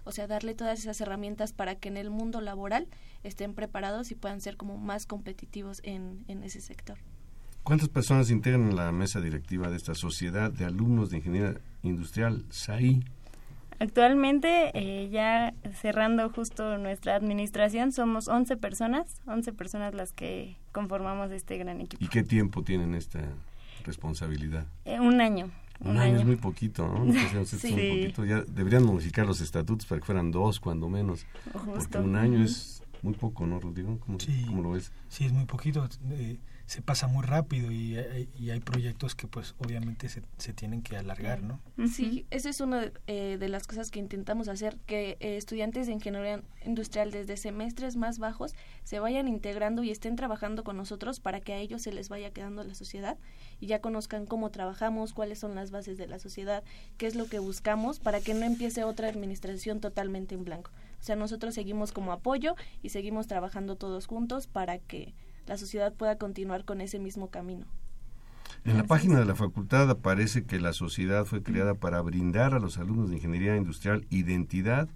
o 0.08 0.12
sea, 0.12 0.26
darle 0.26 0.54
todas 0.54 0.80
esas 0.80 1.00
herramientas 1.02 1.52
para 1.52 1.74
que 1.74 1.88
en 1.88 1.98
el 1.98 2.08
mundo 2.08 2.40
laboral 2.40 2.88
estén 3.24 3.52
preparados 3.52 4.10
y 4.10 4.14
puedan 4.14 4.40
ser 4.40 4.56
como 4.56 4.78
más 4.78 5.04
competitivos 5.04 5.80
en, 5.84 6.24
en 6.28 6.42
ese 6.42 6.62
sector. 6.62 6.96
¿Cuántas 7.62 7.90
personas 7.90 8.30
integran 8.30 8.74
la 8.74 8.90
mesa 8.90 9.20
directiva 9.20 9.68
de 9.68 9.76
esta 9.76 9.94
sociedad 9.94 10.50
de 10.50 10.64
alumnos 10.64 11.10
de 11.10 11.18
ingeniería 11.18 11.60
industrial, 11.82 12.46
SAI? 12.48 13.04
Actualmente, 13.80 14.70
eh, 14.72 15.10
ya 15.10 15.52
cerrando 15.74 16.30
justo 16.30 16.78
nuestra 16.78 17.14
administración, 17.14 17.92
somos 17.92 18.26
11 18.26 18.56
personas, 18.56 19.20
11 19.26 19.52
personas 19.52 19.94
las 19.94 20.12
que 20.12 20.56
conformamos 20.72 21.30
este 21.30 21.58
gran 21.58 21.82
equipo. 21.82 22.02
¿Y 22.02 22.08
qué 22.08 22.24
tiempo 22.24 22.62
tienen 22.62 22.94
esta 22.94 23.20
responsabilidad? 23.84 24.66
Eh, 24.86 24.98
un 24.98 25.20
año. 25.20 25.50
Un, 25.80 25.96
año, 25.96 26.16
es 26.16 26.24
muy 26.24 26.36
poquito, 26.36 26.86
¿no? 26.88 27.12
sí. 27.44 27.56
poquito. 27.70 28.24
Ya 28.24 28.42
deberían 28.42 28.84
modificar 28.84 29.26
los 29.26 29.40
estatutos 29.40 29.86
para 29.86 30.00
que 30.00 30.06
fueran 30.06 30.30
dos, 30.30 30.58
cuando 30.58 30.88
menos. 30.88 31.24
Porque 31.52 31.98
un 31.98 32.16
año 32.16 32.42
es 32.42 32.82
muy 33.02 33.14
poco, 33.14 33.46
¿no, 33.46 33.60
Rodrigo? 33.60 33.98
¿Cómo, 34.00 34.18
¿cómo 34.46 34.62
lo 34.62 34.70
ves? 34.72 34.90
Sí, 35.08 35.24
es 35.26 35.32
muy 35.32 35.44
poquito. 35.44 35.88
Eh, 36.10 36.38
se 36.68 36.82
pasa 36.82 37.06
muy 37.06 37.24
rápido 37.24 37.72
y, 37.72 37.98
y, 38.38 38.50
hay 38.50 38.60
proyectos 38.60 39.14
que 39.14 39.26
pues 39.26 39.54
obviamente 39.56 40.10
se, 40.10 40.22
se 40.36 40.52
tienen 40.52 40.82
que 40.82 40.98
alargar, 40.98 41.42
¿no? 41.42 41.60
Sí, 41.88 42.26
esa 42.30 42.50
es 42.50 42.60
una 42.60 42.92
eh, 43.06 43.38
de 43.40 43.48
las 43.48 43.66
cosas 43.66 43.90
que 43.90 43.98
intentamos 43.98 44.48
hacer, 44.48 44.76
que 44.84 45.16
eh, 45.20 45.38
estudiantes 45.38 45.86
de 45.86 45.94
ingeniería 45.94 46.42
industrial 46.66 47.10
desde 47.10 47.38
semestres 47.38 47.96
más 47.96 48.18
bajos 48.18 48.54
se 48.84 49.00
vayan 49.00 49.28
integrando 49.28 49.82
y 49.82 49.90
estén 49.90 50.14
trabajando 50.14 50.62
con 50.62 50.76
nosotros 50.76 51.20
para 51.20 51.40
que 51.40 51.54
a 51.54 51.56
ellos 51.56 51.80
se 51.80 51.90
les 51.90 52.10
vaya 52.10 52.32
quedando 52.32 52.62
la 52.62 52.74
sociedad 52.74 53.16
y 53.60 53.66
ya 53.66 53.80
conozcan 53.80 54.26
cómo 54.26 54.50
trabajamos, 54.50 55.14
cuáles 55.14 55.38
son 55.38 55.54
las 55.54 55.70
bases 55.70 55.96
de 55.96 56.06
la 56.06 56.18
sociedad, 56.18 56.62
qué 56.98 57.06
es 57.06 57.14
lo 57.14 57.28
que 57.28 57.38
buscamos 57.38 57.98
para 57.98 58.20
que 58.20 58.34
no 58.34 58.44
empiece 58.44 58.84
otra 58.84 59.08
administración 59.08 59.80
totalmente 59.80 60.34
en 60.34 60.44
blanco. 60.44 60.70
O 61.00 61.02
sea, 61.02 61.16
nosotros 61.16 61.54
seguimos 61.54 61.92
como 61.92 62.12
apoyo 62.12 62.56
y 62.82 62.90
seguimos 62.90 63.26
trabajando 63.26 63.76
todos 63.76 64.06
juntos 64.06 64.48
para 64.48 64.78
que 64.78 65.14
la 65.48 65.56
sociedad 65.56 65.92
pueda 65.94 66.18
continuar 66.18 66.64
con 66.64 66.80
ese 66.80 66.98
mismo 66.98 67.30
camino. 67.30 67.66
En 68.64 68.76
la 68.76 68.84
página 68.84 69.18
de 69.18 69.24
la 69.24 69.34
facultad 69.34 69.88
aparece 69.90 70.44
que 70.44 70.60
la 70.60 70.72
sociedad 70.72 71.24
fue 71.24 71.42
creada 71.42 71.74
para 71.74 72.00
brindar 72.02 72.54
a 72.54 72.58
los 72.58 72.78
alumnos 72.78 73.08
de 73.08 73.16
ingeniería 73.16 73.56
industrial 73.56 74.06
identidad 74.10 74.88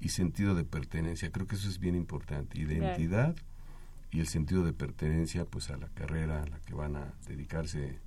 y 0.00 0.10
sentido 0.10 0.54
de 0.54 0.64
pertenencia. 0.64 1.30
Creo 1.30 1.46
que 1.46 1.56
eso 1.56 1.68
es 1.68 1.78
bien 1.78 1.94
importante. 1.94 2.58
Identidad 2.58 3.36
y 4.10 4.20
el 4.20 4.28
sentido 4.28 4.64
de 4.64 4.72
pertenencia 4.72 5.44
pues 5.44 5.70
a 5.70 5.76
la 5.76 5.88
carrera 5.88 6.42
a 6.42 6.46
la 6.46 6.58
que 6.60 6.74
van 6.74 6.96
a 6.96 7.12
dedicarse 7.26 7.98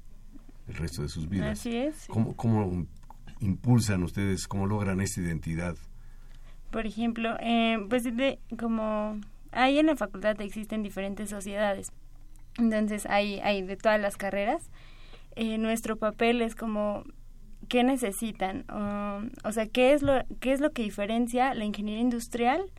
el 0.68 0.76
resto 0.76 1.04
de 1.04 1.10
sus 1.10 1.30
vidas. 1.30 1.60
Así 1.60 1.76
es. 1.76 2.06
¿Cómo, 2.08 2.36
cómo 2.36 2.88
impulsan 3.40 4.04
ustedes, 4.04 4.48
cómo 4.48 4.66
logran 4.66 5.02
esta 5.02 5.22
identidad? 5.22 5.76
Por 6.72 6.88
ejemplo, 6.88 7.36
eh, 7.42 7.78
pues 7.90 8.04
de, 8.04 8.40
como 8.58 9.20
Ahí 9.52 9.80
en 9.80 9.88
la 9.88 9.96
facultad 9.96 10.40
existen 10.42 10.84
diferentes 10.84 11.30
sociedades. 11.30 11.92
Entonces, 12.58 13.06
hay, 13.06 13.40
hay 13.40 13.62
de 13.62 13.78
todas 13.78 14.00
las 14.00 14.18
carreras. 14.18 14.70
Eh, 15.36 15.58
nuestro 15.58 15.98
papel 15.98 16.42
es 16.42 16.56
como 16.56 17.04
qué 17.70 17.84
necesitan, 17.84 18.66
o 19.44 19.52
sea, 19.54 19.66
qué 19.68 19.94
es 19.94 20.02
lo 20.02 20.26
qué 20.42 20.52
es 20.52 20.60
lo 20.60 20.72
que 20.72 20.82
diferencia 20.82 21.54
la 21.54 21.64
ingeniería 21.64 22.02
industrial 22.02 22.70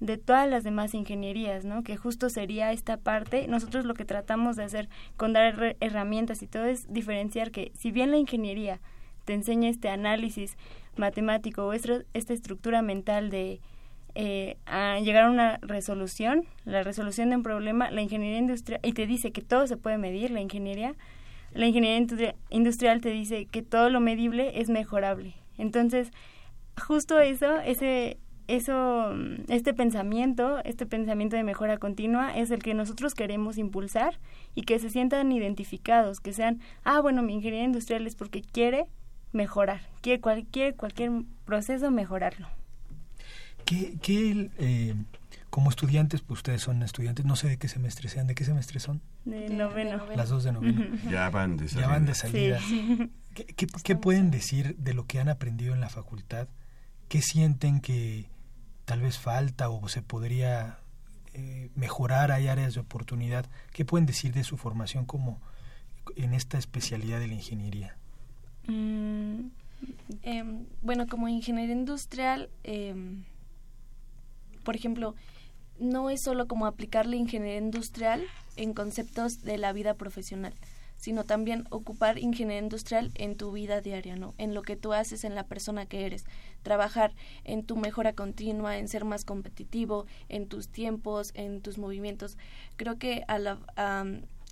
de 0.00 0.16
todas 0.16 0.48
las 0.48 0.62
demás 0.62 0.94
ingenierías, 0.94 1.64
¿no? 1.64 1.82
Que 1.82 1.96
justo 1.96 2.28
sería 2.30 2.70
esta 2.72 2.98
parte. 2.98 3.48
Nosotros 3.48 3.84
lo 3.84 3.94
que 3.94 4.04
tratamos 4.04 4.54
de 4.54 4.64
hacer 4.64 4.88
con 5.16 5.32
dar 5.32 5.76
herramientas 5.80 6.42
y 6.42 6.46
todo 6.46 6.66
es 6.66 6.92
diferenciar 6.92 7.50
que 7.50 7.72
si 7.74 7.90
bien 7.90 8.12
la 8.12 8.18
ingeniería 8.18 8.80
te 9.24 9.34
enseña 9.34 9.68
este 9.68 9.88
análisis 9.88 10.56
matemático 10.96 11.66
o 11.66 11.72
esta 11.72 12.04
estructura 12.14 12.80
mental 12.80 13.30
de 13.30 13.60
eh, 14.20 14.56
a 14.66 14.98
llegar 14.98 15.26
a 15.26 15.30
una 15.30 15.58
resolución, 15.62 16.44
la 16.64 16.82
resolución 16.82 17.30
de 17.30 17.36
un 17.36 17.44
problema, 17.44 17.88
la 17.92 18.02
ingeniería 18.02 18.38
industrial, 18.38 18.80
y 18.82 18.92
te 18.92 19.06
dice 19.06 19.30
que 19.30 19.42
todo 19.42 19.68
se 19.68 19.76
puede 19.76 19.96
medir, 19.96 20.32
la 20.32 20.40
ingeniería, 20.40 20.96
la 21.52 21.66
ingeniería 21.66 22.34
industrial 22.50 23.00
te 23.00 23.10
dice 23.10 23.46
que 23.46 23.62
todo 23.62 23.90
lo 23.90 24.00
medible 24.00 24.60
es 24.60 24.70
mejorable. 24.70 25.34
Entonces, 25.56 26.10
justo 26.76 27.20
eso, 27.20 27.60
ese, 27.60 28.18
eso, 28.48 29.14
este 29.46 29.72
pensamiento, 29.72 30.58
este 30.64 30.84
pensamiento 30.84 31.36
de 31.36 31.44
mejora 31.44 31.78
continua 31.78 32.36
es 32.36 32.50
el 32.50 32.60
que 32.60 32.74
nosotros 32.74 33.14
queremos 33.14 33.56
impulsar 33.56 34.18
y 34.56 34.62
que 34.62 34.80
se 34.80 34.90
sientan 34.90 35.30
identificados, 35.30 36.18
que 36.18 36.32
sean, 36.32 36.58
ah, 36.82 37.00
bueno, 37.00 37.22
mi 37.22 37.34
ingeniería 37.34 37.66
industrial 37.66 38.04
es 38.04 38.16
porque 38.16 38.42
quiere 38.42 38.86
mejorar, 39.30 39.82
quiere 40.00 40.20
cualquier, 40.20 40.74
cualquier 40.74 41.22
proceso 41.44 41.92
mejorarlo. 41.92 42.57
¿Qué, 43.68 44.50
eh, 44.58 44.94
como 45.50 45.68
estudiantes, 45.68 46.22
pues 46.22 46.38
ustedes 46.38 46.62
son 46.62 46.82
estudiantes, 46.82 47.26
no 47.26 47.36
sé 47.36 47.48
de 47.48 47.58
qué 47.58 47.68
semestre 47.68 48.08
sean, 48.08 48.26
¿de 48.26 48.34
qué 48.34 48.44
semestre 48.44 48.80
son? 48.80 49.02
De 49.26 49.50
noveno. 49.50 50.06
Las 50.16 50.30
dos 50.30 50.44
de 50.44 50.52
noveno. 50.52 50.86
Ya 51.10 51.28
van 51.28 51.58
de 51.58 51.68
salida. 51.68 51.86
Ya 51.86 51.92
van 51.92 52.06
de 52.06 52.14
salida. 52.14 52.60
¿Qué, 53.34 53.96
pueden 53.96 54.30
decir 54.30 54.76
de 54.78 54.94
lo 54.94 55.06
que 55.06 55.20
han 55.20 55.28
aprendido 55.28 55.74
en 55.74 55.80
la 55.80 55.90
facultad? 55.90 56.48
¿Qué 57.08 57.20
sienten 57.20 57.80
que 57.80 58.26
tal 58.86 59.02
vez 59.02 59.18
falta 59.18 59.68
o 59.68 59.86
se 59.88 60.00
podría 60.00 60.78
eh, 61.34 61.68
mejorar? 61.74 62.32
¿Hay 62.32 62.48
áreas 62.48 62.72
de 62.72 62.80
oportunidad? 62.80 63.46
¿Qué 63.72 63.84
pueden 63.84 64.06
decir 64.06 64.32
de 64.32 64.44
su 64.44 64.56
formación 64.56 65.04
como 65.04 65.40
en 66.16 66.32
esta 66.32 66.56
especialidad 66.56 67.20
de 67.20 67.28
la 67.28 67.34
ingeniería? 67.34 67.96
Mm, 68.66 69.50
em, 70.22 70.64
bueno, 70.80 71.06
como 71.06 71.28
ingeniero 71.28 71.72
industrial... 71.72 72.48
Eh, 72.64 72.94
por 74.68 74.76
ejemplo, 74.76 75.14
no 75.78 76.10
es 76.10 76.20
solo 76.20 76.46
como 76.46 76.66
aplicar 76.66 77.06
la 77.06 77.16
ingeniería 77.16 77.56
industrial 77.56 78.22
en 78.56 78.74
conceptos 78.74 79.40
de 79.40 79.56
la 79.56 79.72
vida 79.72 79.94
profesional, 79.94 80.52
sino 80.94 81.24
también 81.24 81.64
ocupar 81.70 82.18
ingeniería 82.18 82.64
industrial 82.64 83.10
en 83.14 83.38
tu 83.38 83.50
vida 83.50 83.80
diaria, 83.80 84.16
¿no? 84.16 84.34
En 84.36 84.52
lo 84.52 84.60
que 84.60 84.76
tú 84.76 84.92
haces, 84.92 85.24
en 85.24 85.34
la 85.34 85.46
persona 85.46 85.86
que 85.86 86.04
eres. 86.04 86.26
Trabajar 86.62 87.14
en 87.44 87.64
tu 87.64 87.76
mejora 87.76 88.12
continua, 88.12 88.76
en 88.76 88.88
ser 88.88 89.06
más 89.06 89.24
competitivo, 89.24 90.04
en 90.28 90.48
tus 90.48 90.68
tiempos, 90.68 91.30
en 91.32 91.62
tus 91.62 91.78
movimientos. 91.78 92.36
Creo 92.76 92.98
que 92.98 93.24
a 93.26 93.38
la, 93.38 93.58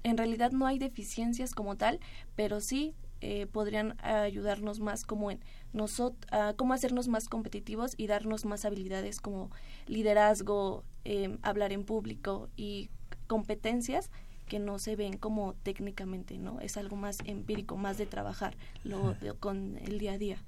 en 0.03 0.17
realidad 0.17 0.51
no 0.51 0.67
hay 0.67 0.79
deficiencias 0.79 1.53
como 1.53 1.77
tal, 1.77 2.01
pero 2.37 2.63
sí 2.63 2.95
eh, 3.21 3.47
podrían 3.47 3.97
ayudarnos 4.05 4.81
más 4.81 5.05
como 5.05 5.31
en 5.31 5.41
nosotros, 5.73 6.31
cómo 6.57 6.75
hacernos 6.75 7.09
más 7.09 7.29
competitivos 7.29 7.95
y 7.97 8.07
darnos 8.07 8.45
más 8.45 8.65
habilidades 8.65 9.21
como 9.21 9.51
liderazgo, 9.87 10.85
em, 11.05 11.39
hablar 11.43 11.73
en 11.73 11.85
público 11.85 12.49
y 12.57 12.91
competencias 13.27 14.11
que 14.47 14.59
no 14.59 14.79
se 14.79 14.97
ven 14.97 15.17
como 15.17 15.55
técnicamente, 15.55 16.39
¿no? 16.39 16.61
Es 16.61 16.77
algo 16.77 16.97
más 16.97 17.17
empírico, 17.25 17.77
más 17.77 17.99
de 17.99 18.07
trabajar 18.07 18.57
lo 18.85 19.17
con 19.41 19.77
el 19.79 19.99
día 19.99 20.13
a 20.13 20.19
día. 20.19 20.39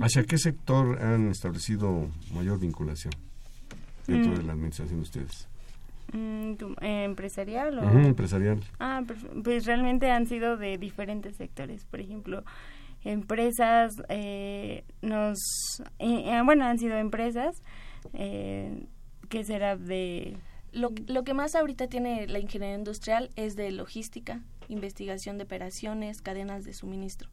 ¿Hacia 0.00 0.24
qué 0.24 0.38
sector 0.38 1.00
han 1.02 1.28
establecido 1.28 2.08
mayor 2.32 2.58
vinculación 2.58 3.12
dentro 4.06 4.32
mm. 4.32 4.36
de 4.36 4.42
la 4.42 4.52
administración 4.54 4.98
de 4.98 5.02
ustedes? 5.02 5.51
Mm, 6.12 6.52
eh, 6.80 7.04
¿Empresarial 7.04 7.78
o...? 7.78 7.82
empresarial. 7.98 8.60
Ah, 8.78 9.02
pues, 9.06 9.20
pues, 9.42 9.66
realmente 9.66 10.10
han 10.10 10.26
sido 10.26 10.56
de 10.56 10.76
diferentes 10.78 11.36
sectores. 11.36 11.84
Por 11.86 12.00
ejemplo, 12.00 12.44
empresas 13.04 13.94
eh, 14.08 14.84
nos... 15.00 15.38
Eh, 15.98 16.40
bueno, 16.44 16.64
han 16.66 16.78
sido 16.78 16.96
empresas 16.96 17.62
eh, 18.12 18.86
que 19.28 19.44
será 19.44 19.76
de... 19.76 20.36
Lo, 20.72 20.90
lo 21.06 21.22
que 21.22 21.34
más 21.34 21.54
ahorita 21.54 21.88
tiene 21.88 22.26
la 22.28 22.38
ingeniería 22.38 22.76
industrial 22.76 23.30
es 23.36 23.56
de 23.56 23.70
logística, 23.72 24.40
investigación 24.68 25.36
de 25.36 25.44
operaciones, 25.44 26.22
cadenas 26.22 26.64
de 26.64 26.72
suministro. 26.72 27.28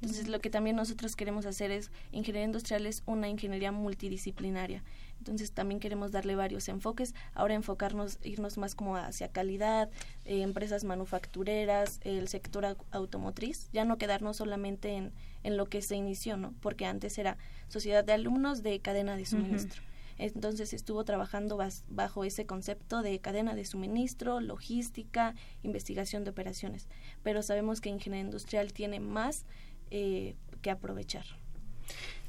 Entonces, 0.00 0.28
lo 0.28 0.40
que 0.40 0.50
también 0.50 0.76
nosotros 0.76 1.16
queremos 1.16 1.46
hacer 1.46 1.70
es, 1.70 1.90
ingeniería 2.12 2.46
industrial 2.46 2.86
es 2.86 3.02
una 3.06 3.28
ingeniería 3.28 3.72
multidisciplinaria. 3.72 4.82
Entonces, 5.24 5.52
también 5.52 5.80
queremos 5.80 6.12
darle 6.12 6.36
varios 6.36 6.68
enfoques. 6.68 7.14
Ahora 7.32 7.54
enfocarnos, 7.54 8.18
irnos 8.22 8.58
más 8.58 8.74
como 8.74 8.96
hacia 8.96 9.28
calidad, 9.28 9.90
eh, 10.26 10.42
empresas 10.42 10.84
manufactureras, 10.84 11.98
el 12.04 12.28
sector 12.28 12.76
automotriz, 12.90 13.70
ya 13.72 13.86
no 13.86 13.96
quedarnos 13.96 14.36
solamente 14.36 14.96
en, 14.96 15.12
en 15.42 15.56
lo 15.56 15.64
que 15.64 15.80
se 15.80 15.96
inició, 15.96 16.36
¿no? 16.36 16.52
Porque 16.60 16.84
antes 16.84 17.16
era 17.16 17.38
sociedad 17.68 18.04
de 18.04 18.12
alumnos 18.12 18.62
de 18.62 18.80
cadena 18.80 19.16
de 19.16 19.24
suministro. 19.24 19.82
Entonces 20.18 20.74
estuvo 20.74 21.04
trabajando 21.04 21.58
bajo 21.88 22.24
ese 22.24 22.46
concepto 22.46 23.00
de 23.02 23.18
cadena 23.18 23.54
de 23.54 23.64
suministro, 23.64 24.40
logística, 24.40 25.34
investigación 25.62 26.24
de 26.24 26.30
operaciones. 26.30 26.86
Pero 27.22 27.42
sabemos 27.42 27.80
que 27.80 27.88
ingeniería 27.88 28.26
industrial 28.26 28.74
tiene 28.74 29.00
más 29.00 29.46
eh, 29.90 30.36
que 30.62 30.70
aprovechar. 30.70 31.24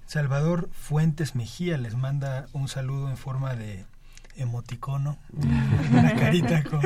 Salvador 0.05 0.69
Fuentes 0.71 1.35
Mejía 1.35 1.77
les 1.77 1.95
manda 1.95 2.47
un 2.53 2.67
saludo 2.67 3.09
en 3.09 3.17
forma 3.17 3.55
de 3.55 3.85
emoticono, 4.37 5.17
una 5.91 6.13
carita 6.15 6.63
con, 6.63 6.79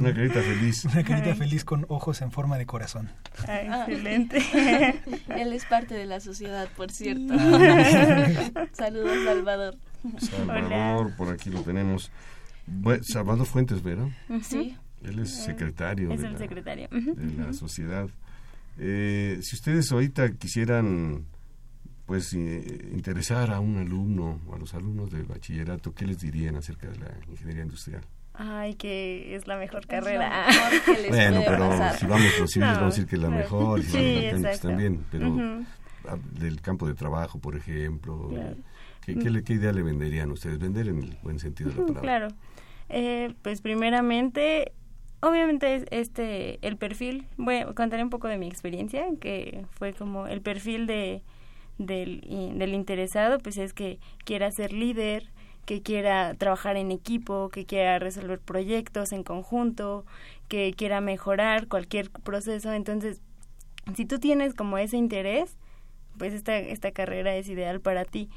una 0.00 0.14
carita 0.14 0.40
feliz, 0.40 0.84
una 0.86 1.04
carita 1.04 1.34
feliz 1.34 1.64
con 1.64 1.84
ojos 1.88 2.22
en 2.22 2.32
forma 2.32 2.58
de 2.58 2.66
corazón. 2.66 3.10
Ah, 3.46 3.84
excelente. 3.86 4.38
Él 5.28 5.52
es 5.52 5.64
parte 5.66 5.94
de 5.94 6.06
la 6.06 6.20
sociedad, 6.20 6.68
por 6.76 6.90
cierto. 6.90 7.34
Saludos, 8.72 9.18
Salvador. 9.24 9.76
Salvador, 10.18 11.14
por 11.16 11.32
aquí 11.32 11.50
lo 11.50 11.62
tenemos. 11.62 12.10
Salvador 13.02 13.46
Fuentes, 13.46 13.82
¿verdad? 13.82 14.08
Sí. 14.42 14.76
Él 15.02 15.18
es 15.18 15.30
secretario, 15.30 16.10
es 16.10 16.22
de, 16.22 16.26
el 16.28 16.32
la, 16.32 16.38
secretario. 16.38 16.88
de 16.90 17.44
la 17.44 17.52
sociedad. 17.52 18.08
Eh, 18.78 19.38
si 19.42 19.54
ustedes 19.54 19.92
ahorita 19.92 20.32
quisieran 20.32 21.26
pues 22.06 22.34
eh, 22.34 22.90
interesar 22.92 23.50
a 23.50 23.60
un 23.60 23.78
alumno 23.78 24.40
o 24.46 24.54
a 24.54 24.58
los 24.58 24.74
alumnos 24.74 25.10
de 25.10 25.22
bachillerato, 25.22 25.94
¿qué 25.94 26.06
les 26.06 26.18
dirían 26.20 26.56
acerca 26.56 26.88
de 26.88 26.98
la 26.98 27.06
ingeniería 27.28 27.62
industrial? 27.62 28.02
Ay, 28.34 28.74
que 28.74 29.36
es 29.36 29.46
la 29.46 29.56
mejor 29.56 29.86
carrera. 29.86 30.46
bueno, 31.08 31.42
pero 31.46 31.94
si 31.96 32.06
vamos 32.06 32.38
los 32.40 32.50
civiles 32.50 32.76
vamos 32.76 32.82
a 32.82 32.96
decir 32.96 33.06
que 33.06 33.16
es 33.16 33.22
la 33.22 33.30
mejor, 33.30 33.82
si 33.82 33.90
sí, 33.90 34.28
vamos 34.32 34.42
los 34.42 34.60
también, 34.60 35.04
pero 35.10 35.64
del 36.32 36.60
campo 36.60 36.86
de 36.86 36.94
trabajo, 36.94 37.38
por 37.38 37.56
ejemplo, 37.56 38.30
¿qué, 39.06 39.14
qué, 39.14 39.42
¿qué, 39.44 39.52
idea 39.54 39.72
le 39.72 39.82
venderían 39.82 40.30
ustedes? 40.32 40.58
Vender 40.58 40.88
en 40.88 41.04
el 41.04 41.18
buen 41.22 41.38
sentido 41.38 41.70
de 41.70 41.76
la 41.76 41.86
palabra. 41.86 42.02
Claro, 42.02 42.28
eh, 42.88 43.34
pues 43.42 43.60
primeramente 43.60 44.72
obviamente 45.20 45.86
este 45.90 46.58
el 46.66 46.76
perfil 46.76 47.26
bueno 47.38 47.74
contaré 47.74 48.02
un 48.02 48.10
poco 48.10 48.28
de 48.28 48.36
mi 48.36 48.46
experiencia 48.46 49.06
que 49.18 49.64
fue 49.70 49.94
como 49.94 50.26
el 50.26 50.42
perfil 50.42 50.86
de 50.86 51.22
del, 51.78 52.74
interesado 52.74 53.38
pues 53.38 53.58
es 53.58 53.72
que 53.72 53.98
quiera 54.24 54.50
ser 54.50 54.72
líder 54.72 55.28
que 55.66 55.82
quiera 55.82 56.34
trabajar 56.34 56.76
en 56.76 56.90
equipo 56.90 57.48
que 57.48 57.64
quiera 57.64 57.98
resolver 57.98 58.38
proyectos 58.38 59.12
en 59.12 59.22
conjunto 59.22 60.04
que 60.48 60.72
quiera 60.76 61.00
mejorar 61.00 61.68
cualquier 61.68 62.10
proceso. 62.10 62.72
Entonces 62.72 63.20
si 63.96 64.04
tú 64.04 64.18
tienes 64.18 64.54
como 64.54 64.78
ese 64.78 64.96
interés 64.96 65.56
pues 66.18 66.32
esta 66.32 66.58
esta 66.58 66.92
carrera 66.92 67.36
es 67.36 67.48
ideal 67.48 67.80
para 67.80 68.04
ti. 68.04 68.28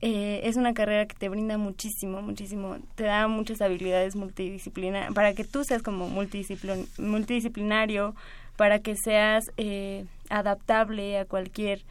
Eh, 0.00 0.42
es 0.44 0.56
una 0.56 0.74
carrera 0.74 1.06
que 1.06 1.16
te 1.16 1.28
brinda 1.28 1.58
muchísimo, 1.58 2.22
muchísimo, 2.22 2.76
te 2.94 3.02
da 3.02 3.26
muchas 3.26 3.60
habilidades 3.60 4.14
multidisciplinarias, 4.14 5.12
para 5.12 5.34
que 5.34 5.42
tú 5.42 5.64
seas 5.64 5.82
como 5.82 6.08
multidisciplinario, 6.08 8.14
para 8.56 8.78
que 8.78 8.94
seas 8.94 9.46
eh, 9.56 10.04
adaptable 10.30 11.18
a 11.18 11.24
cualquier 11.24 11.82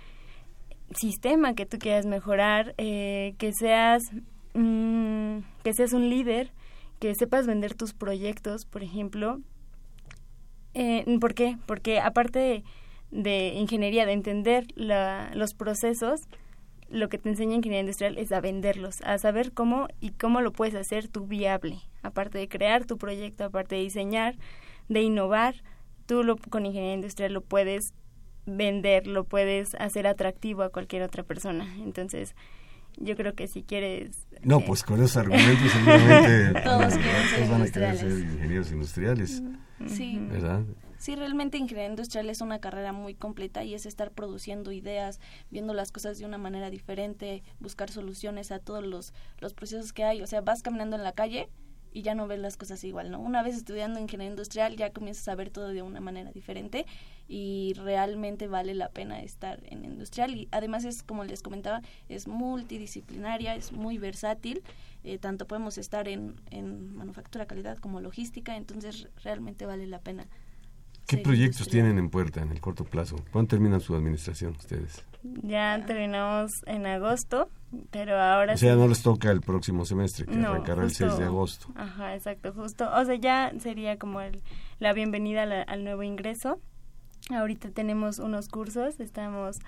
sistema 0.95 1.53
que 1.53 1.65
tú 1.65 1.77
quieras 1.79 2.05
mejorar, 2.05 2.73
eh, 2.77 3.35
que 3.37 3.51
seas 3.53 4.03
mm, 4.53 5.39
que 5.63 5.73
seas 5.73 5.93
un 5.93 6.09
líder, 6.09 6.51
que 6.99 7.13
sepas 7.15 7.47
vender 7.47 7.73
tus 7.73 7.93
proyectos, 7.93 8.65
por 8.65 8.83
ejemplo. 8.83 9.39
¿Por 11.19 11.33
qué? 11.33 11.57
Porque 11.65 11.99
aparte 11.99 12.63
de, 13.11 13.53
ingeniería, 13.55 14.05
de 14.05 14.11
entender 14.11 14.67
los 14.75 15.53
procesos, 15.53 16.21
lo 16.89 17.09
que 17.09 17.17
te 17.17 17.29
enseña 17.29 17.55
ingeniería 17.55 17.81
industrial 17.81 18.17
es 18.17 18.31
a 18.31 18.41
venderlos, 18.41 19.01
a 19.01 19.17
saber 19.17 19.51
cómo 19.51 19.87
y 19.99 20.11
cómo 20.11 20.41
lo 20.41 20.51
puedes 20.51 20.75
hacer 20.75 21.07
tú 21.07 21.25
viable. 21.25 21.79
Aparte 22.01 22.37
de 22.37 22.47
crear 22.47 22.85
tu 22.85 22.97
proyecto, 22.97 23.45
aparte 23.45 23.75
de 23.75 23.81
diseñar, 23.81 24.35
de 24.87 25.01
innovar, 25.01 25.55
tú 26.05 26.23
lo, 26.23 26.37
con 26.37 26.65
ingeniería 26.65 26.95
industrial 26.95 27.33
lo 27.33 27.41
puedes 27.41 27.93
vender, 28.47 29.05
lo 29.05 29.25
puedes 29.25 29.75
hacer 29.75 30.07
atractivo 30.07 30.63
a 30.63 30.69
cualquier 30.69 31.03
otra 31.03 31.23
persona. 31.23 31.75
Entonces, 31.79 32.35
yo 32.97 33.15
creo 33.15 33.35
que 33.35 33.47
si 33.47 33.61
quieres... 33.61 34.25
No, 34.41 34.59
eh, 34.59 34.63
pues 34.65 34.83
con 34.83 35.03
esos 35.03 35.17
argumentos 35.17 35.71
seguramente 35.71 36.61
todos, 36.61 36.93
todos 37.35 37.49
van 37.49 37.61
a 37.61 37.67
querer 37.67 37.97
ser 37.97 38.11
ingenieros 38.11 38.71
industriales. 38.71 39.43
Sí. 39.85 40.17
¿Verdad? 40.31 40.63
Sí, 40.97 41.15
realmente 41.15 41.57
ingeniería 41.57 41.91
industrial 41.91 42.27
es 42.29 42.41
una 42.41 42.59
carrera 42.59 42.91
muy 42.91 43.13
completa 43.13 43.63
y 43.63 43.75
es 43.75 43.85
estar 43.85 44.11
produciendo 44.11 44.71
ideas, 44.71 45.19
viendo 45.51 45.75
las 45.75 45.91
cosas 45.91 46.17
de 46.17 46.25
una 46.25 46.39
manera 46.39 46.71
diferente, 46.71 47.43
buscar 47.59 47.91
soluciones 47.91 48.51
a 48.51 48.59
todos 48.59 48.83
los, 48.83 49.13
los 49.39 49.53
procesos 49.53 49.93
que 49.93 50.03
hay. 50.03 50.23
O 50.23 50.27
sea, 50.27 50.41
vas 50.41 50.63
caminando 50.63 50.95
en 50.95 51.03
la 51.03 51.11
calle 51.11 51.49
y 51.93 52.01
ya 52.01 52.15
no 52.15 52.27
ves 52.27 52.39
las 52.39 52.57
cosas 52.57 52.83
igual, 52.83 53.11
¿no? 53.11 53.19
Una 53.19 53.43
vez 53.43 53.55
estudiando 53.55 53.99
ingeniería 53.99 54.31
industrial 54.31 54.75
ya 54.75 54.91
comienzas 54.91 55.27
a 55.27 55.35
ver 55.35 55.51
todo 55.51 55.69
de 55.69 55.83
una 55.83 55.99
manera 55.99 56.31
diferente 56.31 56.85
y 57.27 57.73
realmente 57.77 58.47
vale 58.47 58.73
la 58.73 58.89
pena 58.89 59.21
estar 59.21 59.61
en 59.65 59.85
industrial 59.85 60.35
y 60.35 60.47
además 60.51 60.85
es, 60.85 61.03
como 61.03 61.23
les 61.23 61.41
comentaba, 61.41 61.81
es 62.09 62.27
multidisciplinaria, 62.27 63.55
es 63.55 63.71
muy 63.71 63.97
versátil, 63.97 64.63
eh, 65.03 65.17
tanto 65.17 65.47
podemos 65.47 65.77
estar 65.77 66.07
en, 66.07 66.35
en 66.51 66.95
manufactura 66.95 67.45
calidad 67.45 67.77
como 67.77 68.01
logística, 68.01 68.55
entonces 68.55 69.07
realmente 69.23 69.65
vale 69.65 69.87
la 69.87 69.99
pena 69.99 70.27
¿Qué 71.07 71.17
proyectos 71.17 71.69
tienen 71.69 71.97
en 71.97 72.09
puerta 72.09 72.41
en 72.41 72.51
el 72.51 72.59
corto 72.59 72.83
plazo? 72.83 73.15
¿Cuándo 73.31 73.47
terminan 73.47 73.79
su 73.79 73.95
administración 73.95 74.55
ustedes? 74.59 75.05
Ya 75.23 75.81
terminamos 75.85 76.63
en 76.65 76.85
agosto, 76.85 77.49
pero 77.91 78.19
ahora... 78.19 78.55
O 78.55 78.57
sea, 78.57 78.75
no 78.75 78.89
les 78.89 79.01
toca 79.01 79.31
el 79.31 79.39
próximo 79.39 79.85
semestre, 79.85 80.25
que 80.25 80.37
arrancará 80.37 80.83
el 80.83 80.91
6 80.91 81.17
de 81.17 81.23
agosto. 81.23 81.67
Ajá, 81.75 82.13
exacto, 82.13 82.51
justo. 82.51 82.89
O 82.93 83.05
sea, 83.05 83.15
ya 83.15 83.53
sería 83.59 83.97
como 83.97 84.19
el, 84.19 84.41
la 84.79 84.91
bienvenida 84.91 85.43
al 85.43 85.83
nuevo 85.85 86.03
ingreso. 86.03 86.59
Ahorita 87.29 87.69
tenemos 87.71 88.19
unos 88.19 88.47
cursos, 88.47 88.99
estamos 88.99 89.59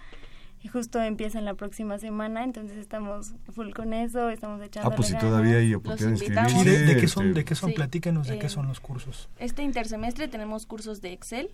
y 0.62 0.68
justo 0.68 1.02
empieza 1.02 1.40
en 1.40 1.46
la 1.46 1.54
próxima 1.54 1.98
semana, 2.00 2.44
entonces 2.44 2.78
estamos 2.78 3.34
full 3.54 3.72
con 3.72 3.94
eso, 3.94 4.30
estamos 4.30 4.62
echando 4.62 4.92
Ah, 4.92 4.96
pues 4.96 5.08
si 5.08 5.18
todavía 5.18 5.58
hay 5.58 5.74
oportunidades 5.74 6.66
de, 6.66 6.86
¿de, 6.86 6.98
qué 6.98 7.08
son? 7.08 7.34
¿De 7.34 7.46
qué 7.46 7.56
son? 7.56 7.74
Platícanos 7.74 8.28
de 8.28 8.40
qué 8.40 8.48
eh, 8.48 8.50
son 8.50 8.68
los 8.68 8.80
cursos. 8.80 9.30
Este 9.40 9.64
intersemestre 9.64 10.28
tenemos 10.28 10.66
cursos 10.66 11.02
de 11.02 11.14
Excel, 11.14 11.52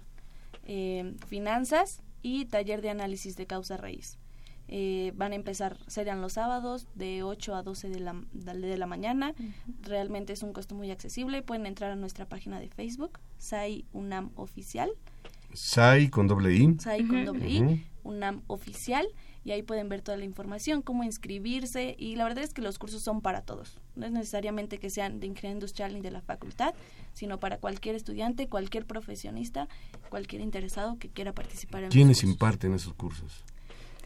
eh, 0.66 1.14
finanzas 1.28 2.02
y 2.24 2.46
taller 2.46 2.82
de 2.82 2.90
análisis 2.90 3.36
de 3.36 3.46
causa 3.46 3.78
raíz. 3.78 4.18
Eh, 4.68 5.14
van 5.16 5.32
a 5.32 5.36
empezar, 5.36 5.78
serían 5.86 6.22
los 6.22 6.34
sábados 6.34 6.88
de 6.96 7.22
8 7.22 7.54
a 7.54 7.62
12 7.62 7.90
de 7.90 8.00
la, 8.00 8.16
de 8.34 8.78
la 8.78 8.88
mañana. 8.88 9.36
Realmente 9.84 10.34
es 10.34 10.42
un 10.42 10.54
costo 10.54 10.74
muy 10.74 10.90
accesible. 10.90 11.44
Pueden 11.44 11.68
entrar 11.68 11.92
a 11.92 11.96
nuestra 11.96 12.26
página 12.26 12.60
de 12.60 12.70
Facebook, 12.70 13.20
SAI 13.38 13.86
UNAM 13.94 14.32
Oficial. 14.36 14.90
SAI 15.56 16.10
con 16.10 16.28
doble 16.28 16.54
I. 16.56 16.76
SAI 16.80 17.08
con 17.08 17.26
doble 17.26 17.50
I. 17.50 17.88
UNAM 18.04 18.44
oficial 18.48 19.08
y 19.44 19.52
ahí 19.52 19.62
pueden 19.62 19.90
ver 19.90 20.02
toda 20.02 20.18
la 20.18 20.26
información, 20.26 20.82
cómo 20.82 21.04
inscribirse 21.04 21.96
y 21.98 22.16
la 22.16 22.24
verdad 22.24 22.44
es 22.44 22.54
que 22.54 22.62
los 22.62 22.80
cursos 22.80 23.04
son 23.04 23.22
para 23.22 23.42
todos. 23.42 23.80
No 23.96 24.06
es 24.06 24.12
necesariamente 24.12 24.80
que 24.80 24.90
sean 24.90 25.20
de 25.20 25.28
ingeniería 25.28 25.54
industrial 25.54 25.94
ni 25.94 26.02
de 26.02 26.12
la 26.12 26.22
facultad, 26.22 26.74
sino 27.14 27.40
para 27.40 27.58
cualquier 27.58 27.96
estudiante, 27.96 28.48
cualquier 28.48 28.86
profesionista, 28.86 29.68
cualquier 30.10 30.42
interesado 30.42 30.98
que 30.98 31.10
quiera 31.10 31.32
participar 31.32 31.84
en 31.84 31.90
¿Quiénes 31.92 32.24
imparten 32.24 32.74
esos 32.74 32.94
cursos? 32.94 33.44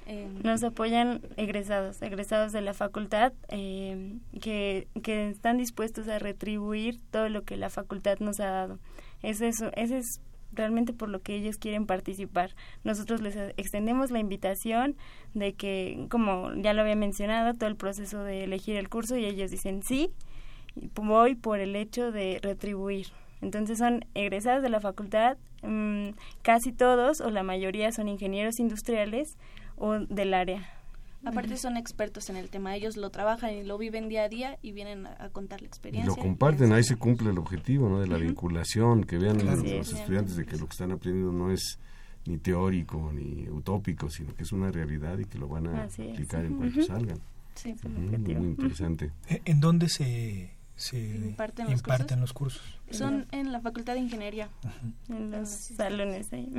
Eh, 0.08 0.28
Nos 0.44 0.64
apoyan 0.64 1.22
egresados, 1.38 2.02
egresados 2.02 2.52
de 2.52 2.62
la 2.62 2.74
facultad 2.74 3.32
eh, 3.48 4.18
que, 4.42 4.88
que 5.04 5.30
están 5.30 5.58
dispuestos 5.58 6.08
a 6.08 6.20
retribuir 6.20 7.00
todo 7.12 7.30
lo 7.30 7.44
que 7.44 7.58
la 7.58 7.70
facultad 7.70 8.18
nos 8.20 8.40
ha 8.40 8.48
dado. 8.50 8.80
Ese 9.22 9.48
es, 9.50 9.64
ese 9.76 10.00
es 10.00 10.20
realmente 10.52 10.94
por 10.94 11.10
lo 11.10 11.22
que 11.22 11.36
ellos 11.36 11.58
quieren 11.58 11.86
participar. 11.86 12.56
Nosotros 12.84 13.22
les 13.22 13.36
extendemos 13.58 14.12
la 14.12 14.20
invitación 14.20 14.96
de 15.34 15.54
que, 15.54 16.08
como 16.10 16.54
ya 16.56 16.74
lo 16.74 16.82
había 16.82 16.96
mencionado, 16.96 17.54
todo 17.54 17.70
el 17.70 17.76
proceso 17.76 18.24
de 18.24 18.44
elegir 18.44 18.76
el 18.76 18.90
curso 18.90 19.18
y 19.18 19.26
ellos 19.26 19.52
dicen 19.52 19.84
sí, 19.84 20.12
voy 20.96 21.36
por 21.36 21.60
el 21.60 21.76
hecho 21.76 22.12
de 22.12 22.40
retribuir. 22.42 23.08
Entonces 23.42 23.78
son 23.78 24.06
egresados 24.16 24.62
de 24.62 24.70
la 24.70 24.82
facultad, 24.82 25.38
mm, 25.64 26.10
casi 26.42 26.72
todos 26.74 27.22
o 27.22 27.30
la 27.30 27.44
mayoría 27.44 27.92
son 27.92 28.10
ingenieros 28.10 28.60
industriales 28.60 29.38
o 29.78 30.00
del 30.00 30.34
área 30.34 30.79
Aparte 31.26 31.58
son 31.58 31.76
expertos 31.76 32.30
en 32.30 32.38
el 32.38 32.50
tema, 32.50 32.76
ellos 32.76 32.96
lo 32.96 33.10
trabajan 33.10 33.54
y 33.54 33.64
lo 33.64 33.78
viven 33.78 34.08
día 34.08 34.24
a 34.24 34.30
día 34.30 34.58
y 34.62 34.72
vienen 34.72 35.06
a, 35.06 35.30
contar 35.30 35.62
la 35.62 35.68
experiencia. 35.68 36.12
Y 36.12 36.16
lo 36.16 36.22
comparten, 36.22 36.72
ahí 36.72 36.84
se 36.84 36.96
cumple 36.96 37.32
el 37.32 37.38
objetivo 37.38 37.90
¿no? 37.90 38.00
de 38.00 38.08
la 38.08 38.18
vinculación, 38.18 39.04
que 39.04 39.18
vean 39.18 39.46
los, 39.46 39.92
estudiantes 39.92 40.38
de 40.38 40.46
que 40.46 40.58
lo 40.58 40.66
que 40.66 40.72
están 40.72 40.92
aprendiendo 40.92 41.32
no 41.32 41.52
es 41.52 41.78
ni 42.26 42.38
teórico 42.38 43.12
ni 43.14 43.50
utópico, 43.50 44.10
sino 44.10 44.34
que 44.34 44.44
es 44.44 44.52
una 44.52 44.72
realidad 44.72 45.18
y 45.20 45.26
que 45.26 45.38
lo 45.38 45.48
van 45.48 45.68
a 45.68 45.84
aplicar 45.84 46.46
en 46.46 46.58
cuanto 46.58 46.84
salgan. 46.84 47.20
Sí, 47.56 47.76
muy 47.84 48.48
interesante. 48.48 49.12
¿E-, 49.28 49.42
¿En 49.44 49.60
dónde 49.60 49.90
se, 49.90 50.52
se 50.76 50.98
imparten, 50.98 51.70
los, 52.22 52.32
cursos? 52.32 52.62
Son 52.90 53.28
en 53.32 53.52
la 53.52 53.60
Facultad 53.60 53.96
de 53.96 54.00
Ingeniería. 54.00 54.50
En 55.10 55.32
los 55.32 55.50
salones 55.50 56.32
ahí. 56.32 56.50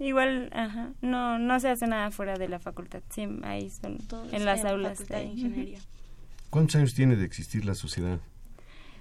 Igual, 0.00 0.48
ajá, 0.54 0.92
no, 1.02 1.38
no 1.38 1.60
se 1.60 1.68
hace 1.68 1.86
nada 1.86 2.10
fuera 2.10 2.36
de 2.36 2.48
la 2.48 2.58
facultad, 2.58 3.02
sí, 3.10 3.28
ahí 3.42 3.68
son 3.68 3.98
en 4.32 4.44
las 4.46 4.64
aulas 4.64 5.06
de 5.06 5.24
ingeniería. 5.24 5.78
¿Cuántos 6.48 6.76
años 6.76 6.94
tiene 6.94 7.16
de 7.16 7.24
existir 7.26 7.64
la 7.66 7.74
sociedad? 7.74 8.18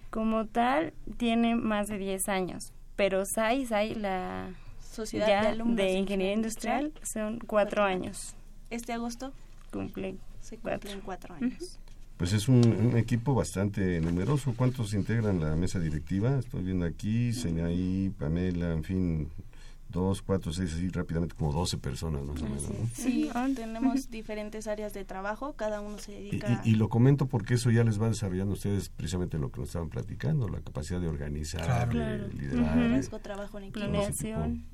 Como 0.10 0.46
tal, 0.46 0.94
tiene 1.18 1.56
más 1.56 1.88
de 1.88 1.98
10 1.98 2.28
años, 2.30 2.74
pero 2.98 3.24
SAI, 3.26 3.66
SAI, 3.66 3.96
la 3.96 4.50
Sociedad 4.92 5.28
ya 5.28 5.42
de 5.44 5.48
Alumnos 5.50 5.78
de 5.78 5.94
Ingeniería 5.94 6.34
Industrial, 6.36 6.92
son 7.04 7.40
cuatro 7.40 7.84
años. 7.84 8.36
Este 8.70 8.92
agosto 8.92 9.32
Cumple 9.72 10.18
se 10.42 10.58
cuatro. 10.58 10.80
cumplen 10.90 11.02
cuatro 11.06 11.36
años. 11.36 11.80
Pues 12.18 12.34
es 12.34 12.50
un, 12.50 12.58
un 12.66 12.98
equipo 12.98 13.34
bastante 13.34 14.02
numeroso. 14.02 14.54
¿Cuántos 14.58 14.94
integran 14.94 15.40
la 15.40 15.56
mesa 15.56 15.80
directiva? 15.80 16.38
Estoy 16.40 16.64
viendo 16.64 16.86
aquí, 16.86 17.32
Senaí, 17.32 18.12
Pamela, 18.20 18.74
en 18.74 18.84
fin, 18.84 19.30
dos, 19.90 20.22
cuatro, 20.22 20.54
seis, 20.54 20.74
así 20.74 20.88
rápidamente, 20.90 21.36
como 21.36 21.52
12 21.52 21.78
personas 21.78 22.24
más 22.24 22.42
o 22.42 22.46
menos. 22.46 22.70
¿no? 22.70 22.76
Sí, 22.94 23.30
tenemos 23.56 24.10
diferentes 24.12 24.68
áreas 24.68 24.94
de 24.94 25.04
trabajo, 25.04 25.54
cada 25.54 25.82
uno 25.82 25.98
se 25.98 26.12
dedica 26.12 26.62
y- 26.64 26.72
y 26.72 26.76
lo 26.76 26.90
comento 26.90 27.26
porque 27.28 27.56
eso 27.56 27.72
ya 27.72 27.84
les 27.84 28.00
va 28.02 28.08
desarrollando 28.08 28.54
a 28.54 28.56
ustedes 28.56 28.90
precisamente 28.90 29.38
lo 29.40 29.52
que 29.52 29.60
nos 29.62 29.70
estaban 29.70 29.90
platicando, 29.90 30.48
la 30.48 30.62
capacidad 30.62 31.02
de 31.02 31.08
organizar, 31.08 31.90
Claro. 31.90 31.92
de 32.28 32.34
liderar, 32.34 32.66
Ujú. 32.72 32.80
de- 32.80 32.86
liderazgo, 32.86 33.20
trabajo 33.20 33.58
en 33.58 33.64
equipo. 33.66 33.80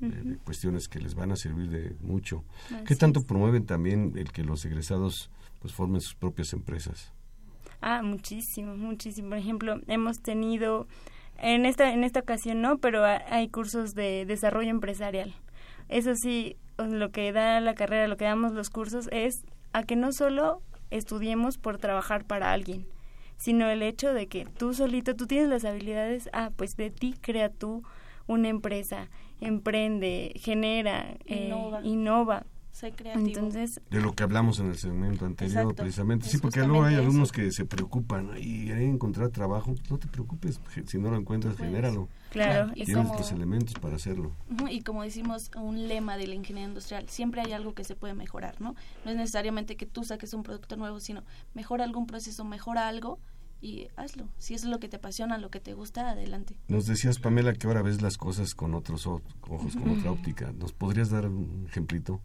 de, 0.00 0.08
de 0.08 0.36
cuestiones 0.38 0.88
que 0.88 1.00
les 1.00 1.14
van 1.14 1.32
a 1.32 1.36
servir 1.36 1.70
de 1.70 1.96
mucho. 2.00 2.44
Así 2.66 2.84
¿Qué 2.84 2.96
tanto 2.96 3.20
es. 3.20 3.24
promueven 3.26 3.64
también 3.66 4.12
el 4.16 4.30
que 4.32 4.44
los 4.44 4.64
egresados 4.64 5.30
pues 5.60 5.72
formen 5.72 6.00
sus 6.00 6.14
propias 6.14 6.52
empresas? 6.52 7.12
Ah, 7.80 8.02
muchísimo, 8.02 8.76
muchísimo. 8.76 9.30
Por 9.30 9.38
ejemplo, 9.38 9.80
hemos 9.86 10.20
tenido, 10.20 10.86
en 11.38 11.66
esta, 11.66 11.92
en 11.92 12.04
esta 12.04 12.20
ocasión 12.20 12.60
no, 12.62 12.78
pero 12.78 13.04
ha- 13.04 13.22
hay 13.30 13.48
cursos 13.48 13.94
de 13.94 14.24
desarrollo 14.26 14.70
empresarial. 14.70 15.34
Eso 15.88 16.14
sí, 16.14 16.56
o- 16.78 16.84
lo 16.84 17.10
que 17.10 17.32
da 17.32 17.60
la 17.60 17.74
carrera, 17.74 18.08
lo 18.08 18.16
que 18.16 18.24
damos 18.24 18.52
los 18.52 18.70
cursos 18.70 19.08
es 19.12 19.44
a 19.72 19.82
que 19.82 19.96
no 19.96 20.12
solo 20.12 20.62
estudiemos 20.90 21.58
por 21.58 21.78
trabajar 21.78 22.24
para 22.24 22.52
alguien, 22.52 22.86
sino 23.36 23.68
el 23.68 23.82
hecho 23.82 24.14
de 24.14 24.26
que 24.28 24.44
tú 24.46 24.72
solito, 24.74 25.14
tú 25.16 25.26
tienes 25.26 25.48
las 25.48 25.64
habilidades, 25.64 26.28
ah, 26.32 26.50
pues 26.56 26.76
de 26.76 26.90
ti 26.90 27.14
crea 27.20 27.48
tú 27.50 27.82
una 28.26 28.48
empresa, 28.48 29.08
emprende, 29.40 30.32
genera, 30.36 31.14
eh, 31.26 31.48
Innova. 31.82 32.44
Sé 32.76 32.92
creativo. 32.92 33.26
Entonces, 33.26 33.80
De 33.90 34.02
lo 34.02 34.12
que 34.14 34.22
hablamos 34.22 34.58
en 34.58 34.66
el 34.66 34.76
segmento 34.76 35.24
anterior, 35.24 35.60
Exacto. 35.62 35.76
precisamente. 35.82 36.28
Sí, 36.28 36.36
porque 36.36 36.60
luego 36.60 36.84
hay 36.84 36.96
alumnos 36.96 37.28
eso. 37.28 37.32
que 37.32 37.50
se 37.50 37.64
preocupan 37.64 38.32
y 38.36 38.64
quieren 38.66 38.90
encontrar 38.90 39.30
trabajo. 39.30 39.74
No 39.88 39.96
te 39.96 40.06
preocupes, 40.08 40.60
si 40.86 40.98
no 40.98 41.10
lo 41.10 41.16
encuentras, 41.16 41.54
Pues, 41.56 41.70
genéralo. 41.70 42.06
claro, 42.28 42.72
Y 42.74 42.84
Tienes 42.84 43.06
como- 43.06 43.18
los 43.18 43.32
elementos 43.32 43.72
para 43.80 43.96
hacerlo. 43.96 44.30
Y 44.70 44.82
como 44.82 45.02
decimos, 45.04 45.50
un 45.56 45.88
lema 45.88 46.18
de 46.18 46.26
la 46.26 46.34
ingeniería 46.34 46.68
industrial, 46.68 47.08
siempre 47.08 47.40
hay 47.40 47.52
algo 47.52 47.72
que 47.72 47.82
se 47.82 47.96
puede 47.96 48.12
mejorar, 48.12 48.60
¿no? 48.60 48.74
No 49.06 49.10
es 49.10 49.16
necesariamente 49.16 49.76
que 49.78 49.86
tú 49.86 50.04
saques 50.04 50.34
un 50.34 50.42
producto 50.42 50.76
nuevo, 50.76 51.00
sino 51.00 51.22
mejora 51.54 51.82
algún 51.84 52.06
proceso, 52.06 52.44
mejora 52.44 52.88
algo 52.88 53.18
y 53.62 53.88
hazlo. 53.96 54.28
Si 54.36 54.52
eso 54.52 54.66
es 54.66 54.70
lo 54.70 54.80
que 54.80 54.88
te 54.90 54.96
apasiona, 54.96 55.38
lo 55.38 55.48
que 55.50 55.60
te 55.60 55.72
gusta, 55.72 56.10
adelante. 56.10 56.54
Nos 56.68 56.84
decías, 56.84 57.18
Pamela, 57.20 57.54
que 57.54 57.66
ahora 57.68 57.80
ves 57.80 58.02
las 58.02 58.18
cosas 58.18 58.54
con 58.54 58.74
otros 58.74 59.06
ojos, 59.06 59.22
con 59.40 59.88
otra 59.98 60.10
óptica. 60.12 60.52
¿Nos 60.52 60.74
podrías 60.74 61.08
dar 61.08 61.26
un 61.26 61.64
ejemplito? 61.66 62.20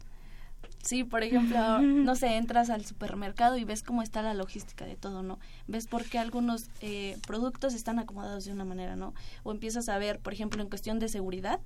Sí, 0.82 1.04
por 1.04 1.22
ejemplo, 1.22 1.78
no 1.80 2.14
sé, 2.16 2.36
entras 2.36 2.68
al 2.68 2.84
supermercado 2.84 3.56
y 3.56 3.64
ves 3.64 3.82
cómo 3.82 4.02
está 4.02 4.20
la 4.20 4.34
logística 4.34 4.84
de 4.84 4.96
todo, 4.96 5.22
¿no? 5.22 5.38
Ves 5.68 5.86
por 5.86 6.04
qué 6.04 6.18
algunos 6.18 6.68
eh, 6.80 7.16
productos 7.26 7.72
están 7.74 7.98
acomodados 8.00 8.44
de 8.44 8.52
una 8.52 8.64
manera, 8.64 8.96
¿no? 8.96 9.14
O 9.44 9.52
empiezas 9.52 9.88
a 9.88 9.96
ver, 9.98 10.18
por 10.18 10.32
ejemplo, 10.32 10.60
en 10.60 10.68
cuestión 10.68 10.98
de 10.98 11.08
seguridad, 11.08 11.60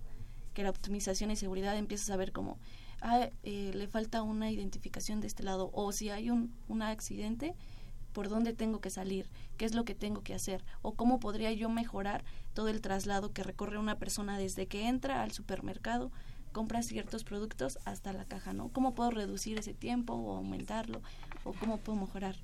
que 0.52 0.62
la 0.62 0.70
optimización 0.70 1.30
y 1.30 1.36
seguridad, 1.36 1.76
empiezas 1.76 2.10
a 2.10 2.16
ver 2.16 2.32
cómo 2.32 2.58
ah, 3.00 3.28
eh, 3.42 3.72
le 3.74 3.88
falta 3.88 4.22
una 4.22 4.50
identificación 4.50 5.20
de 5.20 5.26
este 5.26 5.42
lado, 5.42 5.70
o 5.72 5.92
si 5.92 6.10
hay 6.10 6.30
un, 6.30 6.54
un 6.68 6.82
accidente, 6.82 7.54
por 8.12 8.28
dónde 8.28 8.52
tengo 8.52 8.80
que 8.80 8.90
salir, 8.90 9.28
qué 9.56 9.64
es 9.64 9.74
lo 9.74 9.84
que 9.84 9.94
tengo 9.94 10.22
que 10.22 10.34
hacer, 10.34 10.64
o 10.82 10.92
cómo 10.92 11.20
podría 11.20 11.52
yo 11.52 11.68
mejorar 11.68 12.24
todo 12.54 12.68
el 12.68 12.80
traslado 12.80 13.32
que 13.32 13.42
recorre 13.42 13.78
una 13.78 13.98
persona 13.98 14.38
desde 14.38 14.66
que 14.66 14.88
entra 14.88 15.22
al 15.22 15.32
supermercado 15.32 16.10
compra 16.56 16.80
ciertos 16.82 17.22
productos 17.22 17.78
hasta 17.84 18.14
la 18.14 18.24
caja, 18.24 18.54
¿no? 18.54 18.70
¿Cómo 18.70 18.94
puedo 18.94 19.10
reducir 19.10 19.58
ese 19.58 19.74
tiempo 19.74 20.14
o 20.14 20.38
aumentarlo? 20.38 21.02
¿O 21.44 21.52
cómo 21.52 21.76
puedo 21.76 21.98
mejorar? 22.00 22.34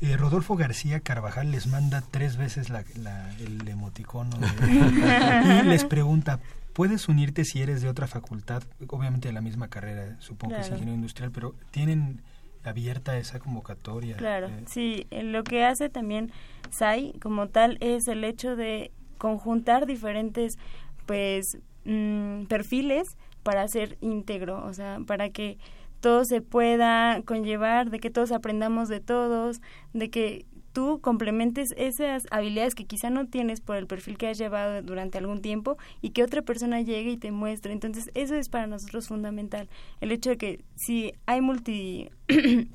Eh, 0.00 0.16
Rodolfo 0.16 0.54
García 0.54 1.00
Carvajal 1.00 1.50
les 1.50 1.66
manda 1.66 2.04
tres 2.08 2.36
veces 2.36 2.70
la- 2.70 2.84
la- 2.94 3.34
el 3.40 3.66
emoticono 3.66 4.36
de- 4.38 4.46
y 5.64 5.66
les 5.66 5.84
pregunta, 5.84 6.38
¿puedes 6.72 7.08
unirte 7.08 7.44
si 7.44 7.60
eres 7.60 7.82
de 7.82 7.88
otra 7.88 8.06
facultad? 8.06 8.62
Obviamente 8.86 9.26
de 9.26 9.34
la 9.34 9.40
misma 9.40 9.66
carrera, 9.66 10.14
supongo 10.20 10.54
que 10.54 10.60
es 10.60 10.68
ingeniero 10.70 10.94
industrial, 10.94 11.32
pero 11.32 11.56
¿tienen 11.72 12.22
abierta 12.62 13.18
esa 13.18 13.40
convocatoria? 13.40 14.18
Claro, 14.18 14.46
Eh, 14.46 14.64
sí, 14.68 15.08
eh, 15.10 15.24
lo 15.24 15.42
que 15.42 15.64
hace 15.64 15.88
también 15.88 16.30
SAI 16.70 17.14
como 17.20 17.48
tal 17.48 17.76
es 17.80 18.06
el 18.06 18.22
hecho 18.22 18.54
de 18.54 18.92
conjuntar 19.18 19.86
diferentes 19.86 20.58
pues 21.06 21.58
mm, 21.84 22.44
perfiles 22.44 23.16
para 23.42 23.66
ser 23.68 23.96
íntegro, 24.00 24.64
o 24.64 24.72
sea, 24.72 24.98
para 25.06 25.30
que 25.30 25.58
todo 26.00 26.24
se 26.24 26.40
pueda 26.40 27.22
conllevar, 27.22 27.90
de 27.90 28.00
que 28.00 28.10
todos 28.10 28.32
aprendamos 28.32 28.88
de 28.88 29.00
todos, 29.00 29.60
de 29.92 30.10
que 30.10 30.46
tú 30.72 31.00
complementes 31.00 31.70
esas 31.76 32.26
habilidades 32.30 32.74
que 32.74 32.86
quizá 32.86 33.10
no 33.10 33.26
tienes 33.26 33.60
por 33.60 33.76
el 33.76 33.86
perfil 33.86 34.16
que 34.16 34.28
has 34.28 34.38
llevado 34.38 34.82
durante 34.82 35.18
algún 35.18 35.42
tiempo 35.42 35.76
y 36.00 36.10
que 36.10 36.24
otra 36.24 36.42
persona 36.42 36.80
llegue 36.80 37.12
y 37.12 37.16
te 37.18 37.30
muestre. 37.30 37.72
Entonces, 37.72 38.10
eso 38.14 38.34
es 38.34 38.48
para 38.48 38.66
nosotros 38.66 39.08
fundamental. 39.08 39.68
El 40.00 40.12
hecho 40.12 40.30
de 40.30 40.38
que 40.38 40.64
si 40.74 41.12
hay 41.26 41.40
multi 41.40 42.08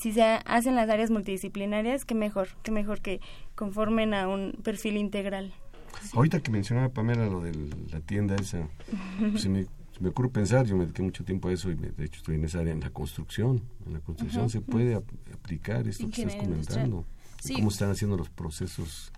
si 0.00 0.12
se 0.12 0.22
hacen 0.22 0.76
las 0.76 0.88
áreas 0.88 1.10
multidisciplinarias, 1.10 2.04
qué 2.04 2.14
mejor, 2.14 2.48
qué 2.62 2.70
mejor 2.70 3.00
que 3.00 3.20
conformen 3.54 4.14
a 4.14 4.28
un 4.28 4.52
perfil 4.62 4.96
integral. 4.96 5.52
Ahorita 6.14 6.40
que 6.40 6.50
mencionaba 6.50 6.88
Pamela 6.88 7.26
lo 7.26 7.40
de 7.40 7.52
la 7.90 8.00
tienda 8.00 8.36
esa, 8.36 8.68
pues, 9.18 9.46
me, 9.48 9.66
me 10.00 10.08
ocurre 10.08 10.30
pensar, 10.30 10.66
yo 10.66 10.76
me 10.76 10.84
dediqué 10.84 11.02
mucho 11.02 11.24
tiempo 11.24 11.48
a 11.48 11.52
eso 11.52 11.70
y 11.70 11.76
me- 11.76 11.90
de 11.90 12.04
hecho 12.04 12.18
estoy 12.18 12.34
en 12.36 12.44
esa 12.44 12.60
área, 12.60 12.72
en 12.72 12.80
la 12.80 12.90
construcción. 12.90 13.62
En 13.86 13.92
la 13.92 14.00
construcción 14.00 14.48
se 14.50 14.60
puede 14.60 14.94
ap- 14.94 15.04
aplicar 15.34 15.86
esto 15.86 16.08
que 16.10 16.22
estás 16.22 16.36
comentando. 16.36 17.04
Sí. 17.42 17.54
Cómo 17.54 17.68
están 17.68 17.90
haciendo 17.90 18.16
los 18.16 18.28
procesos 18.28 19.12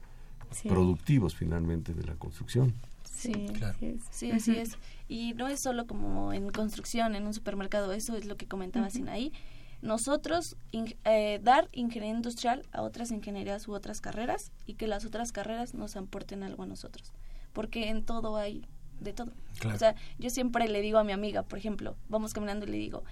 Sí. 0.50 0.68
productivos 0.68 1.34
finalmente 1.34 1.94
de 1.94 2.04
la 2.04 2.14
construcción. 2.16 2.74
Sí, 3.04 3.32
claro. 3.54 3.74
así 3.76 3.86
es. 3.86 4.02
Sí, 4.10 4.30
así 4.32 4.56
es. 4.56 4.76
Y 5.08 5.34
no 5.34 5.46
es 5.48 5.60
solo 5.60 5.86
como 5.86 6.32
en 6.32 6.50
construcción, 6.50 7.14
en 7.14 7.24
un 7.26 7.34
supermercado, 7.34 7.92
eso 7.92 8.16
es 8.16 8.24
lo 8.24 8.36
que 8.36 8.46
comentaba 8.48 8.90
Sinaí. 8.90 9.32
Nosotros 9.80 10.56
ing- 10.72 10.96
eh, 11.04 11.40
dar 11.42 11.68
ingeniería 11.72 12.16
industrial 12.16 12.62
a 12.72 12.82
otras 12.82 13.10
ingenierías 13.10 13.66
u 13.68 13.72
otras 13.72 14.00
carreras 14.00 14.52
y 14.66 14.74
que 14.74 14.86
las 14.86 15.04
otras 15.04 15.32
carreras 15.32 15.74
nos 15.74 15.96
aporten 15.96 16.42
algo 16.42 16.62
a 16.62 16.66
nosotros. 16.66 17.12
Porque 17.52 17.88
en 17.88 18.04
todo 18.04 18.36
hay 18.36 18.64
de 19.02 19.12
todo. 19.12 19.32
Claro. 19.58 19.76
O 19.76 19.78
sea, 19.78 19.94
yo 20.18 20.30
siempre 20.30 20.68
le 20.68 20.80
digo 20.80 20.98
a 20.98 21.04
mi 21.04 21.12
amiga, 21.12 21.42
por 21.42 21.58
ejemplo, 21.58 21.96
vamos 22.08 22.32
caminando 22.34 22.66
y 22.66 22.70
le 22.70 22.78
digo, 22.78 23.04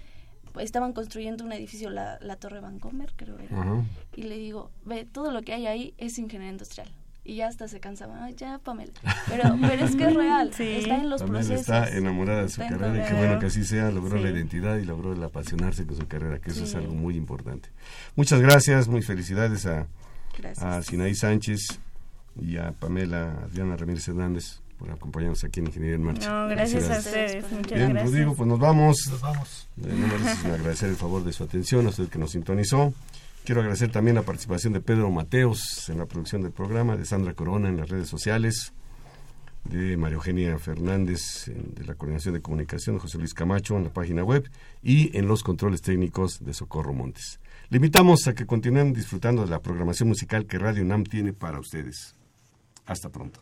pues, 0.53 0.65
estaban 0.65 0.93
construyendo 0.93 1.43
un 1.45 1.51
edificio, 1.53 1.89
la, 1.89 2.17
la 2.21 2.35
Torre 2.35 2.59
Vancomer, 2.59 3.13
creo 3.15 3.37
era. 3.39 3.83
Y 4.15 4.23
le 4.23 4.37
digo, 4.37 4.71
ve, 4.85 5.05
todo 5.05 5.31
lo 5.31 5.41
que 5.43 5.53
hay 5.53 5.67
ahí 5.67 5.93
es 5.97 6.17
ingeniería 6.17 6.51
industrial. 6.51 6.91
Y 7.23 7.35
ya 7.35 7.47
hasta 7.47 7.67
se 7.67 7.79
cansaba, 7.79 8.23
"Ay, 8.25 8.33
ya, 8.35 8.57
Pamela. 8.57 8.93
Pero, 9.29 9.43
pero 9.61 9.85
es 9.85 9.95
que 9.95 10.05
es 10.05 10.13
real, 10.15 10.51
Sí. 10.55 10.63
está 10.63 10.95
en 10.97 11.09
los 11.09 11.21
Pamela 11.21 11.39
procesos. 11.45 11.61
está 11.61 11.95
enamorada 11.95 12.41
de 12.41 12.49
su 12.49 12.61
Está 12.63 12.77
carrera 12.77 13.05
y 13.05 13.07
qué 13.07 13.13
bueno 13.15 13.39
que 13.39 13.45
así 13.45 13.63
sea, 13.63 13.91
logró 13.91 14.17
Sí. 14.17 14.23
la 14.23 14.31
identidad 14.31 14.77
y 14.77 14.85
logró 14.85 15.13
el 15.13 15.23
apasionarse 15.23 15.85
con 15.85 15.95
su 15.95 16.07
carrera, 16.07 16.39
que 16.39 16.49
eso 16.49 16.63
es 16.63 16.73
algo 16.73 16.95
muy 16.95 17.15
importante. 17.15 17.69
Muchas 18.15 18.41
gracias, 18.41 18.87
muy 18.87 19.03
felicidades 19.03 19.67
a, 19.67 19.85
Gracias. 20.37 20.65
a 20.65 20.81
Sinaí 20.81 21.13
Sánchez 21.13 21.79
y 22.41 22.57
a 22.57 22.71
Pamela 22.71 23.33
Adriana 23.43 23.77
Ramírez 23.77 24.07
Hernández 24.07 24.59
por 24.81 24.89
acompañarnos 24.89 25.43
aquí 25.43 25.59
en 25.59 25.67
Ingeniería 25.67 25.95
en 25.95 26.03
Marcha. 26.03 26.27
No, 26.27 26.47
gracias 26.49 26.89
a 26.89 26.97
ustedes, 26.97 27.51
muchas 27.51 27.77
Bien, 27.77 27.89
gracias. 27.91 28.11
Rodrigo, 28.11 28.33
pues 28.35 28.49
nos 28.49 28.59
vamos. 28.59 28.97
Nos 29.11 29.21
vamos. 29.21 29.67
Eh, 29.83 29.93
no 29.95 30.07
me 30.49 30.55
agradecer 30.55 30.89
el 30.89 30.95
favor 30.95 31.23
de 31.23 31.31
su 31.33 31.43
atención, 31.43 31.85
a 31.85 31.89
usted 31.89 32.07
que 32.09 32.17
nos 32.17 32.31
sintonizó. 32.31 32.91
Quiero 33.45 33.61
agradecer 33.61 33.91
también 33.91 34.15
la 34.15 34.23
participación 34.23 34.73
de 34.73 34.81
Pedro 34.81 35.11
Mateos 35.11 35.87
en 35.89 35.99
la 35.99 36.07
producción 36.07 36.41
del 36.41 36.51
programa, 36.51 36.97
de 36.97 37.05
Sandra 37.05 37.35
Corona 37.35 37.69
en 37.69 37.77
las 37.77 37.89
redes 37.89 38.07
sociales, 38.09 38.73
de 39.65 39.97
María 39.97 40.15
Eugenia 40.15 40.57
Fernández 40.57 41.47
en- 41.47 41.75
de 41.75 41.85
la 41.85 41.93
Coordinación 41.93 42.33
de 42.33 42.41
Comunicación, 42.41 42.95
de 42.95 43.01
José 43.01 43.19
Luis 43.19 43.35
Camacho 43.35 43.77
en 43.77 43.83
la 43.83 43.93
página 43.93 44.23
web 44.23 44.49
y 44.81 45.15
en 45.15 45.27
los 45.27 45.43
controles 45.43 45.83
técnicos 45.83 46.43
de 46.43 46.55
Socorro 46.55 46.93
Montes. 46.93 47.39
Le 47.69 47.75
invitamos 47.77 48.25
a 48.27 48.33
que 48.33 48.47
continúen 48.47 48.93
disfrutando 48.93 49.43
de 49.43 49.49
la 49.51 49.59
programación 49.59 50.09
musical 50.09 50.47
que 50.47 50.57
Radio 50.57 50.81
UNAM 50.83 51.03
tiene 51.03 51.33
para 51.33 51.59
ustedes. 51.59 52.15
Hasta 52.87 53.09
pronto. 53.09 53.41